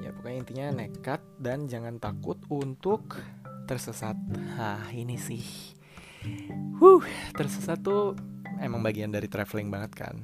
ya 0.00 0.10
pokoknya 0.16 0.38
intinya 0.40 0.66
nekat 0.80 1.20
dan 1.36 1.68
jangan 1.68 2.00
takut 2.00 2.40
untuk 2.48 3.20
tersesat 3.68 4.16
ah 4.56 4.88
ini 4.90 5.20
sih 5.20 5.44
Huh, 6.80 7.04
tersesat 7.36 7.84
tuh 7.84 8.16
emang 8.60 8.80
bagian 8.80 9.12
dari 9.12 9.28
traveling 9.28 9.68
banget 9.68 9.92
kan. 9.92 10.16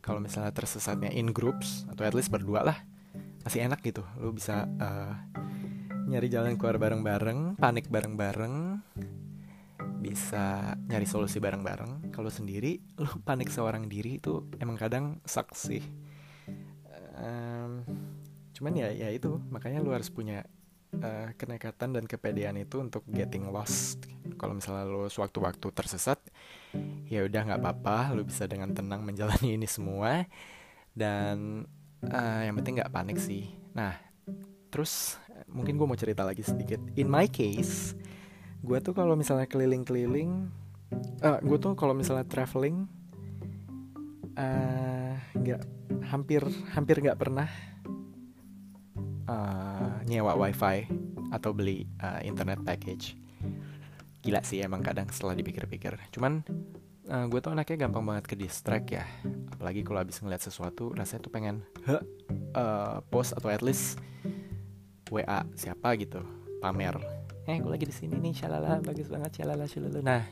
Kalau 0.00 0.22
misalnya 0.22 0.54
tersesatnya 0.54 1.10
in 1.12 1.34
groups 1.34 1.84
atau 1.92 2.06
at 2.06 2.14
least 2.16 2.32
berdua 2.32 2.64
lah, 2.64 2.78
masih 3.44 3.66
enak 3.66 3.82
gitu. 3.84 4.06
Lu 4.16 4.32
bisa 4.32 4.64
uh, 4.80 5.12
nyari 6.06 6.30
jalan 6.30 6.54
keluar 6.56 6.78
bareng-bareng, 6.78 7.58
panik 7.58 7.90
bareng-bareng, 7.90 8.80
bisa 10.06 10.78
nyari 10.86 11.06
solusi 11.08 11.42
bareng-bareng. 11.42 12.14
Kalau 12.14 12.30
sendiri 12.30 12.78
lu 13.02 13.10
panik 13.26 13.50
seorang 13.50 13.90
diri 13.90 14.22
itu 14.22 14.46
emang 14.62 14.78
kadang 14.78 15.18
saksi 15.26 16.06
um, 17.16 17.82
cuman 18.52 18.72
ya 18.76 18.88
ya 18.92 19.08
itu. 19.12 19.40
Makanya 19.50 19.82
lu 19.82 19.92
harus 19.92 20.08
punya 20.12 20.44
uh, 21.00 21.28
kenekatan 21.36 21.96
dan 21.96 22.04
kepedean 22.04 22.56
itu 22.60 22.80
untuk 22.80 23.04
getting 23.10 23.48
lost. 23.50 24.04
Kalau 24.36 24.56
misalnya 24.56 24.84
lu 24.86 25.08
sewaktu-waktu 25.08 25.66
tersesat 25.72 26.20
ya 27.08 27.24
udah 27.24 27.40
nggak 27.52 27.60
apa-apa. 27.60 28.16
Lu 28.16 28.22
bisa 28.24 28.44
dengan 28.48 28.72
tenang 28.72 29.02
menjalani 29.02 29.56
ini 29.56 29.68
semua. 29.68 30.24
Dan 30.96 31.68
uh, 32.04 32.40
yang 32.44 32.56
penting 32.60 32.80
nggak 32.80 32.92
panik 32.92 33.18
sih. 33.20 33.52
Nah 33.76 33.96
terus 34.72 35.16
mungkin 35.48 35.80
gue 35.80 35.86
mau 35.88 35.98
cerita 35.98 36.24
lagi 36.24 36.44
sedikit. 36.44 36.80
In 36.96 37.08
my 37.08 37.28
case 37.28 37.96
gue 38.66 38.78
tuh 38.82 38.94
kalau 38.98 39.14
misalnya 39.14 39.46
keliling-keliling 39.46 40.50
uh, 41.22 41.38
gue 41.38 41.58
tuh 41.62 41.78
kalau 41.78 41.94
misalnya 41.94 42.26
traveling 42.26 42.90
nggak 45.38 45.62
uh, 45.62 46.04
hampir 46.10 46.42
hampir 46.74 46.98
nggak 46.98 47.16
pernah 47.16 47.48
uh, 49.30 50.02
nyewa 50.04 50.34
wifi 50.34 50.84
atau 51.30 51.50
beli 51.54 51.86
uh, 52.02 52.20
internet 52.22 52.62
package. 52.62 53.16
Gila 54.22 54.42
sih 54.42 54.62
emang 54.62 54.82
kadang 54.82 55.08
setelah 55.10 55.38
dipikir-pikir. 55.38 55.96
Cuman 56.14 56.42
uh, 57.08 57.24
gue 57.30 57.40
tuh 57.40 57.54
anaknya 57.54 57.86
gampang 57.86 58.04
banget 58.04 58.24
ke 58.28 58.34
distract 58.36 58.92
ya. 58.92 59.06
Apalagi 59.56 59.86
kalau 59.86 60.02
habis 60.02 60.18
ngeliat 60.20 60.42
sesuatu 60.42 60.92
rasanya 60.92 61.22
tuh 61.22 61.32
pengen 61.32 61.62
he 61.86 61.96
uh, 62.54 63.00
post 63.08 63.32
atau 63.32 63.48
at 63.48 63.62
least 63.62 63.98
wa 65.06 65.22
siapa 65.54 65.94
gitu 66.02 66.18
pamer 66.58 66.98
eh 67.46 67.62
gue 67.62 67.70
lagi 67.70 67.86
di 67.86 67.94
sini 67.94 68.18
nih 68.18 68.34
shalala 68.34 68.82
bagus 68.82 69.06
banget 69.06 69.38
shalala 69.38 69.70
shalala. 69.70 70.02
Nah 70.02 70.22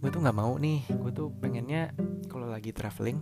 gue 0.00 0.08
tuh 0.08 0.24
nggak 0.24 0.34
mau 0.36 0.56
nih 0.56 0.80
gue 0.88 1.12
tuh 1.12 1.28
pengennya 1.28 1.92
kalau 2.26 2.48
lagi 2.48 2.72
traveling 2.72 3.20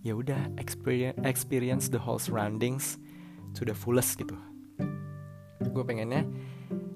ya 0.00 0.16
udah 0.16 0.48
experience 0.56 1.20
experience 1.28 1.92
the 1.92 2.00
whole 2.00 2.16
surroundings 2.16 2.96
sudah 3.52 3.76
fullest 3.76 4.16
gitu. 4.16 4.32
Gue 5.60 5.84
pengennya 5.84 6.24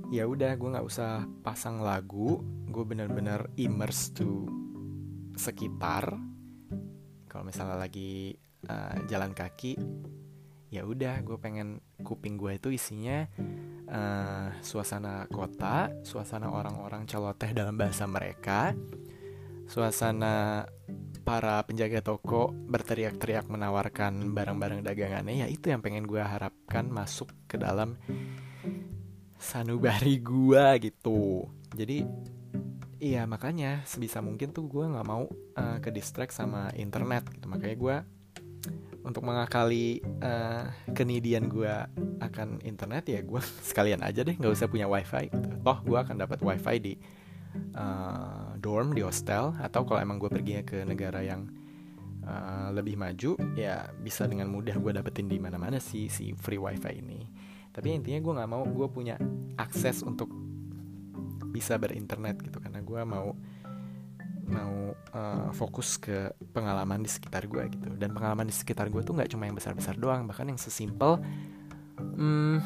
ya 0.08 0.24
udah 0.24 0.56
gue 0.56 0.68
nggak 0.72 0.88
usah 0.88 1.28
pasang 1.44 1.84
lagu 1.84 2.40
gue 2.72 2.84
bener-bener 2.88 3.44
immerse 3.60 4.16
to 4.16 4.48
sekitar. 5.36 6.16
Kalau 7.28 7.44
misalnya 7.44 7.76
lagi 7.76 8.34
uh, 8.66 9.04
jalan 9.04 9.36
kaki 9.36 9.76
ya 10.70 10.86
udah 10.86 11.18
gue 11.26 11.34
pengen 11.36 11.82
kuping 11.98 12.38
gue 12.38 12.56
itu 12.56 12.70
isinya 12.70 13.26
uh, 13.90 14.54
suasana 14.62 15.26
kota 15.26 15.90
suasana 16.06 16.46
orang-orang 16.46 17.10
celoteh 17.10 17.50
dalam 17.50 17.74
bahasa 17.74 18.06
mereka 18.06 18.70
suasana 19.66 20.66
para 21.22 21.62
penjaga 21.62 22.02
toko 22.02 22.50
berteriak-teriak 22.50 23.46
menawarkan 23.46 24.34
barang-barang 24.34 24.82
dagangannya. 24.82 25.44
Ya 25.44 25.46
itu 25.46 25.70
yang 25.70 25.78
pengen 25.78 26.10
gue 26.10 26.18
harapkan 26.18 26.90
masuk 26.90 27.30
ke 27.46 27.54
dalam 27.54 27.94
sanubari 29.38 30.18
gue 30.18 30.90
gitu. 30.90 31.46
Jadi 31.70 32.02
iya 32.98 33.24
makanya 33.30 33.86
sebisa 33.86 34.18
mungkin 34.18 34.50
tuh 34.50 34.66
gue 34.66 34.90
nggak 34.90 35.06
mau 35.06 35.30
uh, 35.30 35.78
ke 35.78 35.94
distract 35.94 36.34
sama 36.34 36.74
internet 36.74 37.30
gitu. 37.30 37.46
Makanya 37.46 37.76
gue 37.78 37.96
untuk 39.00 39.24
mengakali 39.24 40.04
uh, 40.20 40.68
kenidian 40.92 41.48
gue 41.48 41.72
akan 42.20 42.60
internet 42.62 43.08
ya 43.08 43.20
gue 43.24 43.40
sekalian 43.68 44.04
aja 44.04 44.20
deh 44.22 44.36
nggak 44.36 44.52
usah 44.52 44.68
punya 44.68 44.86
wifi 44.86 45.32
gitu. 45.32 45.48
toh 45.64 45.78
gue 45.82 45.98
akan 45.98 46.16
dapat 46.20 46.38
wifi 46.44 46.76
di 46.78 46.94
uh, 47.74 48.54
dorm 48.60 48.92
di 48.92 49.00
hostel 49.00 49.56
atau 49.58 49.82
kalau 49.88 50.00
emang 50.00 50.20
gue 50.20 50.30
pergi 50.30 50.60
ke 50.62 50.84
negara 50.84 51.24
yang 51.24 51.48
uh, 52.28 52.68
lebih 52.70 53.00
maju 53.00 53.40
ya 53.56 53.88
bisa 53.98 54.28
dengan 54.28 54.52
mudah 54.52 54.76
gue 54.76 54.92
dapetin 54.92 55.26
di 55.26 55.40
mana-mana 55.40 55.80
sih 55.80 56.12
si 56.12 56.36
free 56.36 56.60
wifi 56.60 57.00
ini 57.00 57.24
tapi 57.70 57.96
intinya 57.96 58.20
gue 58.20 58.32
nggak 58.36 58.50
mau 58.50 58.64
gue 58.66 58.88
punya 58.90 59.16
akses 59.56 60.04
untuk 60.04 60.28
bisa 61.50 61.74
berinternet 61.80 62.38
gitu 62.44 62.62
karena 62.62 62.78
gue 62.84 63.02
mau 63.02 63.34
mau 64.50 64.92
uh, 65.14 65.48
fokus 65.54 65.96
ke 65.96 66.34
pengalaman 66.50 67.00
di 67.00 67.10
sekitar 67.10 67.46
gue 67.46 67.70
gitu. 67.70 67.88
Dan 67.94 68.12
pengalaman 68.12 68.50
di 68.50 68.54
sekitar 68.54 68.90
gue 68.90 69.00
tuh 69.00 69.14
nggak 69.14 69.30
cuma 69.30 69.46
yang 69.46 69.56
besar-besar 69.56 69.96
doang 69.96 70.26
bahkan 70.26 70.50
yang 70.50 70.60
sesimpel 70.60 71.22
hmm, 71.96 72.58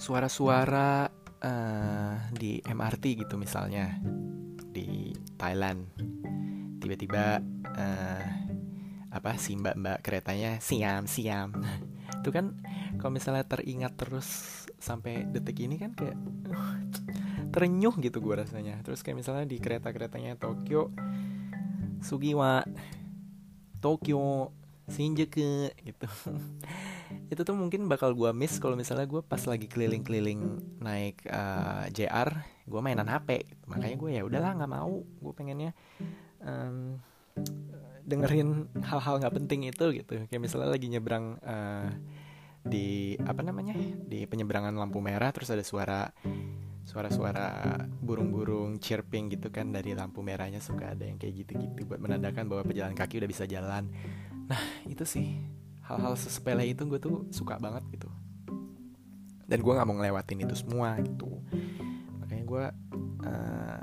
suara-suara 0.00 1.12
uh, 1.44 2.14
di 2.34 2.58
MRT 2.64 3.28
gitu 3.28 3.36
misalnya 3.36 4.00
di 4.72 5.12
Thailand. 5.36 5.86
Tiba-tiba 6.82 7.38
uh, 7.76 8.26
apa 9.12 9.36
si 9.36 9.52
mbak 9.60 9.76
mbak 9.76 9.98
keretanya 10.00 10.56
siam 10.64 11.04
siam 11.04 11.52
itu 12.24 12.32
kan 12.32 12.56
kalau 12.96 13.12
misalnya 13.12 13.44
teringat 13.44 13.92
terus 14.00 14.61
sampai 14.82 15.22
detik 15.30 15.62
ini 15.62 15.78
kan 15.78 15.94
kayak 15.94 16.18
uh, 16.50 16.74
terenyuh 17.54 17.94
gitu 18.02 18.18
gue 18.18 18.34
rasanya. 18.42 18.82
Terus 18.82 19.06
kayak 19.06 19.22
misalnya 19.22 19.46
di 19.46 19.62
kereta 19.62 19.94
keretanya 19.94 20.34
Tokyo 20.34 20.90
Sugiwa 22.02 22.66
Tokyo 23.78 24.50
Shinjuku 24.90 25.70
gitu. 25.70 26.08
Itu 27.32 27.46
tuh 27.46 27.54
mungkin 27.54 27.86
bakal 27.86 28.18
gue 28.18 28.34
miss 28.34 28.58
kalau 28.58 28.74
misalnya 28.74 29.06
gue 29.06 29.22
pas 29.22 29.40
lagi 29.46 29.70
keliling-keliling 29.70 30.42
naik 30.82 31.22
uh, 31.30 31.86
eh, 31.86 31.94
JR 31.94 32.28
gue 32.62 32.80
mainan 32.80 33.10
HP 33.10 33.42
gitu. 33.42 33.64
makanya 33.66 33.96
gue 33.98 34.10
ya 34.10 34.22
udahlah 34.26 34.52
nggak 34.58 34.72
mau. 34.72 35.06
Gue 35.22 35.32
pengennya 35.32 35.70
um, 36.42 36.98
dengerin 38.02 38.66
hal-hal 38.82 39.22
nggak 39.22 39.34
penting 39.38 39.70
itu 39.70 39.84
gitu. 40.02 40.26
Kayak 40.26 40.42
misalnya 40.42 40.74
lagi 40.74 40.86
nyebrang 40.90 41.38
uh, 41.46 41.88
di 42.62 43.18
apa 43.18 43.42
namanya 43.42 43.74
di 44.06 44.22
penyeberangan 44.24 44.74
lampu 44.78 45.02
merah 45.02 45.34
terus 45.34 45.50
ada 45.50 45.66
suara 45.66 46.10
suara-suara 46.82 47.78
burung-burung 48.02 48.82
chirping 48.82 49.30
gitu 49.30 49.54
kan 49.54 49.70
dari 49.70 49.94
lampu 49.94 50.18
merahnya 50.20 50.58
suka 50.58 50.94
ada 50.94 51.06
yang 51.06 51.14
kayak 51.18 51.46
gitu-gitu 51.46 51.86
buat 51.86 52.02
menandakan 52.02 52.50
bahwa 52.50 52.66
pejalan 52.66 52.94
kaki 52.94 53.22
udah 53.22 53.30
bisa 53.30 53.46
jalan. 53.46 53.86
Nah 54.50 54.62
itu 54.90 55.06
sih 55.06 55.38
hal-hal 55.86 56.18
sesepele 56.18 56.66
itu 56.66 56.82
gue 56.86 56.98
tuh 56.98 57.30
suka 57.30 57.58
banget 57.62 57.86
gitu. 57.94 58.10
Dan 59.46 59.58
gue 59.62 59.72
nggak 59.72 59.86
mau 59.86 59.94
ngelewatin 59.94 60.42
itu 60.42 60.54
semua 60.58 60.98
gitu. 60.98 61.38
Makanya 62.18 62.44
gue 62.50 62.64
uh, 63.30 63.82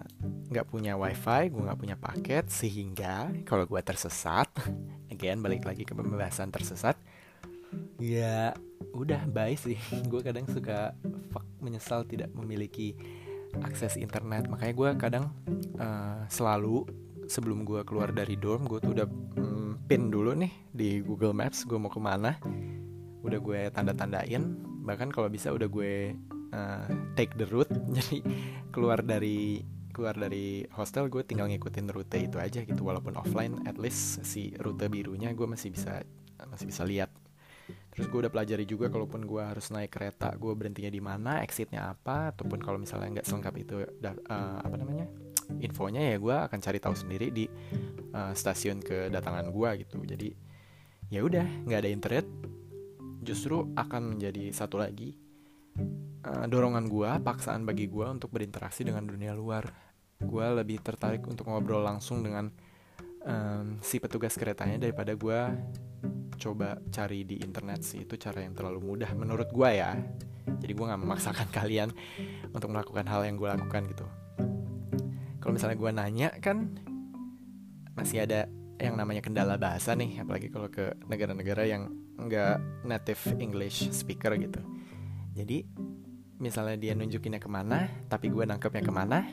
nggak 0.49 0.65
punya 0.65 0.97
wifi 0.97 1.53
gue 1.53 1.61
nggak 1.61 1.79
punya 1.79 1.95
paket 1.95 2.49
sehingga 2.49 3.29
kalau 3.45 3.69
gue 3.69 3.79
tersesat 3.85 4.49
again 5.13 5.39
balik 5.45 5.63
lagi 5.63 5.85
ke 5.85 5.93
pembahasan 5.93 6.49
tersesat 6.49 6.97
ya 8.01 8.57
udah 8.93 9.25
bye 9.29 9.55
sih. 9.55 9.77
Gue 10.11 10.21
kadang 10.21 10.45
suka 10.49 10.93
fuck 11.29 11.45
menyesal 11.59 12.05
tidak 12.05 12.31
memiliki 12.33 12.95
akses 13.65 13.97
internet. 13.97 14.45
Makanya 14.45 14.73
gue 14.77 14.89
kadang 15.01 15.25
uh, 15.81 16.21
selalu 16.29 16.85
sebelum 17.25 17.65
gue 17.65 17.81
keluar 17.85 18.13
dari 18.13 18.37
dorm 18.37 18.65
gue 18.65 18.81
tuh 18.81 18.93
udah 18.93 19.07
mm, 19.09 19.89
pin 19.89 20.09
dulu 20.09 20.33
nih 20.37 20.53
di 20.69 21.01
Google 21.01 21.33
Maps 21.33 21.65
gue 21.65 21.77
mau 21.77 21.89
ke 21.89 22.01
mana. 22.01 22.37
Udah 23.25 23.39
gue 23.41 23.73
tanda-tandain. 23.73 24.43
Bahkan 24.85 25.09
kalau 25.09 25.29
bisa 25.29 25.49
udah 25.49 25.65
gue 25.65 26.13
uh, 26.53 26.85
take 27.17 27.33
the 27.41 27.49
route. 27.49 27.71
Jadi 27.97 28.21
keluar 28.69 29.01
dari 29.01 29.61
keluar 29.89 30.15
dari 30.15 30.63
hostel 30.77 31.09
gue 31.11 31.25
tinggal 31.25 31.49
ngikutin 31.49 31.89
rute 31.89 32.21
itu 32.21 32.37
aja 32.37 32.61
gitu. 32.61 32.81
Walaupun 32.85 33.17
offline 33.17 33.65
at 33.65 33.81
least 33.81 34.21
si 34.21 34.53
rute 34.61 34.85
birunya 34.87 35.33
gue 35.33 35.49
masih 35.49 35.73
bisa 35.73 36.05
masih 36.47 36.71
bisa 36.71 36.87
lihat 36.87 37.11
terus 37.99 38.07
gue 38.07 38.19
udah 38.23 38.31
pelajari 38.31 38.63
juga 38.63 38.87
kalaupun 38.87 39.27
gue 39.27 39.43
harus 39.43 39.67
naik 39.75 39.91
kereta 39.91 40.31
gue 40.39 40.55
berhentinya 40.55 40.87
di 40.87 41.03
mana 41.03 41.43
exitnya 41.43 41.91
apa 41.91 42.31
ataupun 42.31 42.63
kalau 42.63 42.79
misalnya 42.79 43.19
nggak 43.19 43.27
selengkap 43.27 43.53
itu 43.59 43.83
uh, 43.83 44.57
apa 44.63 44.75
namanya 44.79 45.11
infonya 45.59 46.15
ya 46.15 46.15
gue 46.15 46.31
akan 46.31 46.59
cari 46.63 46.79
tahu 46.79 46.95
sendiri 46.95 47.27
di 47.27 47.43
uh, 48.15 48.31
stasiun 48.31 48.79
kedatangan 48.79 49.51
gue 49.51 49.69
gitu. 49.83 49.99
Jadi 50.07 50.29
ya 51.11 51.25
udah 51.27 51.67
nggak 51.67 51.79
ada 51.83 51.91
internet 51.91 52.25
justru 53.19 53.67
akan 53.75 54.15
menjadi 54.15 54.55
satu 54.55 54.79
lagi 54.79 55.17
uh, 56.23 56.45
dorongan 56.47 56.87
gue 56.87 57.09
paksaan 57.19 57.67
bagi 57.67 57.91
gue 57.91 58.05
untuk 58.07 58.31
berinteraksi 58.31 58.87
dengan 58.87 59.03
dunia 59.03 59.35
luar. 59.35 59.67
Gue 60.23 60.47
lebih 60.55 60.79
tertarik 60.79 61.27
untuk 61.27 61.51
ngobrol 61.51 61.83
langsung 61.83 62.23
dengan 62.23 62.47
um, 63.27 63.75
si 63.83 63.99
petugas 63.99 64.39
keretanya 64.39 64.79
daripada 64.79 65.15
gue 65.15 65.39
coba 66.39 66.79
cari 66.89 67.27
di 67.27 67.43
internet 67.43 67.83
sih 67.83 68.07
itu 68.07 68.15
cara 68.15 68.41
yang 68.41 68.55
terlalu 68.55 68.79
mudah 68.79 69.11
menurut 69.13 69.51
gue 69.51 69.69
ya. 69.75 69.93
Jadi 70.47 70.71
gue 70.71 70.85
nggak 70.87 71.01
memaksakan 71.03 71.47
kalian 71.57 71.91
untuk 72.55 72.71
melakukan 72.71 73.05
hal 73.05 73.27
yang 73.27 73.35
gue 73.35 73.49
lakukan 73.51 73.83
gitu. 73.91 74.07
Kalau 75.43 75.51
misalnya 75.51 75.77
gue 75.77 75.91
nanya 75.91 76.29
kan 76.39 76.79
masih 77.93 78.23
ada 78.23 78.47
yang 78.79 78.95
namanya 78.95 79.19
kendala 79.19 79.59
bahasa 79.59 79.91
nih 79.91 80.23
apalagi 80.23 80.47
kalau 80.47 80.71
ke 80.71 80.95
negara-negara 81.11 81.67
yang 81.67 81.91
nggak 82.15 82.87
native 82.87 83.19
English 83.37 83.91
speaker 83.91 84.39
gitu. 84.39 84.63
Jadi 85.35 85.67
misalnya 86.39 86.79
dia 86.79 86.95
nunjukinnya 86.95 87.43
ke 87.43 87.51
mana 87.51 87.91
tapi 88.07 88.31
gue 88.31 88.47
nangkepnya 88.47 88.83
ke 88.83 88.93
mana 88.95 89.27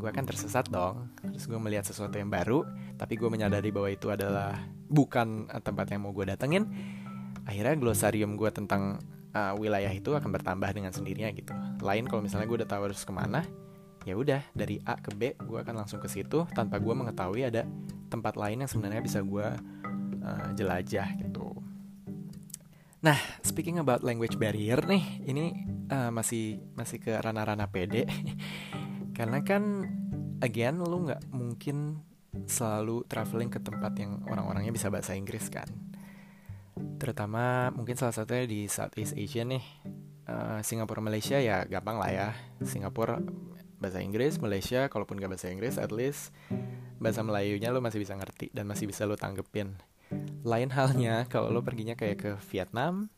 gue 0.00 0.08
akan 0.08 0.24
tersesat 0.24 0.72
dong. 0.72 1.12
Terus 1.20 1.44
gue 1.44 1.60
melihat 1.60 1.84
sesuatu 1.84 2.16
yang 2.16 2.32
baru 2.32 2.64
tapi 2.96 3.20
gue 3.20 3.28
menyadari 3.28 3.68
bahwa 3.68 3.92
itu 3.92 4.08
adalah 4.08 4.56
bukan 4.88 5.46
tempat 5.60 5.92
yang 5.92 6.08
mau 6.08 6.16
gue 6.16 6.24
datengin. 6.24 6.64
Akhirnya 7.44 7.76
glosarium 7.76 8.40
gue 8.40 8.48
tentang 8.48 8.98
uh, 9.36 9.52
wilayah 9.60 9.92
itu 9.92 10.16
akan 10.16 10.32
bertambah 10.32 10.72
dengan 10.72 10.90
sendirinya 10.96 11.30
gitu. 11.36 11.52
Lain 11.84 12.08
kalau 12.08 12.24
misalnya 12.24 12.48
gue 12.48 12.64
udah 12.64 12.70
tahu 12.70 12.90
harus 12.90 13.04
ke 13.04 13.12
mana 13.12 13.44
ya 14.08 14.16
udah 14.16 14.40
dari 14.56 14.80
A 14.88 14.96
ke 14.96 15.12
B 15.12 15.36
gue 15.36 15.58
akan 15.60 15.84
langsung 15.84 16.00
ke 16.00 16.08
situ 16.08 16.48
tanpa 16.56 16.80
gue 16.80 16.94
mengetahui 16.96 17.44
ada 17.44 17.68
tempat 18.08 18.32
lain 18.40 18.64
yang 18.64 18.70
sebenarnya 18.70 19.02
bisa 19.04 19.20
gue 19.20 19.46
uh, 20.24 20.48
jelajah 20.56 21.08
gitu. 21.20 21.52
Nah 23.04 23.16
speaking 23.44 23.80
about 23.80 24.00
language 24.00 24.40
barrier 24.40 24.80
nih 24.84 25.04
ini 25.28 25.44
uh, 25.92 26.08
masih 26.08 26.60
masih 26.76 27.00
ke 27.00 27.12
ranah-ranah 27.12 27.68
pede 27.68 28.08
karena 29.20 29.44
kan 29.44 29.84
again 30.40 30.80
lu 30.80 31.04
nggak 31.04 31.28
mungkin 31.28 32.00
selalu 32.48 33.04
traveling 33.04 33.52
ke 33.52 33.60
tempat 33.60 33.92
yang 34.00 34.24
orang-orangnya 34.24 34.72
bisa 34.72 34.88
bahasa 34.88 35.12
Inggris 35.12 35.52
kan? 35.52 35.68
Terutama 36.96 37.68
mungkin 37.76 38.00
salah 38.00 38.16
satunya 38.16 38.48
di 38.48 38.64
Southeast 38.64 39.12
Asia 39.12 39.44
nih. 39.44 39.60
Uh, 40.24 40.64
Singapura 40.64 41.04
Malaysia 41.04 41.36
ya 41.36 41.68
gampang 41.68 42.00
lah 42.00 42.08
ya. 42.08 42.28
Singapura 42.64 43.20
bahasa 43.76 44.00
Inggris 44.00 44.40
Malaysia 44.40 44.88
kalaupun 44.88 45.20
gak 45.20 45.36
bahasa 45.36 45.52
Inggris 45.52 45.76
at 45.76 45.92
least 45.92 46.32
bahasa 46.96 47.20
Melayunya 47.20 47.72
lo 47.72 47.84
masih 47.84 48.00
bisa 48.00 48.16
ngerti 48.16 48.48
dan 48.56 48.64
masih 48.68 48.88
bisa 48.88 49.04
lo 49.04 49.20
tanggepin. 49.20 49.76
Lain 50.48 50.72
halnya 50.72 51.28
kalau 51.28 51.52
lo 51.52 51.60
perginya 51.60 51.92
kayak 51.92 52.16
ke 52.16 52.30
Vietnam 52.48 53.12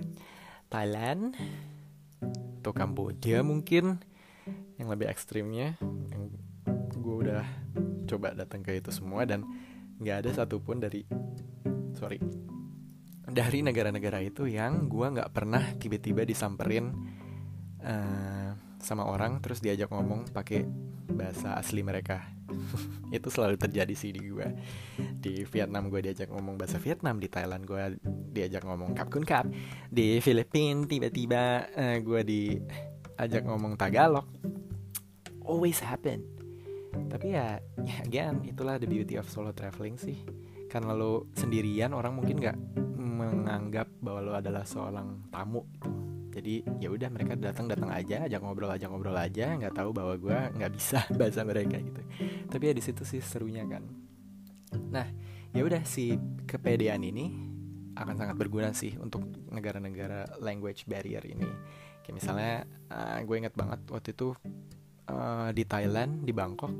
Thailand 0.67 1.39
atau 2.63 2.75
Kamboja 2.75 3.43
mungkin 3.47 4.03
yang 4.77 4.89
lebih 4.91 5.09
ekstrimnya 5.09 5.79
yang 6.11 6.33
gue 6.93 7.17
udah 7.29 7.45
coba 8.07 8.35
datang 8.37 8.63
ke 8.63 8.79
itu 8.79 8.91
semua 8.95 9.27
dan 9.27 9.47
nggak 10.03 10.27
ada 10.27 10.31
satupun 10.43 10.83
dari 10.83 11.07
sorry 11.95 12.19
dari 13.33 13.65
negara-negara 13.65 14.21
itu 14.21 14.45
yang 14.51 14.91
gue 14.91 15.07
nggak 15.09 15.33
pernah 15.33 15.63
tiba-tiba 15.81 16.27
disamperin 16.27 16.93
uh, 17.81 18.51
sama 18.83 19.07
orang 19.07 19.39
terus 19.39 19.63
diajak 19.63 19.89
ngomong 19.89 20.35
pakai 20.35 20.67
bahasa 21.13 21.55
asli 21.55 21.87
mereka. 21.87 22.27
Itu 23.15 23.31
selalu 23.31 23.57
terjadi 23.57 23.95
sih 23.95 24.11
di 24.11 24.27
gue 24.27 24.49
di 24.99 25.47
Vietnam 25.47 25.87
gue 25.87 26.03
diajak 26.03 26.29
ngomong 26.35 26.59
bahasa 26.59 26.83
Vietnam 26.83 27.23
di 27.23 27.31
Thailand 27.31 27.63
gue 27.63 27.97
diajak 28.35 28.67
ngomong 28.67 28.99
kap 28.99 29.09
kun 29.09 29.23
kap. 29.23 29.47
Di 29.89 30.19
Filipina 30.19 30.85
tiba-tiba 30.85 31.71
uh, 31.73 31.97
gue 32.03 32.21
diajak 33.23 33.47
ngomong 33.47 33.79
Tagalog. 33.79 34.27
Always 35.47 35.79
happen. 35.79 36.27
Tapi 37.07 37.39
ya, 37.39 37.63
ya 37.87 37.97
again 38.03 38.43
itulah 38.43 38.83
the 38.83 38.91
beauty 38.91 39.15
of 39.15 39.31
solo 39.31 39.55
traveling 39.55 39.95
sih. 39.95 40.19
Karena 40.67 40.91
lo 40.91 41.31
sendirian 41.39 41.95
orang 41.95 42.19
mungkin 42.19 42.43
nggak 42.43 42.59
menganggap 42.99 43.87
bahwa 44.03 44.21
lo 44.27 44.33
adalah 44.35 44.67
seorang 44.67 45.31
tamu 45.31 45.63
jadi 46.33 46.65
ya 46.81 46.89
udah 46.89 47.13
mereka 47.13 47.37
datang 47.37 47.69
datang 47.69 47.93
aja 47.93 48.25
ajak 48.25 48.41
ngobrol 48.41 48.73
aja 48.73 48.89
ngobrol 48.89 49.13
aja 49.13 49.53
nggak 49.53 49.77
tahu 49.77 49.93
bahwa 49.93 50.17
gue 50.17 50.39
nggak 50.57 50.73
bisa 50.73 51.05
bahasa 51.21 51.45
mereka 51.45 51.77
gitu. 51.77 52.01
Tapi 52.49 52.73
ya 52.73 52.75
di 52.75 52.83
situ 52.83 53.05
sih 53.05 53.21
serunya 53.21 53.63
kan. 53.69 53.85
Nah 54.89 55.07
ya 55.53 55.61
udah 55.61 55.85
si 55.85 56.17
kepedean 56.49 57.05
ini 57.05 57.53
akan 57.93 58.17
sangat 58.17 58.41
berguna 58.41 58.73
sih 58.73 58.97
untuk 58.97 59.29
negara-negara 59.53 60.41
language 60.41 60.89
barrier 60.89 61.21
ini 61.29 61.45
kayak 62.03 62.17
misalnya 62.19 62.55
uh, 62.91 63.19
gue 63.23 63.37
inget 63.39 63.55
banget 63.55 63.81
waktu 63.89 64.13
itu 64.13 64.35
uh, 65.09 65.49
di 65.55 65.65
Thailand 65.65 66.27
di 66.27 66.33
Bangkok. 66.35 66.75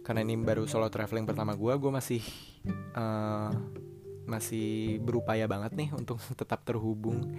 Karena 0.00 0.24
ini 0.24 0.34
baru 0.40 0.64
solo 0.64 0.88
traveling 0.88 1.28
pertama 1.28 1.54
gue 1.54 1.72
gue 1.76 1.92
masih 1.92 2.22
uh, 2.96 3.52
masih 4.30 5.02
berupaya 5.02 5.50
banget 5.50 5.74
nih 5.74 5.90
untuk 5.92 6.18
tetap 6.40 6.62
terhubung. 6.64 7.30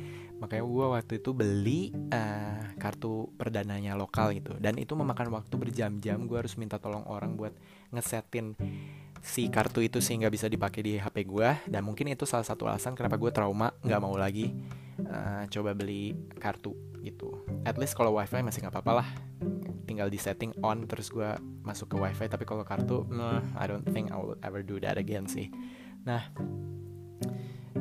Makanya 0.41 0.63
gue 0.65 0.85
waktu 0.97 1.13
itu 1.21 1.31
beli 1.31 1.93
uh, 2.13 2.75
kartu 2.81 3.29
perdananya 3.37 3.93
lokal 3.93 4.33
gitu. 4.33 4.57
Dan 4.57 4.77
itu 4.77 4.93
memakan 4.97 5.31
waktu 5.33 5.55
berjam-jam 5.57 6.25
gue 6.25 6.37
harus 6.37 6.57
minta 6.57 6.81
tolong 6.81 7.05
orang 7.05 7.37
buat 7.37 7.53
ngesetin 7.93 8.57
si 9.21 9.53
kartu 9.53 9.85
itu 9.85 10.01
sehingga 10.01 10.33
bisa 10.33 10.49
dipakai 10.49 10.81
di 10.81 10.93
HP 10.97 11.29
gue 11.29 11.49
dan 11.69 11.85
mungkin 11.85 12.09
itu 12.09 12.25
salah 12.25 12.45
satu 12.45 12.65
alasan 12.65 12.97
kenapa 12.97 13.21
gue 13.21 13.29
trauma 13.29 13.69
nggak 13.85 14.01
mau 14.01 14.17
lagi 14.17 14.49
uh, 15.05 15.45
coba 15.45 15.77
beli 15.77 16.17
kartu 16.41 16.73
gitu. 17.01 17.45
At 17.65 17.77
least 17.77 17.97
kalau 17.97 18.17
wifi 18.17 18.41
masih 18.41 18.65
nggak 18.65 18.81
apa-apa 18.81 19.05
lah. 19.05 19.07
Tinggal 19.89 20.09
di 20.09 20.17
setting 20.21 20.53
on 20.61 20.85
terus 20.85 21.09
gue 21.09 21.27
masuk 21.65 21.93
ke 21.93 21.97
wifi. 21.97 22.25
Tapi 22.29 22.45
kalau 22.45 22.65
kartu 22.65 23.05
nah, 23.09 23.41
I 23.57 23.65
don't 23.69 23.85
think 23.85 24.13
I 24.13 24.17
will 24.17 24.37
ever 24.41 24.61
do 24.65 24.77
that 24.81 24.97
again 24.97 25.25
sih. 25.29 25.49
Nah 26.05 26.29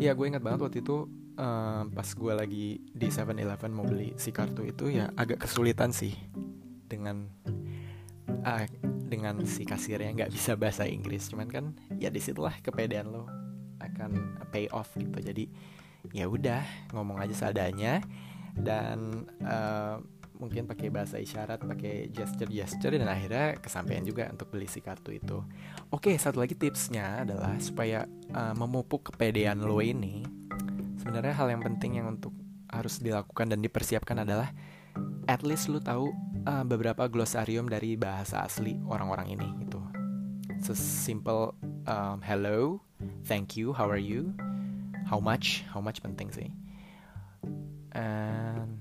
ya 0.00 0.16
gue 0.16 0.26
ingat 0.28 0.44
banget 0.44 0.60
waktu 0.64 0.78
itu 0.84 1.08
uh, 1.40 1.84
pas 1.88 2.08
gue 2.08 2.32
lagi 2.32 2.66
di 2.92 3.08
7-Eleven 3.08 3.72
mau 3.72 3.84
beli 3.84 4.16
si 4.16 4.32
kartu 4.32 4.64
itu 4.64 4.88
ya 4.92 5.12
agak 5.16 5.44
kesulitan 5.44 5.92
sih 5.92 6.16
dengan 6.88 7.28
uh, 8.44 8.64
dengan 9.10 9.42
si 9.44 9.66
kasirnya 9.66 10.14
nggak 10.14 10.32
bisa 10.32 10.54
bahasa 10.54 10.86
Inggris 10.86 11.26
cuman 11.26 11.50
kan 11.50 11.64
ya 11.98 12.08
di 12.08 12.22
situlah 12.22 12.54
kepedean 12.62 13.10
lo 13.10 13.26
akan 13.82 14.38
pay 14.54 14.70
off 14.70 14.94
gitu 14.94 15.18
jadi 15.18 15.50
ya 16.14 16.30
udah 16.30 16.62
ngomong 16.94 17.18
aja 17.18 17.34
seadanya 17.34 18.00
dan 18.56 19.26
uh, 19.44 20.00
mungkin 20.40 20.64
pakai 20.64 20.88
bahasa 20.88 21.20
isyarat, 21.20 21.60
pakai 21.60 22.08
gesture-gesture 22.08 22.96
dan 22.96 23.12
akhirnya 23.12 23.60
kesampaian 23.60 24.00
juga 24.00 24.24
untuk 24.32 24.48
beli 24.48 24.64
si 24.64 24.80
kartu 24.80 25.12
itu. 25.12 25.44
Oke, 25.92 26.16
satu 26.16 26.40
lagi 26.40 26.56
tipsnya 26.56 27.28
adalah 27.28 27.60
supaya 27.60 28.08
uh, 28.32 28.56
memupuk 28.56 29.12
kepedean 29.12 29.60
lo 29.60 29.84
ini. 29.84 30.24
Sebenarnya 30.96 31.36
hal 31.36 31.52
yang 31.52 31.60
penting 31.60 32.00
yang 32.00 32.16
untuk 32.16 32.32
harus 32.72 33.04
dilakukan 33.04 33.52
dan 33.52 33.60
dipersiapkan 33.60 34.24
adalah 34.24 34.48
at 35.28 35.44
least 35.44 35.68
lo 35.68 35.78
tahu 35.78 36.08
uh, 36.46 36.64
beberapa 36.64 37.08
glosarium 37.10 37.68
dari 37.68 37.96
bahasa 37.96 38.44
asli 38.44 38.78
orang-orang 38.86 39.36
ini 39.36 39.48
gitu. 39.66 39.80
Sesimpel 40.60 41.56
um, 41.88 42.18
hello, 42.20 42.80
thank 43.24 43.56
you, 43.56 43.72
how 43.72 43.88
are 43.88 44.00
you, 44.00 44.32
how 45.08 45.18
much, 45.20 45.64
how 45.72 45.80
much 45.80 46.04
penting 46.04 46.28
sih. 46.32 46.48
And 47.96 48.80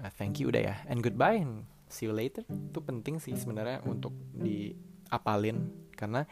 uh, 0.00 0.10
thank 0.16 0.38
you 0.38 0.48
udah 0.48 0.62
ya. 0.72 0.76
And 0.86 1.02
goodbye 1.02 1.42
and 1.42 1.66
see 1.90 2.06
you 2.06 2.14
later. 2.14 2.46
Itu 2.46 2.80
penting 2.80 3.18
sih 3.18 3.34
sebenarnya 3.34 3.82
untuk 3.84 4.14
diapalin. 4.32 5.90
Karena 5.98 6.22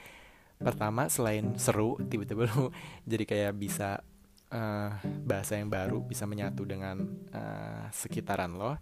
pertama 0.57 1.11
selain 1.13 1.59
seru 1.61 2.01
tiba-tiba 2.09 2.49
lu 2.49 2.73
jadi 3.11 3.25
kayak 3.29 3.53
bisa 3.61 4.01
uh, 4.49 4.91
bahasa 5.21 5.61
yang 5.61 5.69
baru 5.69 6.01
bisa 6.01 6.25
menyatu 6.25 6.65
dengan 6.65 6.97
uh, 7.29 7.93
sekitaran 7.93 8.57
lo 8.57 8.81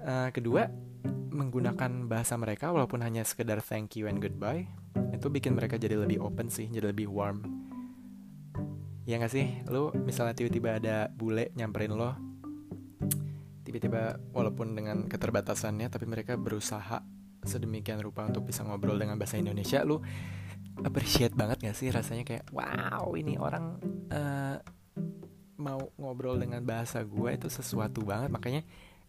uh, 0.00 0.28
kedua 0.30 0.68
menggunakan 1.34 2.06
bahasa 2.06 2.38
mereka 2.38 2.70
walaupun 2.70 3.02
hanya 3.02 3.26
sekedar 3.26 3.58
thank 3.58 3.98
you 3.98 4.06
and 4.06 4.22
goodbye 4.22 4.70
itu 5.10 5.26
bikin 5.26 5.58
mereka 5.58 5.74
jadi 5.74 5.98
lebih 5.98 6.22
open 6.22 6.46
sih 6.46 6.70
jadi 6.70 6.94
lebih 6.94 7.10
warm. 7.10 7.42
Ya 9.04 9.20
gak 9.20 9.36
sih? 9.36 9.60
Lu 9.68 9.92
misalnya 9.92 10.32
tiba-tiba 10.32 10.80
ada 10.80 11.12
bule 11.12 11.52
nyamperin 11.58 11.92
lo 11.92 12.14
tiba-tiba 13.66 14.22
walaupun 14.30 14.78
dengan 14.78 15.10
keterbatasannya 15.10 15.90
tapi 15.90 16.06
mereka 16.06 16.38
berusaha 16.38 17.02
sedemikian 17.42 17.98
rupa 17.98 18.22
untuk 18.22 18.46
bisa 18.46 18.62
ngobrol 18.62 18.94
dengan 18.94 19.18
bahasa 19.18 19.34
Indonesia 19.34 19.82
lu 19.82 19.98
appreciate 20.80 21.34
banget 21.34 21.58
gak 21.66 21.76
sih 21.76 21.90
rasanya 21.90 22.22
kayak 22.22 22.46
wow 22.54 23.10
ini 23.18 23.34
orang 23.34 23.82
uh, 24.14 24.56
mau 25.58 25.90
ngobrol 25.96 26.36
dengan 26.36 26.62
bahasa 26.66 27.02
gue 27.02 27.30
itu 27.34 27.48
sesuatu 27.48 28.02
banget. 28.02 28.30
Makanya 28.30 28.62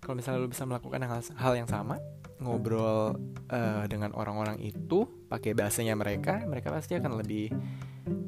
kalau 0.04 0.16
misalnya 0.18 0.44
lu 0.44 0.50
bisa 0.52 0.64
melakukan 0.68 1.02
hal, 1.04 1.22
hal 1.36 1.54
yang 1.58 1.70
sama 1.70 1.98
ngobrol 2.40 3.16
uh, 3.48 3.84
dengan 3.88 4.12
orang-orang 4.12 4.60
itu 4.60 5.08
pakai 5.32 5.56
bahasanya 5.56 5.96
mereka 5.96 6.44
mereka 6.44 6.70
pasti 6.70 7.00
akan 7.00 7.20
lebih 7.24 7.48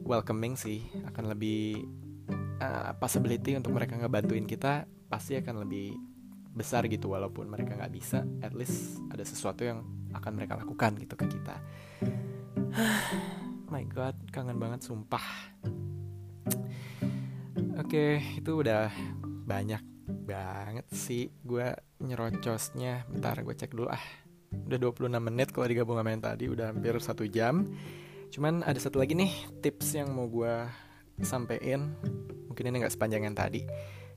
welcoming 0.07 0.55
sih 0.55 0.87
akan 1.11 1.35
lebih 1.35 1.83
uh, 2.63 2.95
possibility 2.97 3.53
untuk 3.59 3.75
mereka 3.75 3.99
ngebantuin 3.99 4.47
kita 4.47 4.87
pasti 5.11 5.35
akan 5.35 5.67
lebih 5.67 5.95
besar 6.57 6.89
gitu 6.89 7.13
walaupun 7.13 7.45
mereka 7.45 7.77
nggak 7.77 7.93
bisa 7.93 8.25
at 8.41 8.55
least 8.57 8.97
ada 9.13 9.21
sesuatu 9.21 9.61
yang 9.61 9.85
akan 10.17 10.31
mereka 10.33 10.57
lakukan 10.57 10.97
gitu 10.97 11.13
ke 11.13 11.29
kita. 11.29 11.55
My 13.71 13.85
god 13.85 14.17
kangen 14.33 14.57
banget 14.57 14.81
sumpah. 14.81 15.21
Oke 17.77 17.93
okay, 17.93 18.11
itu 18.41 18.51
udah 18.57 18.89
banyak 19.45 19.96
banget 20.07 20.87
sih 20.95 21.29
gue 21.43 21.75
nyerocosnya. 21.99 23.03
Bentar 23.11 23.43
gue 23.43 23.53
cek 23.53 23.75
dulu 23.75 23.91
ah. 23.91 24.05
Udah 24.47 24.79
26 24.79 25.11
menit 25.19 25.51
kalau 25.51 25.67
digabung 25.67 25.99
sama 25.99 26.15
yang 26.15 26.23
tadi 26.23 26.47
udah 26.47 26.71
hampir 26.71 26.95
satu 27.03 27.27
jam. 27.27 27.67
Cuman 28.31 28.63
ada 28.63 28.79
satu 28.79 29.03
lagi 29.03 29.13
nih 29.13 29.31
tips 29.59 29.99
yang 29.99 30.15
mau 30.15 30.31
gue 30.31 30.67
sampein. 31.19 31.91
Mungkin 32.47 32.63
ini 32.71 32.75
nggak 32.81 32.95
sepanjang 32.95 33.27
yang 33.27 33.35
tadi. 33.35 33.67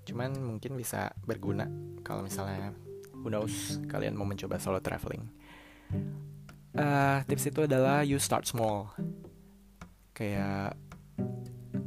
Cuman 0.06 0.38
mungkin 0.38 0.78
bisa 0.78 1.10
berguna 1.26 1.66
kalau 2.06 2.22
misalnya 2.22 2.72
who 3.20 3.28
knows 3.28 3.82
kalian 3.90 4.14
mau 4.14 4.24
mencoba 4.24 4.62
solo 4.62 4.78
traveling. 4.78 5.26
Uh, 6.70 7.26
tips 7.26 7.50
itu 7.50 7.66
adalah 7.66 8.06
you 8.06 8.22
start 8.22 8.46
small. 8.46 8.94
Kayak 10.14 10.78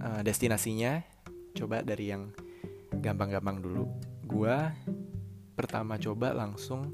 uh, 0.03 0.21
destinasinya 0.21 1.01
coba 1.55 1.85
dari 1.85 2.11
yang 2.11 2.33
gampang-gampang 3.01 3.63
dulu. 3.63 3.89
Gue 4.25 4.57
pertama 5.53 5.97
coba 6.01 6.33
langsung 6.33 6.93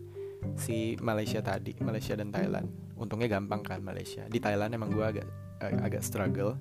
si 0.55 0.95
Malaysia 1.03 1.43
tadi 1.43 1.75
Malaysia 1.83 2.15
dan 2.15 2.31
Thailand. 2.31 2.67
Untungnya 2.95 3.27
gampang 3.27 3.63
kan 3.63 3.79
Malaysia. 3.83 4.27
Di 4.27 4.39
Thailand 4.39 4.75
emang 4.75 4.91
gue 4.91 5.03
agak 5.05 5.27
agak 5.59 6.03
struggle 6.03 6.55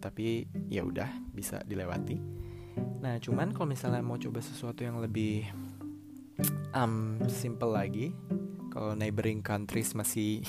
tapi 0.00 0.48
ya 0.68 0.84
udah 0.84 1.08
bisa 1.32 1.60
dilewati. 1.64 2.16
Nah 3.00 3.20
cuman 3.20 3.52
kalau 3.52 3.68
misalnya 3.68 4.00
mau 4.00 4.16
coba 4.16 4.40
sesuatu 4.40 4.84
yang 4.84 5.00
lebih 5.00 5.44
um, 6.72 7.20
simple 7.28 7.72
lagi 7.72 8.12
kalau 8.72 8.96
neighboring 8.96 9.44
countries 9.44 9.92
masih 9.92 10.40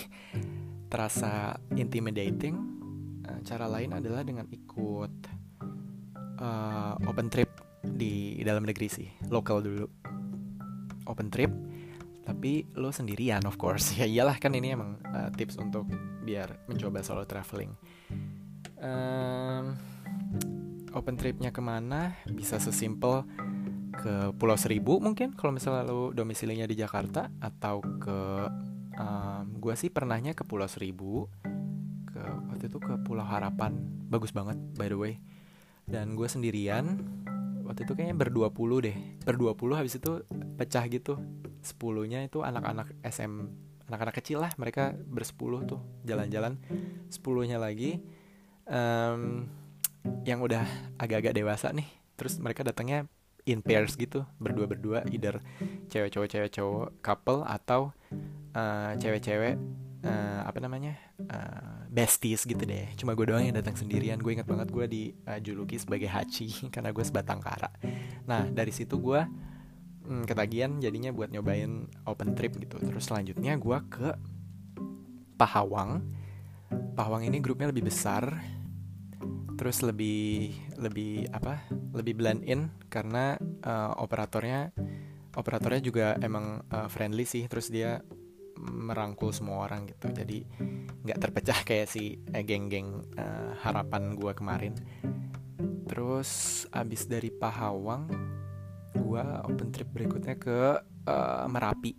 terasa 0.91 1.59
intimidating 1.75 2.55
uh, 3.27 3.39
cara 3.43 3.67
lain 3.67 3.95
adalah 3.95 4.23
dengan 4.23 4.47
ikut 4.47 5.13
uh, 6.39 6.95
open 7.07 7.27
trip 7.31 7.49
di 7.83 8.39
dalam 8.45 8.65
negeri 8.65 8.87
sih. 8.87 9.07
Lokal 9.29 9.65
dulu. 9.65 9.85
Open 11.09 11.33
trip. 11.33 11.51
Tapi 12.21 12.69
lo 12.77 12.93
sendirian 12.93 13.43
of 13.49 13.57
course. 13.57 13.93
Ya 13.99 14.05
iyalah 14.05 14.37
kan 14.37 14.53
ini 14.53 14.73
emang 14.73 15.01
uh, 15.09 15.29
tips 15.33 15.57
untuk 15.57 15.89
biar 16.21 16.65
mencoba 16.69 17.01
solo 17.01 17.25
traveling. 17.25 17.73
Um, 18.81 19.77
open 20.93 21.17
tripnya 21.17 21.49
ke 21.49 21.61
mana? 21.61 22.17
Bisa 22.29 22.61
sesimpel 22.61 23.25
ke 23.91 24.33
Pulau 24.39 24.57
Seribu 24.57 24.97
mungkin 24.97 25.35
kalau 25.35 25.53
misalnya 25.53 25.85
lo 25.85 26.09
domisilinya 26.15 26.65
di 26.65 26.73
Jakarta 26.79 27.29
atau 27.37 27.83
ke 28.01 28.19
um, 28.97 29.45
gue 29.61 29.75
sih 29.77 29.93
pernahnya 29.93 30.33
ke 30.33 30.41
Pulau 30.47 30.65
Seribu 30.65 31.29
ke 32.07 32.23
waktu 32.49 32.71
itu 32.71 32.79
ke 32.81 32.97
Pulau 33.05 33.25
Harapan. 33.25 33.77
Bagus 34.09 34.33
banget 34.33 34.57
by 34.77 34.87
the 34.89 34.97
way. 34.97 35.13
Dan 35.85 36.15
gue 36.15 36.25
sendirian 36.29 37.03
waktu 37.65 37.87
itu 37.87 37.93
kayaknya 37.97 38.17
berdua 38.17 38.49
puluh 38.53 38.81
deh. 38.83 38.95
Berdua 39.23 39.55
puluh 39.55 39.77
habis 39.77 39.97
itu 39.97 40.21
pecah 40.59 40.85
gitu. 40.89 41.17
Sepuluhnya 41.61 42.25
itu 42.25 42.41
anak-anak 42.41 42.97
SM 43.05 43.33
anak-anak 43.91 44.15
kecil 44.23 44.39
lah 44.39 44.51
mereka 44.55 44.95
bersepuluh 44.95 45.63
tuh 45.65 45.81
jalan-jalan. 46.07 46.57
Sepuluhnya 47.11 47.59
lagi 47.61 48.01
um, 48.69 49.45
yang 50.25 50.41
udah 50.41 50.65
agak-agak 50.97 51.37
dewasa 51.37 51.69
nih. 51.75 51.87
Terus 52.17 52.37
mereka 52.37 52.61
datangnya 52.65 53.09
in 53.45 53.65
pairs 53.65 53.97
gitu 53.97 54.21
berdua 54.37 54.69
berdua 54.69 55.01
either 55.09 55.41
cewek 55.89 56.13
cowok 56.13 56.29
cewek 56.29 56.51
cowok 56.53 56.87
couple 57.01 57.41
atau 57.41 57.89
uh, 58.53 58.93
cewek-cewek 59.01 59.57
uh, 60.05 60.41
apa 60.45 60.59
namanya? 60.61 60.97
Uh, 61.17 61.87
besties 61.91 62.45
gitu 62.47 62.61
deh. 62.63 62.87
Cuma 62.95 63.13
gue 63.13 63.25
doang 63.27 63.43
yang 63.43 63.57
datang 63.57 63.75
sendirian. 63.75 64.17
Gue 64.21 64.37
ingat 64.37 64.47
banget 64.47 64.69
gue 64.71 64.85
dijuluki 64.87 65.75
uh, 65.77 65.81
sebagai 65.81 66.09
hachi 66.09 66.49
karena 66.73 66.93
gue 66.93 67.03
sebatang 67.03 67.39
kara. 67.43 67.69
Nah 68.25 68.47
dari 68.49 68.71
situ 68.71 68.97
gue 68.97 69.21
hmm, 70.07 70.23
ketagihan 70.25 70.77
jadinya 70.79 71.13
buat 71.13 71.29
nyobain 71.29 71.89
open 72.07 72.33
trip 72.33 72.57
gitu. 72.57 72.79
Terus 72.79 73.05
selanjutnya 73.05 73.57
gue 73.57 73.77
ke 73.89 74.09
Pahawang. 75.35 76.05
Pahawang 76.93 77.25
ini 77.25 77.41
grupnya 77.41 77.73
lebih 77.73 77.89
besar 77.89 78.29
terus 79.57 79.85
lebih 79.85 80.53
lebih 80.77 81.29
apa? 81.29 81.65
Lebih 81.93 82.13
blend 82.17 82.41
in 82.49 82.73
karena 82.89 83.37
uh, 83.61 83.93
operatornya 84.01 84.73
operatornya 85.37 85.81
juga 85.81 86.17
emang 86.17 86.65
uh, 86.69 86.89
friendly 86.89 87.25
sih. 87.25 87.45
Terus 87.45 87.69
dia 87.69 88.01
merangkul 88.61 89.33
semua 89.33 89.65
orang 89.65 89.89
gitu. 89.89 90.13
Jadi 90.13 90.45
nggak 91.01 91.19
terpecah 91.19 91.59
kayak 91.65 91.87
si 91.89 92.21
eh, 92.31 92.43
geng-geng 92.45 93.01
uh, 93.17 93.57
harapan 93.65 94.13
gue 94.13 94.31
kemarin. 94.37 94.73
Terus 95.89 96.63
abis 96.71 97.09
dari 97.09 97.33
Pahawang 97.33 98.07
gue 98.95 99.23
open 99.49 99.69
trip 99.73 99.89
berikutnya 99.91 100.37
ke 100.37 100.77
uh, 101.09 101.45
Merapi. 101.49 101.93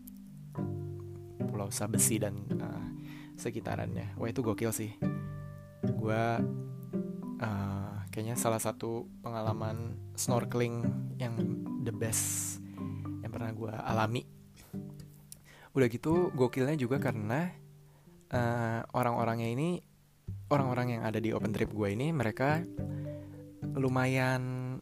Pulau 1.43 1.69
Sabesi 1.69 2.17
dan 2.17 2.49
uh, 2.57 2.87
sekitarannya. 3.37 4.17
Wah 4.17 4.29
itu 4.31 4.41
gokil 4.41 4.73
sih. 4.73 4.97
Gue 5.85 6.23
uh, 7.43 7.95
kayaknya 8.09 8.39
salah 8.39 8.63
satu 8.63 9.11
pengalaman 9.21 9.99
snorkeling 10.17 10.85
yang 11.19 11.35
the 11.83 11.93
best 11.93 12.61
yang 13.21 13.33
pernah 13.33 13.51
gue 13.53 13.73
alami 13.73 14.41
udah 15.73 15.89
gitu 15.89 16.29
gokilnya 16.37 16.77
juga 16.77 17.01
karena 17.01 17.49
uh, 18.33 18.81
orang-orangnya 18.93 19.49
ini 19.49 19.81
orang-orang 20.53 20.99
yang 20.99 21.03
ada 21.09 21.16
di 21.16 21.33
open 21.33 21.53
trip 21.53 21.73
gue 21.73 21.89
ini 21.93 22.12
mereka 22.12 22.61
lumayan 23.73 24.77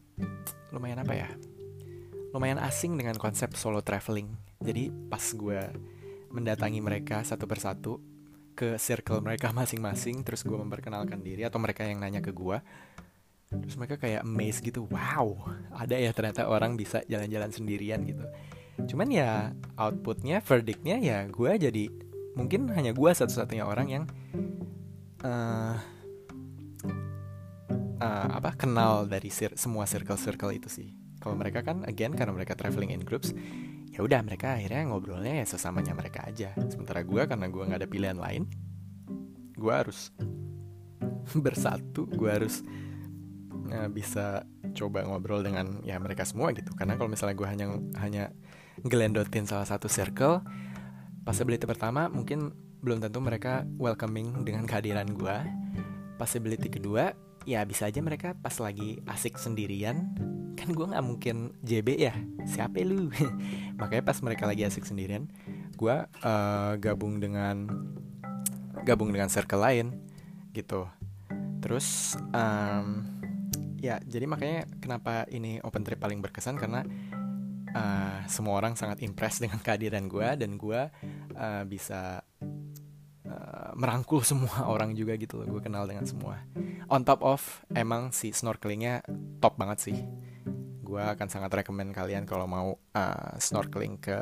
lumayan 0.75 0.99
apa 1.03 1.15
ya 1.15 1.31
lumayan 2.31 2.63
asing 2.63 2.95
dengan 2.95 3.19
konsep 3.19 3.51
solo 3.59 3.83
traveling. 3.83 4.31
Jadi 4.63 4.87
pas 5.11 5.23
gue 5.35 5.61
mendatangi 6.31 6.79
mereka 6.79 7.27
satu 7.27 7.51
persatu 7.51 7.99
ke 8.55 8.79
circle 8.79 9.19
mereka 9.25 9.51
masing-masing 9.51 10.23
terus 10.23 10.47
gue 10.47 10.55
memperkenalkan 10.55 11.19
diri 11.25 11.43
atau 11.43 11.59
mereka 11.59 11.83
yang 11.83 11.99
nanya 11.99 12.23
ke 12.23 12.31
gue 12.31 12.59
terus 13.51 13.75
mereka 13.75 13.99
kayak 13.99 14.23
amazed 14.23 14.63
gitu 14.63 14.87
wow 14.87 15.35
ada 15.75 15.99
ya 15.99 16.15
ternyata 16.15 16.47
orang 16.47 16.79
bisa 16.79 17.03
jalan-jalan 17.11 17.51
sendirian 17.51 17.99
gitu 18.07 18.23
cuman 18.89 19.09
ya 19.13 19.53
outputnya 19.77 20.41
verdictnya 20.41 20.97
ya 21.01 21.19
gue 21.29 21.53
jadi 21.57 21.85
mungkin 22.39 22.71
hanya 22.73 22.95
gue 22.95 23.11
satu-satunya 23.11 23.67
orang 23.67 23.89
yang 23.91 24.05
uh, 25.27 25.77
uh, 28.01 28.29
apa 28.41 28.57
kenal 28.57 29.05
dari 29.05 29.29
sir 29.29 29.53
semua 29.55 29.85
circle-circle 29.85 30.53
itu 30.57 30.69
sih. 30.71 30.89
Kalau 31.21 31.37
mereka 31.37 31.61
kan 31.61 31.85
again 31.85 32.17
karena 32.17 32.33
mereka 32.33 32.57
traveling 32.57 32.97
in 32.97 33.05
groups 33.05 33.37
ya 33.91 34.01
udah 34.01 34.25
mereka 34.25 34.57
akhirnya 34.57 34.89
ngobrolnya 34.89 35.45
ya 35.45 35.47
sesamanya 35.47 35.93
mereka 35.93 36.25
aja. 36.25 36.57
Sementara 36.73 37.05
gue 37.05 37.23
karena 37.29 37.47
gue 37.53 37.63
nggak 37.63 37.81
ada 37.85 37.91
pilihan 37.91 38.19
lain 38.19 38.49
gue 39.61 39.75
harus 39.75 40.09
bersatu 41.45 42.09
gue 42.09 42.31
harus 42.31 42.65
uh, 43.69 43.89
bisa 43.93 44.49
coba 44.73 45.05
ngobrol 45.05 45.45
dengan 45.45 45.85
ya 45.85 46.01
mereka 46.01 46.25
semua 46.25 46.57
gitu. 46.57 46.73
Karena 46.73 46.97
kalau 46.97 47.13
misalnya 47.13 47.37
gue 47.37 47.49
hanya 47.49 47.67
hanya 48.01 48.25
gelendotin 48.85 49.45
salah 49.45 49.67
satu 49.69 49.87
circle. 49.87 50.45
Possibility 51.25 51.69
pertama 51.69 52.09
mungkin 52.09 52.53
belum 52.81 53.05
tentu 53.05 53.21
mereka 53.21 53.69
welcoming 53.77 54.41
dengan 54.41 54.65
kehadiran 54.65 55.13
gue 55.13 55.37
possibility 56.17 56.69
kedua 56.73 57.13
ya 57.49 57.65
bisa 57.65 57.89
aja 57.89 58.01
mereka 58.05 58.37
pas 58.37 58.53
lagi 58.61 59.01
asik 59.09 59.41
sendirian. 59.41 60.13
Kan 60.57 60.77
gue 60.77 60.85
nggak 60.85 61.05
mungkin 61.05 61.57
JB 61.65 61.97
ya 61.97 62.13
siapa 62.45 62.85
lu? 62.85 63.09
Makanya 63.81 64.05
pas 64.05 64.21
mereka 64.21 64.45
lagi 64.45 64.69
asik 64.69 64.85
sendirian 64.85 65.29
gue 65.81 65.97
uh, 66.05 66.77
gabung 66.77 67.25
dengan 67.25 67.65
gabung 68.85 69.09
dengan 69.09 69.33
circle 69.33 69.65
lain 69.65 69.97
gitu. 70.53 70.85
Terus 71.65 72.21
um, 72.37 73.05
ya 73.81 73.97
jadi 74.05 74.29
makanya 74.29 74.69
kenapa 74.85 75.25
ini 75.33 75.57
open 75.65 75.89
trip 75.89 75.97
paling 75.97 76.21
berkesan 76.21 76.61
karena 76.61 76.85
uh, 77.75 78.19
semua 78.27 78.55
orang 78.59 78.75
sangat 78.75 79.03
impress 79.05 79.43
dengan 79.43 79.59
kehadiran 79.63 80.07
gue 80.11 80.29
dan 80.39 80.57
gue 80.59 80.81
uh, 81.37 81.63
bisa 81.67 82.23
uh, 83.27 83.71
merangkul 83.79 84.23
semua 84.25 84.67
orang 84.75 84.95
juga 84.95 85.15
gitu 85.17 85.41
loh 85.41 85.47
gue 85.59 85.63
kenal 85.63 85.87
dengan 85.87 86.07
semua. 86.07 86.43
On 86.91 87.03
top 87.03 87.23
of 87.23 87.63
emang 87.75 88.11
si 88.11 88.35
snorkelingnya 88.35 89.05
top 89.39 89.57
banget 89.57 89.79
sih. 89.91 89.99
Gue 90.83 91.03
akan 91.03 91.31
sangat 91.31 91.55
rekomend 91.55 91.95
kalian 91.95 92.27
kalau 92.27 92.51
mau 92.51 92.75
uh, 92.75 93.33
snorkeling 93.39 94.03
ke 94.03 94.19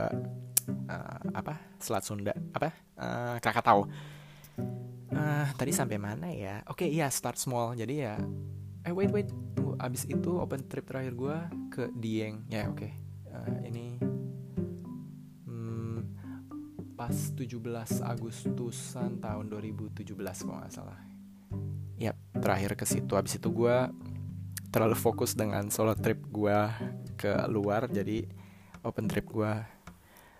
uh, 0.89 1.19
apa? 1.33 1.57
Selat 1.81 2.05
Sunda 2.05 2.37
apa? 2.53 2.73
Uh, 2.99 3.37
Krakatau. 3.41 3.89
Uh, 5.09 5.49
tadi 5.57 5.73
sampai 5.73 5.97
mana 5.97 6.29
ya? 6.29 6.61
Oke 6.69 6.85
okay, 6.85 6.89
iya 6.93 7.09
start 7.09 7.41
small. 7.41 7.73
Jadi 7.73 8.05
ya 8.05 8.21
eh 8.85 8.93
wait 8.93 9.09
wait 9.09 9.29
tunggu. 9.29 9.81
Abis 9.81 10.05
itu 10.05 10.37
open 10.37 10.69
trip 10.69 10.85
terakhir 10.85 11.17
gue 11.17 11.37
ke 11.73 11.85
Dieng. 11.97 12.45
Ya 12.53 12.69
oke. 12.69 12.85
okay. 12.85 13.08
Uh, 13.39 13.59
ini 13.63 13.99
hmm, 15.47 15.99
pas 16.99 17.15
17 17.15 17.47
Agustusan 18.03 19.23
tahun 19.23 19.47
2017 19.47 20.03
kalau 20.19 20.59
nggak 20.59 20.75
salah. 20.75 20.99
Yap, 21.99 22.15
terakhir 22.39 22.79
ke 22.79 22.87
situ. 22.87 23.15
Abis 23.19 23.43
itu 23.43 23.51
gue 23.51 23.77
terlalu 24.71 24.95
fokus 24.95 25.35
dengan 25.35 25.67
solo 25.71 25.97
trip 25.99 26.21
gue 26.31 26.59
ke 27.19 27.49
luar 27.51 27.91
jadi 27.91 28.23
open 28.87 29.11
trip 29.11 29.27
gue 29.27 29.53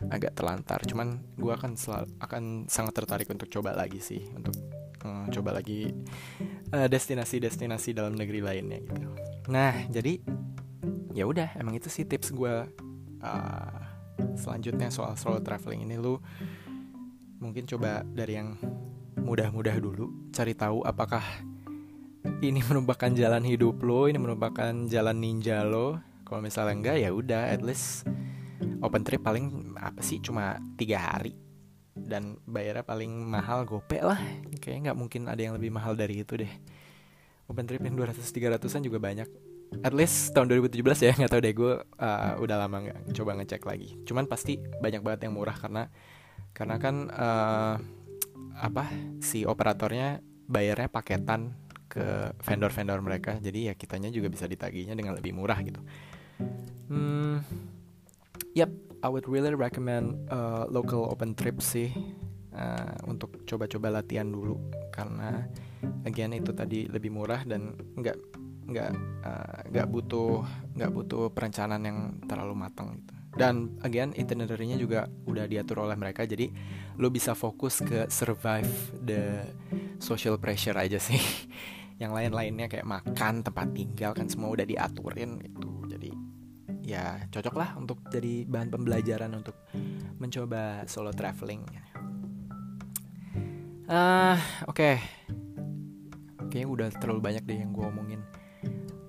agak 0.07 0.39
terlantar. 0.39 0.83
Cuman 0.87 1.19
gue 1.35 1.51
akan 1.51 1.75
selalu, 1.75 2.07
akan 2.23 2.43
sangat 2.71 2.95
tertarik 3.03 3.27
untuk 3.31 3.51
coba 3.51 3.75
lagi 3.75 3.99
sih 3.99 4.23
untuk 4.31 4.55
um, 5.03 5.27
coba 5.31 5.59
lagi 5.59 5.91
eh, 6.71 6.89
destinasi-destinasi 6.89 7.99
dalam 7.99 8.15
negeri 8.15 8.39
lainnya 8.39 8.79
gitu. 8.83 9.11
Nah 9.51 9.75
jadi 9.91 10.23
ya 11.19 11.27
udah 11.27 11.59
emang 11.59 11.75
itu 11.75 11.91
sih 11.91 12.07
tips 12.07 12.31
gue 12.31 12.55
uh, 13.23 13.79
selanjutnya 14.35 14.91
soal 14.91 15.15
solo 15.15 15.39
traveling 15.43 15.87
ini 15.87 15.97
lu 15.99 16.19
mungkin 17.39 17.67
coba 17.71 18.03
dari 18.03 18.35
yang 18.35 18.59
mudah-mudah 19.19 19.77
dulu 19.79 20.31
cari 20.35 20.55
tahu 20.55 20.83
apakah 20.83 21.23
ini 22.43 22.61
merupakan 22.71 23.11
jalan 23.11 23.43
hidup 23.47 23.83
lo 23.83 24.07
ini 24.07 24.19
merupakan 24.19 24.73
jalan 24.87 25.17
ninja 25.19 25.63
lo. 25.67 25.99
Kalau 26.27 26.45
misalnya 26.45 26.75
enggak 26.77 26.97
ya 27.01 27.11
udah 27.11 27.43
at 27.49 27.65
least 27.65 28.05
open 28.85 29.01
trip 29.01 29.25
paling 29.25 29.73
apa 29.81 30.05
sih 30.05 30.21
cuma 30.21 30.61
tiga 30.77 31.01
hari. 31.01 31.35
Dan 31.99 32.39
bayarnya 32.47 32.85
paling 32.85 33.11
mahal 33.11 33.65
gope 33.65 33.99
lah. 33.99 34.21
Kayaknya 34.61 34.93
nggak 34.93 34.99
mungkin 34.99 35.23
ada 35.27 35.41
yang 35.41 35.55
lebih 35.57 35.73
mahal 35.73 35.97
dari 35.97 36.21
itu 36.23 36.37
deh. 36.37 36.53
Open 37.49 37.65
trip 37.65 37.81
yang 37.81 37.97
200 37.97 38.21
300an 38.21 38.85
juga 38.85 39.01
banyak 39.01 39.29
at 39.85 39.95
least 39.95 40.35
tahun 40.35 40.51
2017 40.51 41.07
ya 41.07 41.13
nggak 41.19 41.31
tahu 41.31 41.41
deh 41.45 41.55
gue 41.55 41.75
uh, 41.81 42.33
udah 42.41 42.57
lama 42.57 42.77
nggak 42.89 42.99
coba 43.15 43.31
ngecek 43.39 43.63
lagi. 43.65 43.95
Cuman 44.05 44.27
pasti 44.27 44.59
banyak 44.59 45.03
banget 45.05 45.29
yang 45.29 45.35
murah 45.37 45.57
karena 45.57 45.87
karena 46.53 46.77
kan 46.81 46.95
uh, 47.13 47.75
apa 48.59 48.91
si 49.23 49.47
operatornya 49.47 50.19
bayarnya 50.51 50.91
paketan 50.91 51.55
ke 51.87 52.35
vendor-vendor 52.43 53.01
mereka. 53.01 53.39
Jadi 53.39 53.73
ya 53.73 53.75
kitanya 53.79 54.11
juga 54.11 54.29
bisa 54.29 54.45
ditagihnya 54.45 54.99
dengan 54.99 55.15
lebih 55.17 55.33
murah 55.37 55.59
gitu. 55.63 55.81
Hmm 56.89 57.41
yep 58.57 58.71
I 58.99 59.07
would 59.07 59.31
really 59.31 59.55
recommend 59.55 60.27
uh, 60.27 60.67
local 60.67 61.07
open 61.07 61.39
trip 61.39 61.63
sih 61.63 61.95
uh, 62.51 62.99
untuk 63.07 63.47
coba-coba 63.47 64.03
latihan 64.03 64.27
dulu. 64.27 64.59
Karena 64.91 65.47
again 66.03 66.35
itu 66.35 66.51
tadi 66.51 66.91
lebih 66.91 67.15
murah 67.15 67.47
dan 67.47 67.79
nggak 67.95 68.38
nggak 68.69 68.91
uh, 69.25 69.59
nggak 69.73 69.87
uh, 69.89 69.91
butuh 69.91 70.45
nggak 70.77 70.93
butuh 70.93 71.25
perencanaan 71.33 71.83
yang 71.83 71.99
terlalu 72.29 72.55
matang 72.55 73.01
gitu. 73.01 73.19
Dan 73.39 73.79
again 73.87 74.13
itinerary-nya 74.13 74.77
juga 74.77 75.07
udah 75.29 75.47
diatur 75.47 75.87
oleh 75.87 75.95
mereka 75.95 76.27
jadi 76.27 76.51
lo 76.99 77.09
bisa 77.09 77.33
fokus 77.39 77.81
ke 77.81 78.11
survive 78.11 78.69
the 78.99 79.47
social 80.03 80.37
pressure 80.37 80.77
aja 80.77 81.01
sih. 81.01 81.21
Yang 82.03 82.13
lain-lainnya 82.15 82.71
kayak 82.71 82.87
makan 82.87 83.43
tempat 83.43 83.75
tinggal 83.75 84.15
kan 84.15 84.31
semua 84.31 84.55
udah 84.55 84.63
diaturin 84.63 85.39
gitu. 85.43 85.71
Jadi 85.91 86.11
ya 86.83 87.21
cocok 87.29 87.55
lah 87.59 87.75
untuk 87.75 88.01
jadi 88.07 88.47
bahan 88.47 88.71
pembelajaran 88.71 89.35
untuk 89.35 89.55
mencoba 90.19 90.87
solo 90.87 91.11
traveling. 91.11 91.63
Ah 93.89 94.37
uh, 94.37 94.39
oke. 94.69 94.77
Okay. 94.77 94.97
kayaknya 96.49 96.69
udah 96.73 96.89
terlalu 96.97 97.21
banyak 97.21 97.45
deh 97.45 97.61
yang 97.61 97.77
gue 97.77 97.85
omongin 97.85 98.25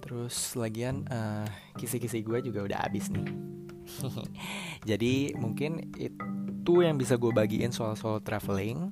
terus 0.09 0.57
lagian 0.57 1.05
uh, 1.13 1.45
kisi-kisi 1.77 2.25
gue 2.25 2.41
juga 2.41 2.65
udah 2.65 2.81
habis 2.81 3.13
nih. 3.13 3.29
Jadi 4.89 5.37
mungkin 5.37 5.93
itu 6.01 6.73
yang 6.81 6.97
bisa 6.97 7.13
gue 7.21 7.29
bagiin 7.29 7.69
soal 7.69 7.93
solo 7.93 8.17
traveling, 8.17 8.89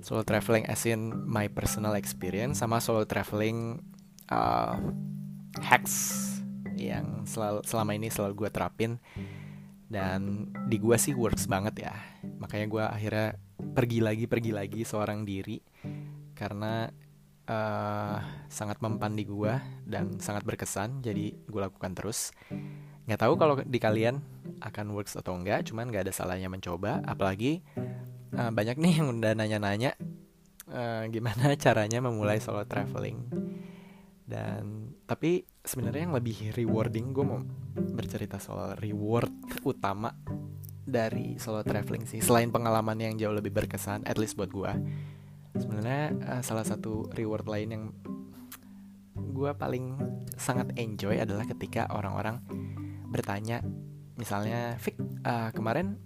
solo 0.00 0.24
traveling 0.24 0.64
as 0.64 0.88
in 0.88 1.12
my 1.28 1.52
personal 1.52 1.92
experience 1.92 2.64
sama 2.64 2.80
solo 2.80 3.04
traveling 3.04 3.84
uh, 4.32 4.80
hacks 5.60 6.24
yang 6.72 7.28
selalu 7.28 7.60
selama 7.68 7.92
ini 7.92 8.08
selalu 8.08 8.48
gue 8.48 8.48
terapin. 8.48 8.96
Dan 9.92 10.48
di 10.72 10.80
gue 10.80 10.96
sih 10.96 11.12
works 11.12 11.44
banget 11.52 11.84
ya. 11.84 11.94
Makanya 12.40 12.66
gue 12.72 12.84
akhirnya 12.96 13.28
pergi 13.76 14.00
lagi 14.00 14.24
pergi 14.24 14.56
lagi 14.56 14.88
seorang 14.88 15.28
diri. 15.28 15.60
Karena 16.32 16.88
uh, 17.46 18.18
sangat 18.50 18.78
mempan 18.82 19.14
di 19.14 19.24
gue 19.26 19.54
dan 19.86 20.18
sangat 20.18 20.42
berkesan 20.42 21.02
jadi 21.02 21.32
gue 21.34 21.60
lakukan 21.60 21.94
terus. 21.94 22.34
Nggak 23.06 23.20
tahu 23.22 23.34
kalau 23.38 23.54
di 23.62 23.78
kalian 23.78 24.18
akan 24.58 24.86
works 24.94 25.14
atau 25.14 25.38
enggak 25.38 25.70
cuman 25.70 25.90
nggak 25.90 26.10
ada 26.10 26.14
salahnya 26.14 26.50
mencoba. 26.50 27.02
Apalagi 27.06 27.62
uh, 28.34 28.50
banyak 28.50 28.76
nih 28.78 28.92
yang 29.02 29.08
udah 29.14 29.32
nanya-nanya 29.38 29.94
uh, 30.70 31.06
gimana 31.08 31.54
caranya 31.64 32.02
memulai 32.02 32.42
solo 32.42 32.66
traveling. 32.66 33.22
Dan 34.26 34.90
tapi 35.06 35.46
sebenarnya 35.62 36.10
yang 36.10 36.16
lebih 36.18 36.50
rewarding 36.50 37.14
gue 37.14 37.22
mau 37.22 37.38
bercerita 37.94 38.42
soal 38.42 38.74
reward 38.82 39.30
utama 39.62 40.10
dari 40.82 41.38
solo 41.38 41.62
traveling 41.62 42.10
sih. 42.10 42.18
Selain 42.18 42.50
pengalaman 42.50 42.98
yang 42.98 43.14
jauh 43.14 43.34
lebih 43.34 43.54
berkesan 43.54 44.02
at 44.02 44.18
least 44.18 44.34
buat 44.34 44.50
gue 44.50 44.72
sebenarnya 45.56 46.14
uh, 46.28 46.42
salah 46.44 46.64
satu 46.64 47.08
reward 47.16 47.46
lain 47.48 47.68
yang 47.72 47.84
gue 49.16 49.50
paling 49.56 49.96
sangat 50.36 50.72
enjoy 50.80 51.20
adalah 51.20 51.44
ketika 51.44 51.88
orang-orang 51.92 52.40
bertanya 53.12 53.60
misalnya 54.16 54.80
Vic 54.80 54.96
uh, 55.24 55.52
kemarin 55.52 56.00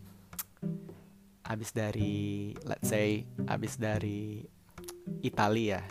abis 1.47 1.75
dari 1.75 2.55
let's 2.67 2.91
say 2.91 3.27
abis 3.51 3.79
dari 3.79 4.47
Italia 5.23 5.83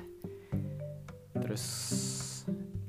terus 1.36 1.64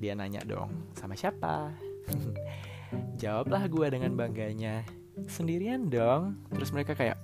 dia 0.00 0.16
nanya 0.16 0.40
dong 0.48 0.72
sama 0.96 1.12
siapa? 1.12 1.76
Jawablah 3.22 3.68
gue 3.68 3.86
dengan 3.92 4.16
bangganya 4.16 4.88
sendirian 5.28 5.92
dong. 5.92 6.40
Terus 6.48 6.72
mereka 6.72 6.96
kayak 6.96 7.20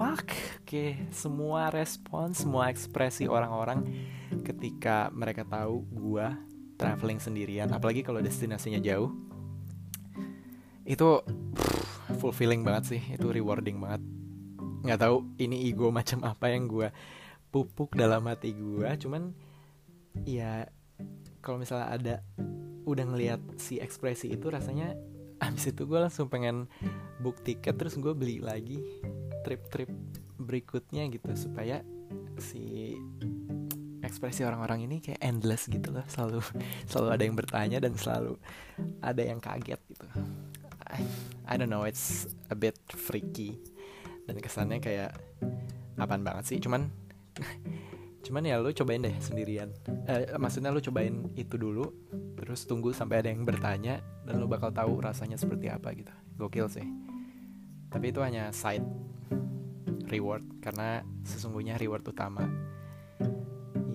fuck? 0.00 0.32
Oke 0.64 0.96
semua 1.12 1.68
respon 1.68 2.32
semua 2.32 2.72
ekspresi 2.72 3.28
orang-orang 3.28 3.84
ketika 4.40 5.12
mereka 5.12 5.44
tahu 5.44 5.84
gue 5.92 6.24
traveling 6.80 7.20
sendirian 7.20 7.68
apalagi 7.68 8.00
kalau 8.00 8.24
destinasinya 8.24 8.80
jauh 8.80 9.12
itu 10.88 11.04
pff, 11.52 12.16
fulfilling 12.16 12.64
banget 12.64 12.96
sih 12.96 13.02
itu 13.12 13.28
rewarding 13.28 13.76
banget. 13.76 14.00
Nggak 14.88 15.00
tahu 15.04 15.16
ini 15.36 15.68
ego 15.68 15.92
macam 15.92 16.24
apa 16.24 16.48
yang 16.48 16.64
gue 16.64 16.88
pupuk 17.52 17.92
dalam 17.92 18.24
hati 18.24 18.56
gue 18.56 18.88
cuman 19.04 19.36
ya 20.24 20.64
kalau 21.44 21.60
misalnya 21.60 21.88
ada 21.92 22.14
udah 22.88 23.04
ngelihat 23.04 23.40
si 23.60 23.76
ekspresi 23.76 24.32
itu 24.32 24.48
rasanya 24.48 24.96
abis 25.40 25.72
itu 25.72 25.88
gue 25.88 25.98
langsung 25.98 26.28
pengen 26.28 26.68
book 27.24 27.40
tiket 27.40 27.76
terus 27.80 27.96
gue 27.96 28.12
beli 28.12 28.38
lagi 28.44 28.80
trip-trip 29.42 29.88
berikutnya 30.36 31.08
gitu 31.08 31.32
supaya 31.36 31.80
si 32.40 32.96
ekspresi 34.00 34.42
orang-orang 34.42 34.88
ini 34.88 34.96
kayak 34.98 35.20
endless 35.20 35.68
gitu 35.68 35.92
loh. 35.92 36.04
Selalu 36.08 36.40
selalu 36.90 37.08
ada 37.12 37.22
yang 37.22 37.36
bertanya 37.36 37.78
dan 37.78 37.92
selalu 37.94 38.34
ada 39.04 39.22
yang 39.22 39.38
kaget 39.38 39.80
gitu. 39.92 40.06
I 41.46 41.54
don't 41.54 41.70
know 41.70 41.86
it's 41.86 42.26
a 42.50 42.56
bit 42.56 42.76
freaky. 42.90 43.60
Dan 44.26 44.40
kesannya 44.40 44.82
kayak 44.82 45.14
apaan 46.00 46.24
banget 46.24 46.44
sih 46.48 46.58
cuman 46.58 46.88
cuman 48.20 48.44
ya 48.44 48.60
lu 48.60 48.70
cobain 48.76 49.00
deh 49.00 49.16
sendirian. 49.20 49.72
Eh, 50.08 50.36
maksudnya 50.36 50.68
lu 50.68 50.80
cobain 50.84 51.32
itu 51.34 51.56
dulu 51.56 51.88
terus 52.36 52.64
tunggu 52.68 52.92
sampai 52.92 53.24
ada 53.24 53.28
yang 53.32 53.44
bertanya 53.44 54.00
dan 54.24 54.40
lu 54.40 54.46
bakal 54.48 54.72
tahu 54.72 55.00
rasanya 55.00 55.40
seperti 55.40 55.72
apa 55.72 55.92
gitu. 55.96 56.12
Gokil 56.36 56.66
sih. 56.68 56.86
Tapi 57.90 58.12
itu 58.12 58.20
hanya 58.20 58.52
side 58.52 58.84
reward 60.08 60.44
karena 60.60 61.04
sesungguhnya 61.24 61.80
reward 61.80 62.04
utama. 62.06 62.44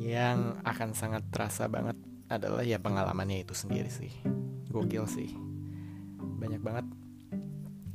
Yang 0.01 0.61
akan 0.61 0.89
sangat 0.93 1.23
terasa 1.33 1.65
banget 1.65 1.97
adalah 2.29 2.61
ya 2.61 2.81
pengalamannya 2.81 3.45
itu 3.45 3.53
sendiri 3.53 3.89
sih. 3.89 4.11
Gokil 4.69 5.05
sih. 5.09 5.29
Banyak 6.19 6.61
banget 6.61 6.85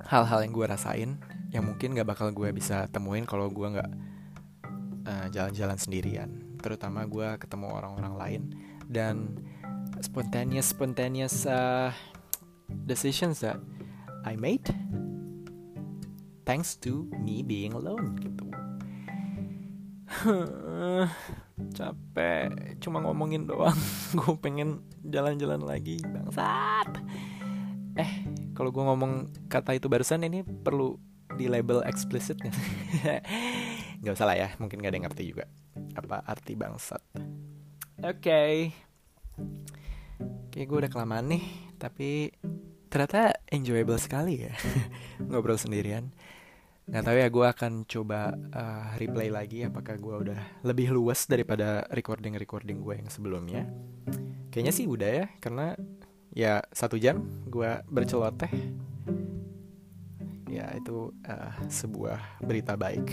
hal-hal 0.07 0.43
yang 0.43 0.53
gue 0.57 0.67
rasain 0.67 1.11
yang 1.51 1.67
mungkin 1.67 1.93
gak 1.99 2.09
bakal 2.09 2.31
gue 2.31 2.49
bisa 2.55 2.87
temuin 2.89 3.27
kalau 3.27 3.51
gue 3.51 3.69
nggak 3.69 3.91
uh, 5.07 5.27
jalan-jalan 5.33 5.79
sendirian. 5.79 6.31
Terutama 6.61 7.07
gue 7.09 7.37
ketemu 7.41 7.67
orang-orang 7.73 8.15
lain 8.17 8.43
dan 8.91 9.39
spontaneous 10.01 10.73
spontaneous 10.73 11.45
uh, 11.45 11.93
decisions 12.89 13.41
that 13.41 13.61
I 14.25 14.37
made 14.37 14.69
thanks 16.51 16.75
to 16.83 17.07
me 17.23 17.47
being 17.47 17.73
alone 17.79 18.19
gitu. 18.19 18.51
Capek 21.79 22.83
cuma 22.83 22.99
ngomongin 23.07 23.47
doang. 23.47 23.79
Gue 24.19 24.35
pengen 24.43 24.83
jalan-jalan 25.07 25.63
lagi 25.63 26.03
bangsat. 26.03 26.99
Eh 27.95 28.27
kalau 28.59 28.75
gue 28.75 28.83
ngomong 28.83 29.31
kata 29.47 29.79
itu 29.79 29.87
barusan 29.87 30.27
ini 30.27 30.43
perlu 30.43 30.99
di 31.39 31.47
label 31.47 31.87
explicit 31.87 32.37
nggak 34.01 34.17
nggak 34.17 34.17
usah 34.17 34.29
lah 34.33 34.37
ya 34.37 34.49
mungkin 34.57 34.81
gak 34.81 34.91
ada 34.91 34.97
yang 34.97 35.07
ngerti 35.13 35.25
juga. 35.29 35.45
Apa 35.93 36.25
arti 36.25 36.57
bangsat? 36.57 37.05
Oke. 38.01 38.17
Okay. 38.17 38.55
kayak 40.51 40.67
gue 40.67 40.79
udah 40.83 40.91
kelamaan 40.91 41.31
nih 41.31 41.45
tapi 41.79 42.33
ternyata 42.89 43.37
enjoyable 43.53 44.01
sekali 44.01 44.49
ya. 44.49 44.57
Ngobrol 45.29 45.61
sendirian. 45.61 46.09
Nggak 46.89 47.05
tahu 47.07 47.17
ya 47.21 47.29
gue 47.29 47.47
akan 47.47 47.73
coba 47.85 48.35
uh, 48.35 48.97
replay 48.97 49.29
lagi 49.29 49.69
apakah 49.69 50.01
gue 50.01 50.15
udah 50.27 50.41
lebih 50.65 50.91
luas 50.97 51.29
daripada 51.29 51.85
recording 51.93 52.35
recording 52.41 52.81
gue 52.81 53.05
yang 53.05 53.13
sebelumnya. 53.13 53.69
Kayaknya 54.49 54.73
sih 54.75 54.89
udah 54.89 55.11
ya 55.13 55.27
karena 55.45 55.77
ya 56.33 56.65
satu 56.73 56.97
jam 56.97 57.21
gue 57.47 57.71
berceloteh. 57.85 58.51
Ya 60.51 60.73
itu 60.75 61.15
uh, 61.29 61.53
sebuah 61.69 62.43
berita 62.43 62.75
baik 62.75 63.07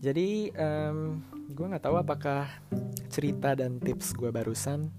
jadi 0.00 0.52
um, 0.54 1.24
gue 1.50 1.66
nggak 1.66 1.84
tahu 1.84 1.96
apakah 1.96 2.48
cerita 3.08 3.56
dan 3.56 3.80
tips 3.80 4.12
gue 4.12 4.28
barusan 4.28 4.92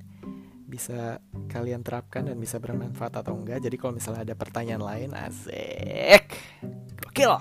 bisa 0.67 1.23
kalian 1.47 1.79
terapkan 1.79 2.27
dan 2.27 2.35
bisa 2.35 2.59
bermanfaat 2.59 3.23
atau 3.23 3.39
enggak. 3.39 3.63
Jadi 3.63 3.75
kalau 3.79 3.95
misalnya 3.95 4.27
ada 4.27 4.35
pertanyaan 4.35 4.83
lain, 4.83 5.09
asik, 5.15 6.27
gokil. 6.99 7.31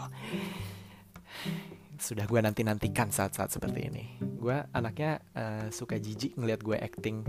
Sudah 1.99 2.23
gue 2.23 2.39
nanti 2.39 2.63
nantikan 2.63 3.11
saat-saat 3.11 3.51
seperti 3.51 3.91
ini. 3.91 4.05
Gue 4.23 4.63
anaknya 4.71 5.19
uh, 5.35 5.67
suka 5.75 5.99
jijik 5.99 6.39
ngeliat 6.39 6.63
gue 6.63 6.79
acting 6.79 7.27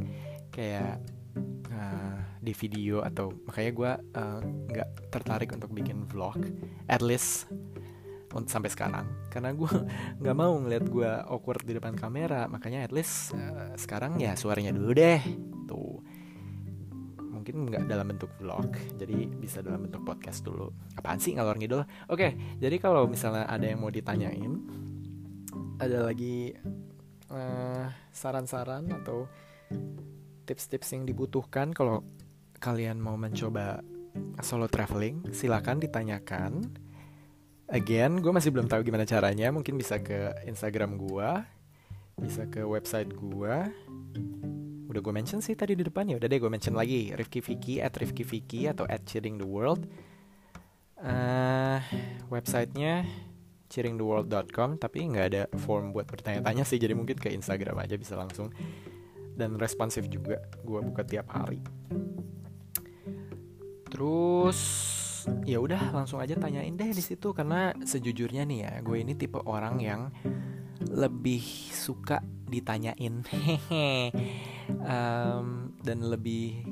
kayak 0.53 1.01
uh, 1.73 2.19
di 2.37 2.53
video 2.53 3.01
atau 3.01 3.33
makanya 3.49 3.71
gue 3.73 3.91
uh, 4.21 4.39
nggak 4.45 4.89
tertarik 5.09 5.49
untuk 5.49 5.73
bikin 5.73 6.05
vlog. 6.05 6.37
At 6.85 7.01
least 7.01 7.49
untuk 8.33 8.51
sampai 8.51 8.71
sekarang. 8.71 9.05
Karena 9.31 9.53
gue 9.55 9.71
nggak 10.23 10.35
mau 10.37 10.53
ngeliat 10.57 10.85
gue 10.87 11.11
awkward 11.27 11.63
di 11.63 11.75
depan 11.75 11.95
kamera. 11.95 12.47
Makanya 12.47 12.87
at 12.87 12.91
least 12.91 13.35
uh, 13.35 13.75
sekarang 13.75 14.19
ya 14.19 14.35
suaranya 14.35 14.71
dulu 14.73 14.91
deh. 14.95 15.21
Tuh. 15.67 15.99
Mungkin 17.19 17.71
nggak 17.71 17.83
dalam 17.87 18.11
bentuk 18.11 18.31
vlog. 18.39 18.75
Jadi 18.99 19.29
bisa 19.39 19.63
dalam 19.63 19.87
bentuk 19.87 20.03
podcast 20.03 20.43
dulu. 20.43 20.71
Apaan 20.99 21.21
sih 21.21 21.35
ngalor 21.37 21.55
ngidul? 21.59 21.83
Oke 22.11 22.35
jadi 22.57 22.75
kalau 22.81 23.05
misalnya 23.05 23.45
ada 23.45 23.65
yang 23.65 23.79
mau 23.81 23.91
ditanyain 23.93 24.53
ada 25.77 26.09
lagi 26.09 26.53
uh, 27.29 27.85
saran-saran 28.09 28.89
atau 29.03 29.29
tips-tips 30.49 30.95
yang 30.97 31.03
dibutuhkan 31.05 31.69
kalau 31.75 32.01
kalian 32.57 32.97
mau 32.97 33.13
mencoba 33.13 33.85
solo 34.41 34.65
traveling 34.65 35.29
silakan 35.29 35.77
ditanyakan 35.77 36.65
again 37.67 38.19
gue 38.23 38.31
masih 38.31 38.51
belum 38.51 38.67
tahu 38.71 38.83
gimana 38.83 39.03
caranya. 39.03 39.51
Mungkin 39.51 39.75
bisa 39.75 39.99
ke 39.99 40.33
Instagram 40.47 40.99
gue 40.99 41.29
bisa 42.17 42.49
ke 42.49 42.65
website 42.65 43.13
gue 43.13 43.55
udah 44.87 45.01
gue 45.03 45.13
mention 45.13 45.37
sih 45.37 45.53
tadi 45.53 45.77
di 45.77 45.85
depan 45.85 46.09
ya. 46.09 46.15
Udah 46.17 46.25
deh 46.25 46.39
gue 46.39 46.49
mention 46.49 46.73
lagi. 46.73 47.13
Rifki 47.13 47.43
Vicky 47.43 47.83
at 47.83 47.93
Rifki 47.93 48.25
Vicky 48.25 48.65
atau 48.65 48.87
at 48.89 49.05
Cheering 49.05 49.37
the 49.37 49.45
World. 49.45 49.85
Uh, 50.97 51.77
websitenya 52.33 53.05
cheeringtheworld.com 53.69 54.81
tapi 54.81 55.05
nggak 55.05 55.25
ada 55.29 55.43
form 55.59 55.93
buat 55.93 56.09
bertanya-tanya 56.09 56.65
sih. 56.65 56.81
Jadi 56.81 56.97
mungkin 56.97 57.19
ke 57.19 57.29
Instagram 57.29 57.83
aja 57.83 57.99
bisa 57.99 58.17
langsung. 58.17 58.49
Dan 59.37 59.61
responsif 59.61 60.09
juga 60.09 60.41
gue 60.65 60.79
buka 60.81 61.05
tiap 61.05 61.29
hari. 61.29 61.61
Terus 63.93 64.57
ya 65.43 65.57
udah 65.59 65.91
langsung 65.95 66.19
aja 66.19 66.35
tanyain 66.35 66.75
deh 66.75 66.91
di 66.91 67.03
situ. 67.03 67.31
Karena 67.31 67.71
sejujurnya 67.75 68.43
nih 68.47 68.59
ya 68.63 68.71
gue 68.81 68.97
ini 69.01 69.13
tipe 69.13 69.39
orang 69.43 69.79
yang 69.79 70.01
lebih 70.87 71.43
suka 71.73 72.23
ditanyain. 72.47 73.23
Um, 74.67 75.79
dan 75.79 76.03
lebih 76.03 76.67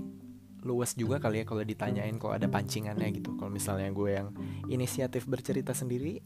luas 0.67 0.99
juga 0.99 1.15
kali 1.21 1.39
ya 1.41 1.45
kalau 1.47 1.63
ditanyain 1.63 2.19
kalau 2.19 2.35
ada 2.35 2.51
pancingannya 2.51 3.07
gitu. 3.15 3.39
Kalau 3.39 3.47
misalnya 3.47 3.87
gue 3.91 4.11
yang 4.11 4.35
inisiatif 4.67 5.23
bercerita 5.31 5.71
sendiri 5.71 6.19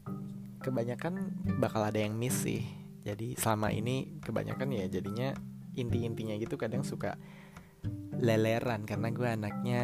kebanyakan 0.60 1.30
bakal 1.62 1.86
ada 1.86 2.02
yang 2.02 2.18
miss 2.18 2.42
sih. 2.42 2.66
Jadi 3.06 3.38
selama 3.38 3.70
ini 3.70 4.18
kebanyakan 4.18 4.74
ya 4.74 4.86
jadinya 4.90 5.30
inti-intinya 5.78 6.34
gitu 6.36 6.58
kadang 6.58 6.82
suka 6.82 7.16
leleran 8.20 8.84
karena 8.84 9.08
gue 9.14 9.28
anaknya 9.28 9.80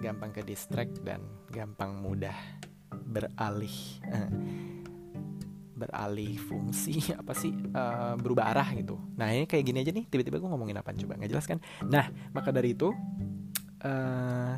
gampang 0.00 0.30
ke 0.30 0.42
distract 0.46 1.02
dan 1.02 1.22
gampang 1.50 1.98
mudah 1.98 2.34
beralih. 2.92 3.74
Beralih 5.72 6.38
fungsi 6.38 7.00
apa 7.20 7.34
sih 7.34 7.50
uh, 7.52 8.14
berubah 8.14 8.54
arah 8.54 8.68
gitu. 8.78 8.98
Nah 9.18 9.34
ini 9.34 9.50
kayak 9.50 9.64
gini 9.66 9.78
aja 9.82 9.90
nih 9.90 10.06
tiba-tiba 10.06 10.38
gue 10.38 10.50
ngomongin 10.50 10.78
apa 10.78 10.94
coba? 10.94 11.18
Nggak 11.18 11.30
jelas 11.32 11.46
kan? 11.48 11.58
Nah 11.88 12.06
maka 12.30 12.54
dari 12.54 12.76
itu 12.76 12.94
uh, 13.82 14.54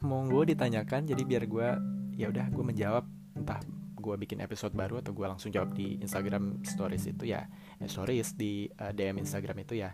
monggo 0.00 0.46
ditanyakan 0.46 1.10
jadi 1.10 1.22
biar 1.26 1.44
gue 1.50 1.68
ya 2.14 2.30
udah 2.30 2.46
gue 2.48 2.64
menjawab. 2.64 3.04
Entah 3.34 3.60
gue 4.00 4.14
bikin 4.16 4.40
episode 4.40 4.72
baru 4.72 5.04
atau 5.04 5.12
gue 5.12 5.26
langsung 5.28 5.52
jawab 5.52 5.76
di 5.76 6.00
Instagram 6.00 6.64
Stories 6.64 7.04
itu 7.10 7.28
ya. 7.28 7.44
Eh, 7.78 7.86
Stories 7.86 8.32
di 8.34 8.66
uh, 8.80 8.92
DM 8.94 9.20
Instagram 9.20 9.60
itu 9.62 9.76
ya. 9.76 9.92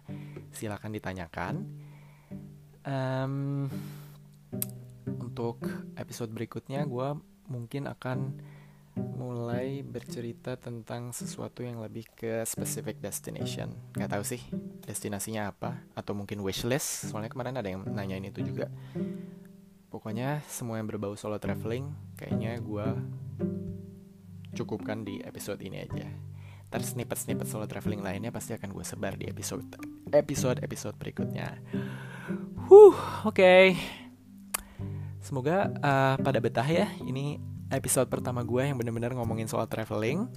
Silakan 0.54 0.94
ditanyakan. 0.94 1.54
Um, 2.86 3.66
untuk 5.06 5.62
episode 6.00 6.32
berikutnya 6.32 6.86
gue 6.88 7.08
mungkin 7.46 7.86
akan 7.86 8.34
mulai 8.96 9.84
bercerita 9.84 10.56
tentang 10.56 11.12
sesuatu 11.12 11.60
yang 11.60 11.84
lebih 11.84 12.08
ke 12.16 12.40
specific 12.48 12.96
destination. 13.04 13.76
Gak 13.92 14.16
tahu 14.16 14.24
sih 14.24 14.40
destinasinya 14.88 15.52
apa 15.52 15.84
atau 15.92 16.16
mungkin 16.16 16.40
wishlist. 16.40 17.12
Soalnya 17.12 17.28
kemarin 17.28 17.60
ada 17.60 17.68
yang 17.68 17.84
nanyain 17.84 18.24
itu 18.24 18.40
juga. 18.40 18.72
Pokoknya 19.92 20.40
semua 20.48 20.80
yang 20.80 20.88
berbau 20.88 21.12
solo 21.16 21.36
traveling 21.36 21.92
kayaknya 22.16 22.56
gue 22.60 22.86
cukupkan 24.56 25.04
di 25.04 25.20
episode 25.20 25.60
ini 25.60 25.84
aja. 25.84 26.08
Ntar 26.72 26.82
snippet-snippet 26.82 27.46
solo 27.46 27.68
traveling 27.68 28.00
lainnya 28.00 28.32
pasti 28.32 28.56
akan 28.56 28.72
gue 28.72 28.84
sebar 28.84 29.20
di 29.20 29.28
episode 29.28 29.68
episode 30.10 30.64
episode 30.64 30.96
berikutnya. 30.96 31.60
Huh, 32.66 32.96
oke. 33.28 33.36
Okay. 33.36 34.05
Semoga 35.26 35.74
uh, 35.82 36.14
pada 36.22 36.38
betah 36.38 36.62
ya. 36.62 36.86
Ini 37.02 37.42
episode 37.74 38.06
pertama 38.06 38.46
gue 38.46 38.62
yang 38.62 38.78
bener-bener 38.78 39.10
ngomongin 39.10 39.50
soal 39.50 39.66
traveling. 39.66 40.30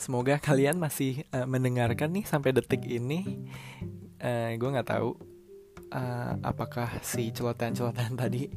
Semoga 0.00 0.40
kalian 0.40 0.80
masih 0.80 1.28
uh, 1.28 1.44
mendengarkan 1.44 2.08
nih 2.08 2.24
sampai 2.24 2.56
detik 2.56 2.88
ini. 2.88 3.44
Uh, 4.16 4.56
gue 4.56 4.64
nggak 4.64 4.88
tahu 4.88 5.20
uh, 5.92 6.40
apakah 6.40 6.88
si 7.04 7.28
celotehan-celotehan 7.36 8.16
tadi 8.24 8.48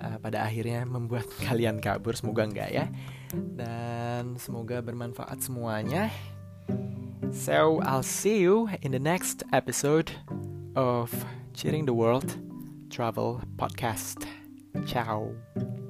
uh, 0.00 0.16
pada 0.16 0.40
akhirnya 0.40 0.88
membuat 0.88 1.28
kalian 1.44 1.76
kabur. 1.76 2.16
Semoga 2.16 2.48
enggak 2.48 2.72
ya. 2.72 2.88
Dan 3.36 4.40
semoga 4.40 4.80
bermanfaat 4.80 5.44
semuanya. 5.44 6.08
So 7.28 7.84
I'll 7.84 8.00
see 8.00 8.40
you 8.40 8.72
in 8.80 8.96
the 8.96 9.02
next 9.04 9.44
episode 9.52 10.16
of 10.72 11.12
Cheering 11.52 11.84
the 11.84 11.92
World. 11.92 12.47
Travel 12.88 13.40
Podcast. 13.56 14.26
Ciao. 14.86 15.87